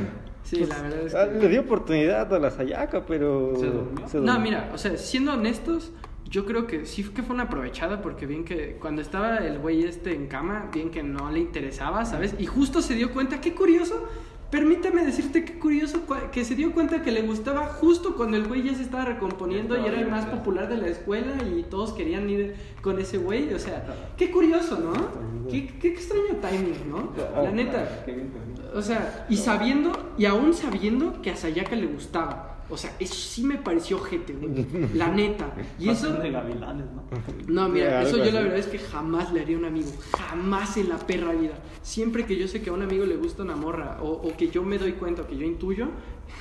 [0.43, 1.39] Sí, la verdad es Ah, que...
[1.39, 3.53] Le dio oportunidad a la Sayaka, pero.
[3.59, 4.07] ¿Se durmió?
[4.07, 4.39] se No, durmió.
[4.39, 5.91] mira, o sea, siendo honestos,
[6.30, 9.84] yo creo que sí que fue una aprovechada porque bien que cuando estaba el güey
[9.84, 12.36] este en cama, bien que no le interesaba, ¿sabes?
[12.39, 14.07] Y justo se dio cuenta, qué curioso,
[14.52, 18.64] permítame decirte qué curioso que se dio cuenta que le gustaba justo cuando el güey
[18.64, 22.30] ya se estaba recomponiendo y era el más popular de la escuela y todos querían
[22.30, 23.86] ir con ese güey, o sea,
[24.18, 25.49] qué curioso, ¿no?
[25.49, 27.14] Qué, qué extraño timing, ¿no?
[27.41, 28.04] La neta.
[28.76, 32.51] O sea, y sabiendo, y aún sabiendo que a Sayaka le gustaba.
[32.72, 34.65] O sea, eso sí me pareció ojete, güey.
[34.95, 35.53] La neta.
[35.78, 36.07] Y eso.
[36.07, 37.03] Pasión de gavilanes, ¿no?
[37.47, 39.89] No, mira, eso yo la verdad es que jamás le haría a un amigo.
[40.17, 41.53] Jamás en la perra vida.
[41.82, 44.49] Siempre que yo sé que a un amigo le gusta una morra, o, o que
[44.49, 45.89] yo me doy cuenta, o que yo intuyo,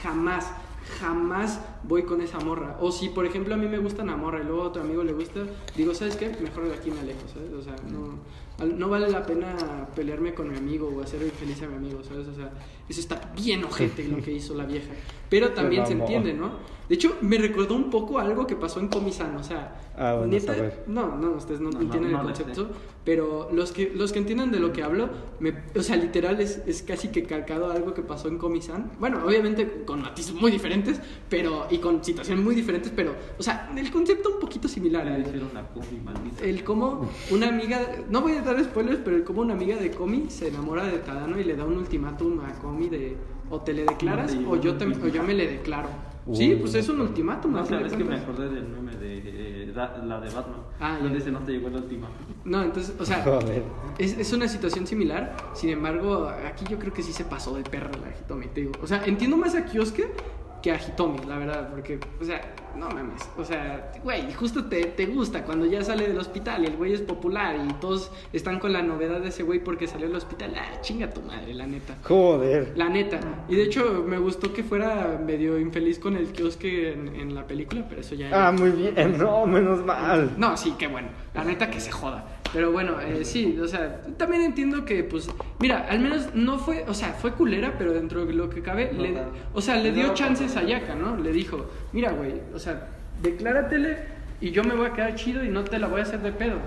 [0.03, 0.53] jamás,
[1.01, 2.77] jamás voy con esa morra.
[2.81, 5.03] O si, por ejemplo, a mí me gusta una morra y luego a otro amigo
[5.03, 5.41] le gusta,
[5.77, 6.29] digo, ¿sabes qué?
[6.41, 7.53] Mejor de aquí me alejo, ¿sabes?
[7.53, 8.19] O sea, no,
[8.65, 12.27] no vale la pena pelearme con mi amigo o hacer infeliz a mi amigo, ¿sabes?
[12.29, 12.51] O sea,
[12.89, 14.91] eso está bien ojete lo que hizo la vieja.
[15.29, 16.51] Pero también se entiende, ¿no?
[16.89, 20.15] De hecho, me recordó un poco a algo que pasó en Comisan, o sea, Ah,
[20.15, 20.55] bueno, neta,
[20.87, 22.71] no, no, ustedes no, No, no, entienden no el le concepto, sé.
[23.05, 26.63] pero los que, los que entiendan de lo que hablo, me, o sea, literal es,
[26.67, 28.91] es casi que calcado a algo que pasó en Comisan.
[28.99, 33.71] Bueno, obviamente con matices muy diferentes, pero, y con situaciones muy diferentes, pero, o sea,
[33.77, 35.07] el concepto un poquito similar.
[35.07, 35.69] El, una
[36.43, 39.91] el cómo una amiga, no voy a dar spoilers, pero el cómo una amiga de
[39.91, 43.17] Comi se enamora de Tadano y le da un ultimátum a Comi de
[43.51, 45.89] o te le declaras o yo, te- o yo me le declaro.
[46.33, 47.53] Sí, pues es un ultimátum.
[47.53, 49.23] No, sabes que me acordé del meme de
[49.65, 50.61] eh, da- la de Batman.
[50.79, 52.07] Ah, donde dice no te llegó el último.
[52.45, 53.25] No, entonces, o sea,
[53.99, 55.35] es, es una situación similar.
[55.55, 58.73] Sin embargo, aquí yo creo que sí se pasó de perra la Hitomi, te digo.
[58.83, 60.09] O sea, entiendo más a Kioske
[60.63, 64.85] que a Hitomi, la verdad, porque, o sea, no mames, o sea, güey, justo te,
[64.87, 68.59] te gusta cuando ya sale del hospital y el güey es popular y todos están
[68.59, 70.55] con la novedad de ese güey porque salió del hospital.
[70.57, 71.97] Ah, chinga tu madre, la neta.
[72.05, 72.73] Joder.
[72.77, 73.21] La neta.
[73.49, 77.47] Y de hecho me gustó que fuera medio infeliz con el kiosque en, en la
[77.47, 78.49] película, pero eso ya...
[78.49, 79.19] Ah, muy bien.
[79.19, 80.33] No, menos mal.
[80.37, 81.09] No, sí, qué bueno.
[81.35, 82.41] La neta que se joda.
[82.53, 85.31] Pero bueno, eh, sí, o sea, también entiendo que, pues,
[85.61, 88.91] mira, al menos no fue, o sea, fue culera, pero dentro de lo que cabe,
[88.93, 89.15] No, le,
[89.55, 90.61] o sea, le dio chances a.
[90.71, 91.17] Yaka, ¿no?
[91.17, 92.87] Le dijo, mira, güey, o sea,
[93.23, 93.97] decláratele
[94.41, 96.33] y yo me voy a quedar chido y no te la voy a hacer de
[96.33, 96.59] pedo.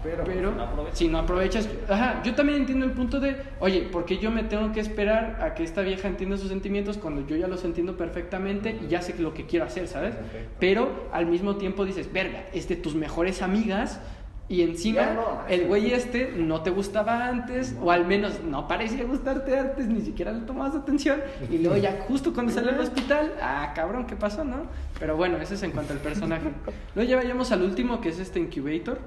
[0.00, 0.98] Pero, Pero, si no aprovechas.
[0.98, 4.44] si no aprovechas, ajá, yo también entiendo el punto de, oye, ¿por qué yo me
[4.44, 7.96] tengo que esperar a que esta vieja entienda sus sentimientos cuando yo ya los entiendo
[7.96, 10.14] perfectamente y ya sé lo que quiero hacer, ¿sabes?
[10.14, 10.50] Perfecto.
[10.60, 14.00] Pero al mismo tiempo dices, verga, es de tus mejores amigas
[14.48, 19.04] y encima no, el güey este no te gustaba antes o al menos no parecía
[19.04, 21.20] gustarte antes, ni siquiera le tomabas atención
[21.50, 24.62] y luego ya justo cuando sale al hospital, ah, cabrón, ¿qué pasó, no?
[24.98, 26.50] Pero bueno, eso es en cuanto al personaje.
[26.94, 28.98] Luego ya vayamos al último que es este Incubator.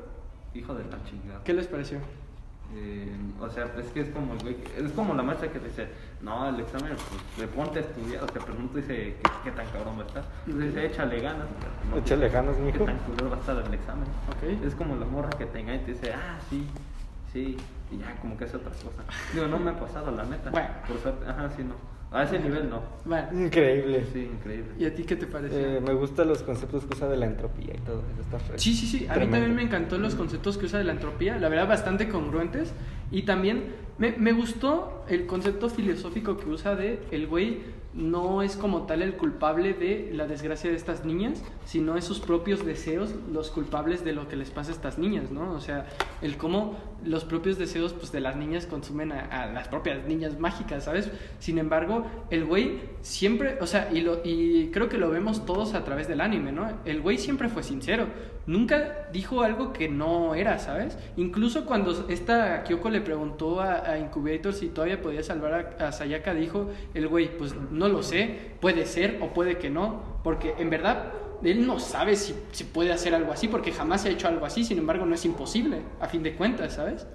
[0.53, 1.43] Hijo de la chingada.
[1.43, 1.99] ¿Qué les pareció?
[2.73, 5.89] Eh, o sea, es que es como el güey, es como la maestra que dice,
[6.21, 9.31] no, el examen, pues, le ponte a estudiar, o sea, pero no te dice qué,
[9.43, 10.23] qué tan cabrón va a estar.
[10.45, 11.47] Entonces dice, échale ganas.
[11.89, 12.85] no te Échale dice ganas, Qué mijo.
[12.85, 14.05] tan culero va a estar el examen.
[14.29, 14.65] Ok.
[14.65, 16.67] Es como la morra que te engaña y te dice, ah, sí,
[17.33, 17.57] sí,
[17.91, 19.03] y ya, como que hace otra cosa.
[19.33, 20.49] Digo, no me ha pasado, la neta.
[20.49, 20.69] Bueno.
[20.87, 21.75] Por suerte, ajá, sí, no.
[22.11, 22.81] A ese nivel no.
[23.05, 24.05] Bueno, Increíble.
[24.11, 24.71] Sí, increíble.
[24.77, 25.57] ¿y a ti qué te pareció?
[25.57, 28.21] Eh, me gustan los conceptos que usa de la entropía y todo eso.
[28.21, 28.57] Está fresco.
[28.59, 28.97] Sí, sí, sí.
[28.97, 29.37] A mí Tremendo.
[29.37, 31.37] también me encantó los conceptos que usa de la entropía.
[31.39, 32.73] La verdad, bastante congruentes.
[33.11, 33.63] Y también
[33.97, 37.59] me, me gustó el concepto filosófico que usa de el güey
[37.93, 42.19] no es como tal el culpable de la desgracia de estas niñas, sino es sus
[42.19, 45.53] propios deseos los culpables de lo que les pasa a estas niñas, ¿no?
[45.53, 45.87] O sea,
[46.21, 50.85] el cómo los propios deseos pues, de las niñas consumen a, las propias niñas mágicas,
[50.85, 51.11] ¿sabes?
[51.39, 55.73] Sin embargo, el güey siempre, o sea, y, lo, y creo que lo vemos todos
[55.73, 56.69] a través del anime, ¿no?
[56.85, 58.07] El güey siempre fue sincero,
[58.45, 60.97] nunca dijo algo que no era, ¿sabes?
[61.17, 66.33] Incluso cuando esta Kyoko le preguntó a, Incubator si todavía podía salvar a, a Sayaka,
[66.33, 67.53] dijo el güey, pues
[67.87, 71.11] lo sé, puede ser o puede que no, porque en verdad
[71.43, 74.45] él no sabe si, si puede hacer algo así, porque jamás se ha hecho algo
[74.45, 77.07] así, sin embargo no es imposible, a fin de cuentas, ¿sabes?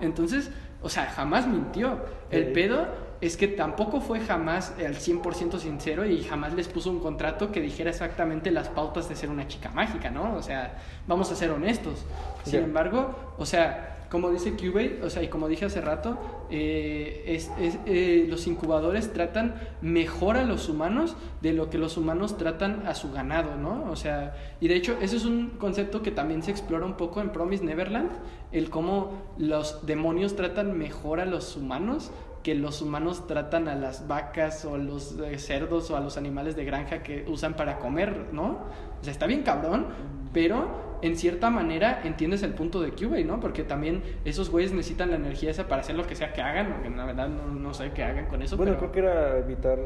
[0.00, 0.50] Entonces,
[0.82, 2.00] o sea, jamás mintió.
[2.30, 2.50] El Sí.
[2.52, 2.86] pedo
[3.20, 7.60] es que tampoco fue jamás al 100% sincero y jamás les puso un contrato que
[7.60, 10.34] dijera exactamente las pautas de ser una chica mágica, ¿no?
[10.34, 12.04] O sea, vamos a ser honestos.
[12.44, 16.18] Sin embargo, o sea, como dice Cubase, o sea, y como dije hace rato,
[16.50, 17.40] eh,
[17.86, 22.94] eh, los incubadores tratan mejor a los humanos de lo que los humanos tratan a
[22.94, 23.90] su ganado, ¿no?
[23.90, 27.22] O sea, y de hecho, ese es un concepto que también se explora un poco
[27.22, 28.10] en Promise Neverland,
[28.52, 32.10] el cómo los demonios tratan mejor a los humanos
[32.42, 36.16] que los humanos tratan a las vacas o a los eh, cerdos o a los
[36.16, 38.58] animales de granja que usan para comer, ¿no?
[39.00, 39.86] O sea, está bien cabrón,
[40.32, 43.40] pero en cierta manera entiendes el punto de Cubase, ¿no?
[43.40, 46.72] Porque también esos güeyes necesitan la energía esa para hacer lo que sea que hagan,
[46.72, 48.56] aunque la verdad no, no sé qué hagan con eso.
[48.56, 48.90] Bueno, pero...
[48.90, 49.78] creo que era evitar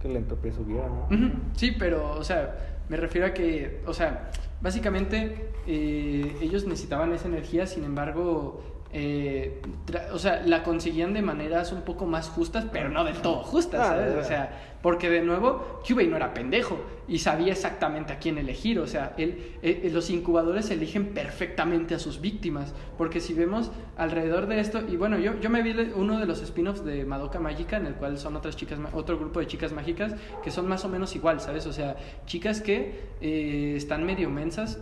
[0.00, 1.08] que la entropía subiera, ¿no?
[1.54, 2.56] Sí, pero, o sea,
[2.88, 4.30] me refiero a que, o sea,
[4.60, 8.62] básicamente eh, ellos necesitaban esa energía, sin embargo,
[8.92, 9.62] eh,
[10.12, 13.80] o sea, la conseguían de maneras un poco más justas, pero no del todo justas,
[13.80, 14.16] Ah, ¿sabes?
[14.16, 16.78] O sea, porque de nuevo, Cubey no era pendejo
[17.08, 21.98] y sabía exactamente a quién elegir, o sea, él, eh, los incubadores eligen perfectamente a
[21.98, 26.18] sus víctimas, porque si vemos alrededor de esto, y bueno, yo, yo me vi uno
[26.18, 29.46] de los spin-offs de Madoka Mágica, en el cual son otras chicas, otro grupo de
[29.46, 31.66] chicas mágicas que son más o menos igual, ¿sabes?
[31.66, 31.96] O sea,
[32.26, 34.80] chicas que eh, están medio mensas,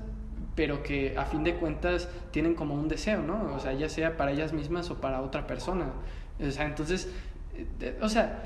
[0.61, 3.55] pero que a fin de cuentas tienen como un deseo, ¿no?
[3.55, 5.87] O sea, ya sea para ellas mismas o para otra persona.
[6.39, 7.09] O sea, entonces,
[7.81, 8.43] eh, o sea,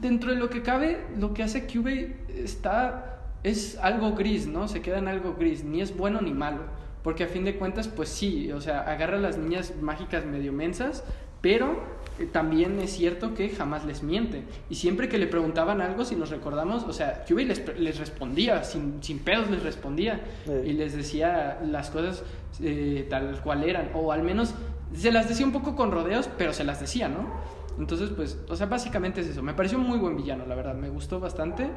[0.00, 4.66] dentro de lo que cabe, lo que hace Cube está es algo gris, ¿no?
[4.66, 6.62] Se queda en algo gris, ni es bueno ni malo,
[7.04, 11.04] porque a fin de cuentas, pues sí, o sea, agarra las niñas mágicas medio mensas,
[11.46, 11.76] pero
[12.18, 14.42] eh, también es cierto que jamás les miente.
[14.68, 18.64] Y siempre que le preguntaban algo, si nos recordamos, o sea, Cube les, les respondía,
[18.64, 20.22] sin, sin pedos les respondía,
[20.64, 22.24] y les decía las cosas
[22.60, 24.54] eh, tal cual eran, o al menos
[24.92, 27.30] se las decía un poco con rodeos, pero se las decía, ¿no?
[27.78, 29.42] Entonces, pues, o sea, básicamente es eso.
[29.42, 30.74] Me pareció un muy buen villano, la verdad.
[30.74, 31.68] Me gustó bastante.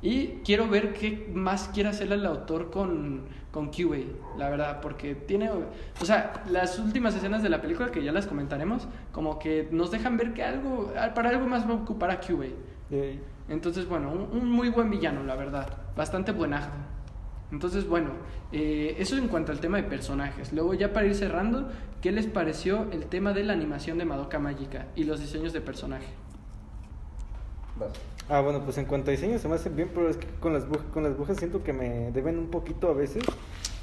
[0.00, 3.98] Y quiero ver qué más quiere hacer el autor con, con QA,
[4.36, 4.80] la verdad.
[4.80, 5.50] Porque tiene.
[6.00, 9.90] O sea, las últimas escenas de la película, que ya las comentaremos, como que nos
[9.90, 10.92] dejan ver que algo.
[11.14, 12.46] Para algo más va a ocupar a QA.
[13.48, 15.68] Entonces, bueno, un, un muy buen villano, la verdad.
[15.96, 16.70] Bastante buenazo.
[17.50, 18.10] Entonces, bueno,
[18.52, 20.52] eh, eso en cuanto al tema de personajes.
[20.52, 21.68] Luego, ya para ir cerrando,
[22.02, 25.60] ¿qué les pareció el tema de la animación de Madoka Mágica y los diseños de
[25.60, 26.08] personaje?
[28.28, 30.52] Ah, bueno, pues en cuanto a diseño se me hace bien, pero es que con
[30.52, 33.24] las, brujas, con las brujas siento que me deben un poquito a veces.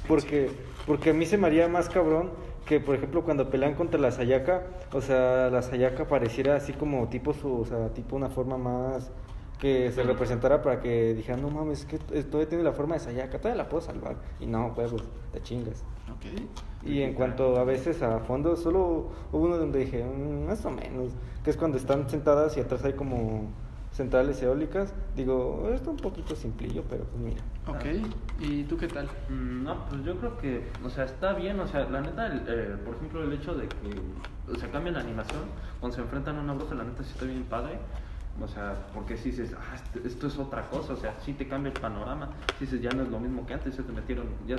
[0.06, 0.50] Porque,
[0.86, 2.30] porque a mí se me haría más cabrón
[2.64, 4.62] que, por ejemplo, cuando pelean contra la Sayaka,
[4.92, 9.10] o sea, la Sayaka pareciera así como tipo su, o sea, tipo una forma más
[9.58, 13.00] que se representara para que dijeran, no mames, es que todavía tiene la forma de
[13.00, 14.16] Sayaka, todavía la puedo salvar.
[14.38, 15.02] Y no, pues, pues
[15.32, 15.82] te chingas.
[16.12, 16.86] Ok.
[16.86, 20.70] Y en cuanto a veces a fondo, solo hubo uno donde dije, "Mm, más o
[20.70, 21.12] menos,
[21.42, 23.48] que es cuando están sentadas y atrás hay como
[23.92, 24.92] centrales eólicas.
[25.16, 27.42] Digo, está un poquito simplillo, pero pues mira.
[27.66, 28.06] Ok.
[28.40, 29.06] ¿Y tú qué tal?
[29.30, 32.42] Mm, No, pues yo creo que, o sea, está bien, o sea, la neta, el,
[32.46, 35.40] eh, por ejemplo, el hecho de que, o sea, cambia la animación,
[35.80, 37.78] cuando se enfrentan a una bruja, la neta sí está bien padre,
[38.42, 41.72] o sea, porque si dices, ah, esto es otra cosa, o sea, sí te cambia
[41.72, 44.56] el panorama, si dices, ya no es lo mismo que antes, ya te metieron, ya,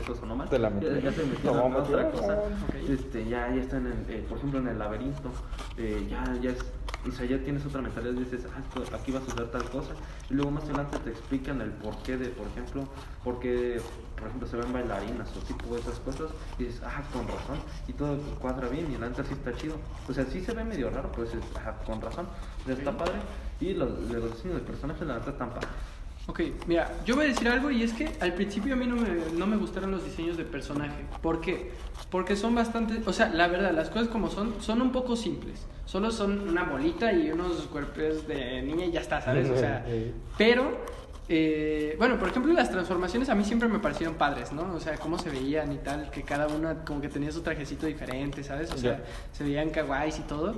[0.00, 1.42] eso sonó mal, Te la ya, te metieron
[1.72, 2.10] No, otra metieron.
[2.12, 2.38] cosa,
[2.88, 5.30] este, ya, ya están, en, eh, por ejemplo, en el laberinto,
[5.76, 6.58] eh, ya, ya es,
[7.06, 9.92] o sea, ya tienes otra mentalidad, dices, ah, esto, aquí va a suceder tal cosa,
[10.30, 12.84] y luego más adelante te explican el porqué de, por ejemplo,
[13.24, 13.80] por qué,
[14.16, 17.58] por ejemplo, se ven bailarinas o tipo de esas cosas, y dices, ah, con razón,
[17.88, 19.76] y todo cuadra bien, y la neta sí está chido,
[20.08, 22.26] o sea, sí se ve medio raro, pues, es, ah, con razón,
[22.66, 23.14] sea, está padre,
[23.60, 25.68] y los, de los diseños de personajes, la neta, están padres.
[26.28, 28.94] Ok, mira, yo voy a decir algo y es que al principio a mí no
[28.94, 31.04] me, no me gustaron los diseños de personaje.
[31.20, 31.72] ¿Por qué?
[32.10, 35.66] Porque son bastante, o sea, la verdad, las cosas como son, son un poco simples.
[35.84, 39.50] Solo son una bolita y unos cuerpos de niña y ya está, ¿sabes?
[39.50, 39.84] O sea,
[40.38, 40.78] pero,
[41.28, 44.74] eh, bueno, por ejemplo, las transformaciones a mí siempre me parecieron padres, ¿no?
[44.74, 47.86] O sea, cómo se veían y tal, que cada una como que tenía su trajecito
[47.86, 48.70] diferente, ¿sabes?
[48.72, 49.04] O sea, Ya.
[49.32, 50.54] se veían kawaiis y todo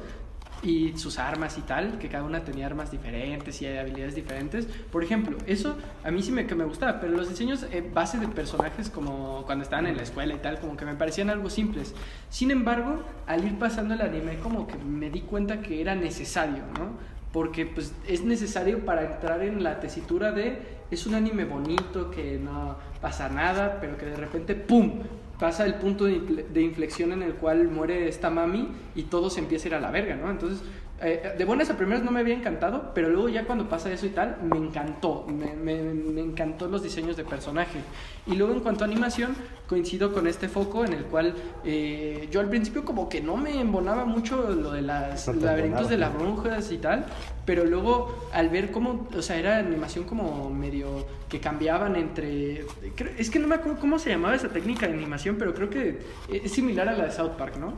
[0.64, 4.66] y sus armas y tal, que cada una tenía armas diferentes y habilidades diferentes.
[4.90, 8.18] Por ejemplo, eso a mí sí me, que me gustaba, pero los diseños eh, base
[8.18, 11.50] de personajes como cuando estaban en la escuela y tal, como que me parecían algo
[11.50, 11.94] simples.
[12.30, 16.64] Sin embargo, al ir pasando el anime, como que me di cuenta que era necesario,
[16.78, 17.14] ¿no?
[17.32, 22.38] Porque pues es necesario para entrar en la tesitura de es un anime bonito, que
[22.38, 25.02] no pasa nada, pero que de repente ¡pum!
[25.38, 29.30] Pasa el punto de, infle- de inflexión en el cual muere esta mami y todo
[29.30, 30.30] se empieza a ir a la verga, ¿no?
[30.30, 30.62] Entonces,
[31.02, 34.06] eh, de buenas a primeras no me había encantado, pero luego ya cuando pasa eso
[34.06, 37.78] y tal, me encantó, me, me- me encantó los diseños de personaje.
[38.26, 39.34] Y luego en cuanto a animación,
[39.68, 41.34] coincido con este foco en el cual
[41.64, 45.88] eh, yo al principio como que no me embonaba mucho lo de las No laberintos
[45.90, 47.06] de las brujas y tal,
[47.44, 52.64] pero luego al ver cómo, o sea, era animación como medio que cambiaban entre...
[53.18, 55.98] es que no me acuerdo cómo se llamaba esa técnica de animación, pero creo que
[56.32, 57.74] es similar a la de South Park, ¿no?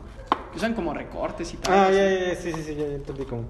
[0.57, 1.75] Usan como recortes y tal.
[1.75, 1.97] Ah, así.
[1.97, 3.45] ya, ya, ya, sí, sí, sí, ya, ya entendí cómo.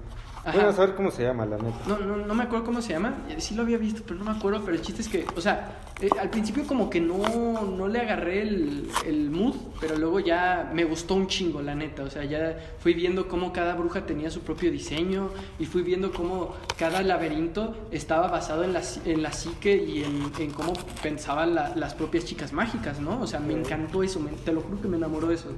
[0.47, 0.69] Ajá.
[0.69, 1.75] A saber cómo se llama, la neta.
[1.87, 3.13] No, no, no me acuerdo cómo se llama.
[3.37, 4.61] Sí lo había visto, pero no me acuerdo.
[4.63, 7.99] Pero el chiste es que, o sea, eh, al principio como que no, no le
[7.99, 12.03] agarré el, el mood, pero luego ya me gustó un chingo, la neta.
[12.03, 15.29] O sea, ya fui viendo cómo cada bruja tenía su propio diseño
[15.59, 20.31] y fui viendo cómo cada laberinto estaba basado en la, en la psique y en,
[20.39, 23.19] en cómo pensaban la- las propias chicas mágicas, ¿no?
[23.21, 25.49] O sea, me encantó eso, me- te lo juro que me enamoró eso.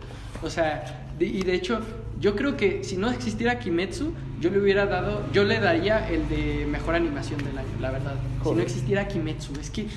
[0.41, 1.79] O sea, de- y de hecho,
[2.19, 6.27] yo creo que si no existiera Kimetsu, yo le hubiera dado, yo le daría el
[6.29, 8.13] de mejor animación del año, la verdad.
[8.13, 8.63] Si no Joder.
[8.63, 9.87] existiera Kimetsu, es que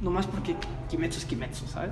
[0.00, 0.56] nomás porque
[0.90, 1.90] Kimetsu es Kimetsu, ¿sabes?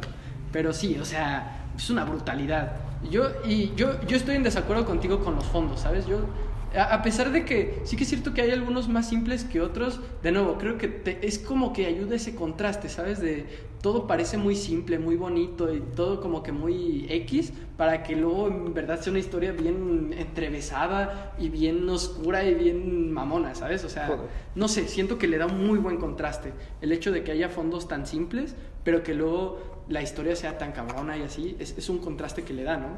[0.53, 2.73] Pero sí, o sea, es una brutalidad.
[3.11, 6.07] Yo, y yo, yo estoy en desacuerdo contigo con los fondos, ¿sabes?
[6.07, 6.19] Yo,
[6.77, 9.61] a a pesar de que sí que es cierto que hay algunos más simples que
[9.61, 13.21] otros, de nuevo, creo que te- es como que ayuda ese contraste, ¿sabes?
[13.21, 13.47] De
[13.87, 18.49] todo parece muy simple, muy bonito y todo como que muy X, para que luego
[18.49, 23.85] en verdad sea una historia bien entrevesada y bien oscura y bien mamona, ¿sabes?
[23.85, 24.27] O sea, Joder.
[24.57, 27.49] no sé, siento que le da un muy buen contraste el hecho de que haya
[27.49, 31.89] fondos tan simples, pero que luego la historia sea tan cabrona y así, es, es
[31.89, 32.89] un contraste que le da, ¿no?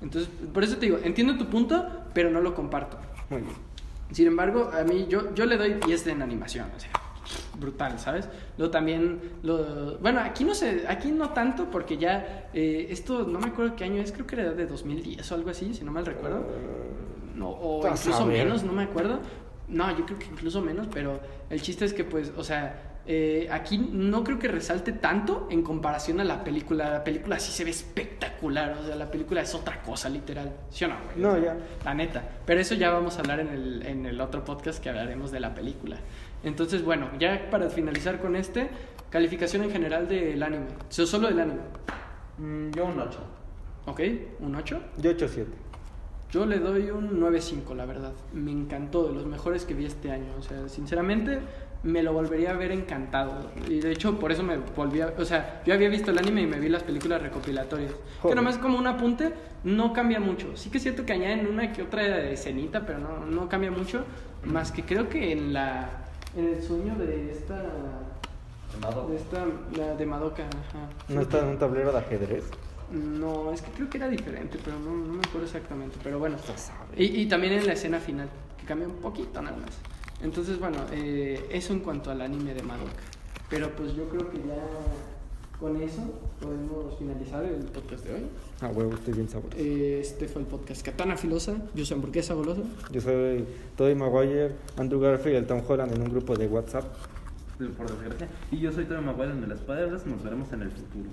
[0.00, 2.98] Entonces, por eso te digo, entiendo tu punto, pero no lo comparto.
[3.30, 3.54] Muy bien.
[4.12, 6.92] Sin embargo, a mí yo, yo le doy 10 en animación, o sea,
[7.58, 8.28] brutal, ¿sabes?
[8.58, 13.38] Luego también, lo, bueno, aquí no sé, aquí no tanto porque ya, eh, esto no
[13.38, 15.92] me acuerdo qué año es, creo que era de 2010 o algo así, si no
[15.92, 16.44] mal recuerdo.
[17.34, 19.20] No, o incluso menos, no me acuerdo.
[19.68, 21.20] No, yo creo que incluso menos, pero
[21.50, 25.62] el chiste es que, pues, o sea, eh, aquí no creo que resalte tanto en
[25.62, 26.90] comparación a la película.
[26.90, 30.52] La película sí se ve espectacular, o sea, la película es otra cosa, literal.
[30.70, 31.18] ¿Sí o no, güey?
[31.18, 31.56] No, ya.
[31.84, 32.22] La neta.
[32.44, 35.40] Pero eso ya vamos a hablar en el, en el otro podcast que hablaremos de
[35.40, 35.98] la película.
[36.46, 38.68] Entonces, bueno, ya para finalizar con este,
[39.10, 40.66] calificación en general del anime.
[40.88, 41.60] So- Solo del anime.
[42.38, 43.18] Mm, yo un 8.
[43.86, 44.00] ¿Ok?
[44.40, 44.80] ¿Un 8?
[44.98, 45.44] Yo 8-7.
[46.30, 48.12] Yo le doy un 9.5, la verdad.
[48.32, 50.26] Me encantó, de los mejores que vi este año.
[50.38, 51.40] O sea, sinceramente,
[51.82, 53.50] me lo volvería a ver encantado.
[53.68, 55.14] Y de hecho, por eso me volví a...
[55.18, 57.90] O sea, yo había visto el anime y me vi las películas recopilatorias.
[57.92, 58.36] Que Joder.
[58.36, 59.32] nomás como un apunte,
[59.64, 60.56] no cambia mucho.
[60.56, 64.04] Sí que es cierto que añaden una que otra escenita, pero no, no cambia mucho.
[64.44, 66.02] Más que creo que en la...
[66.36, 67.54] En el sueño de esta.
[69.08, 69.46] De esta.
[69.76, 70.88] La de Madoka, ajá.
[71.08, 72.44] ¿No está en un tablero de ajedrez?
[72.90, 75.96] No, es que creo que era diferente, pero no, no me acuerdo exactamente.
[76.02, 76.36] Pero bueno.
[76.96, 78.28] Y, y también en la escena final,
[78.60, 79.70] que cambia un poquito nada más.
[80.22, 82.92] Entonces, bueno, eh, eso en cuanto al anime de Madoka.
[83.48, 84.56] Pero pues yo creo que ya
[85.60, 86.02] con eso
[86.40, 88.26] podemos finalizar el podcast de hoy.
[88.60, 89.56] Ah, huevo, estoy bien sabroso.
[89.56, 91.56] Eh, Este fue el podcast Katana Filosa.
[91.74, 92.62] Yo soy Hamburguesa Golosa.
[92.92, 93.44] Yo soy
[93.76, 96.84] Toddy Maguire, Andrew Garfield y el Tom Holland en un grupo de WhatsApp.
[97.58, 98.28] Por desgracia.
[98.50, 100.08] Y yo soy Tony Maguire en el Spider-Verse.
[100.10, 101.08] Nos veremos en el futuro.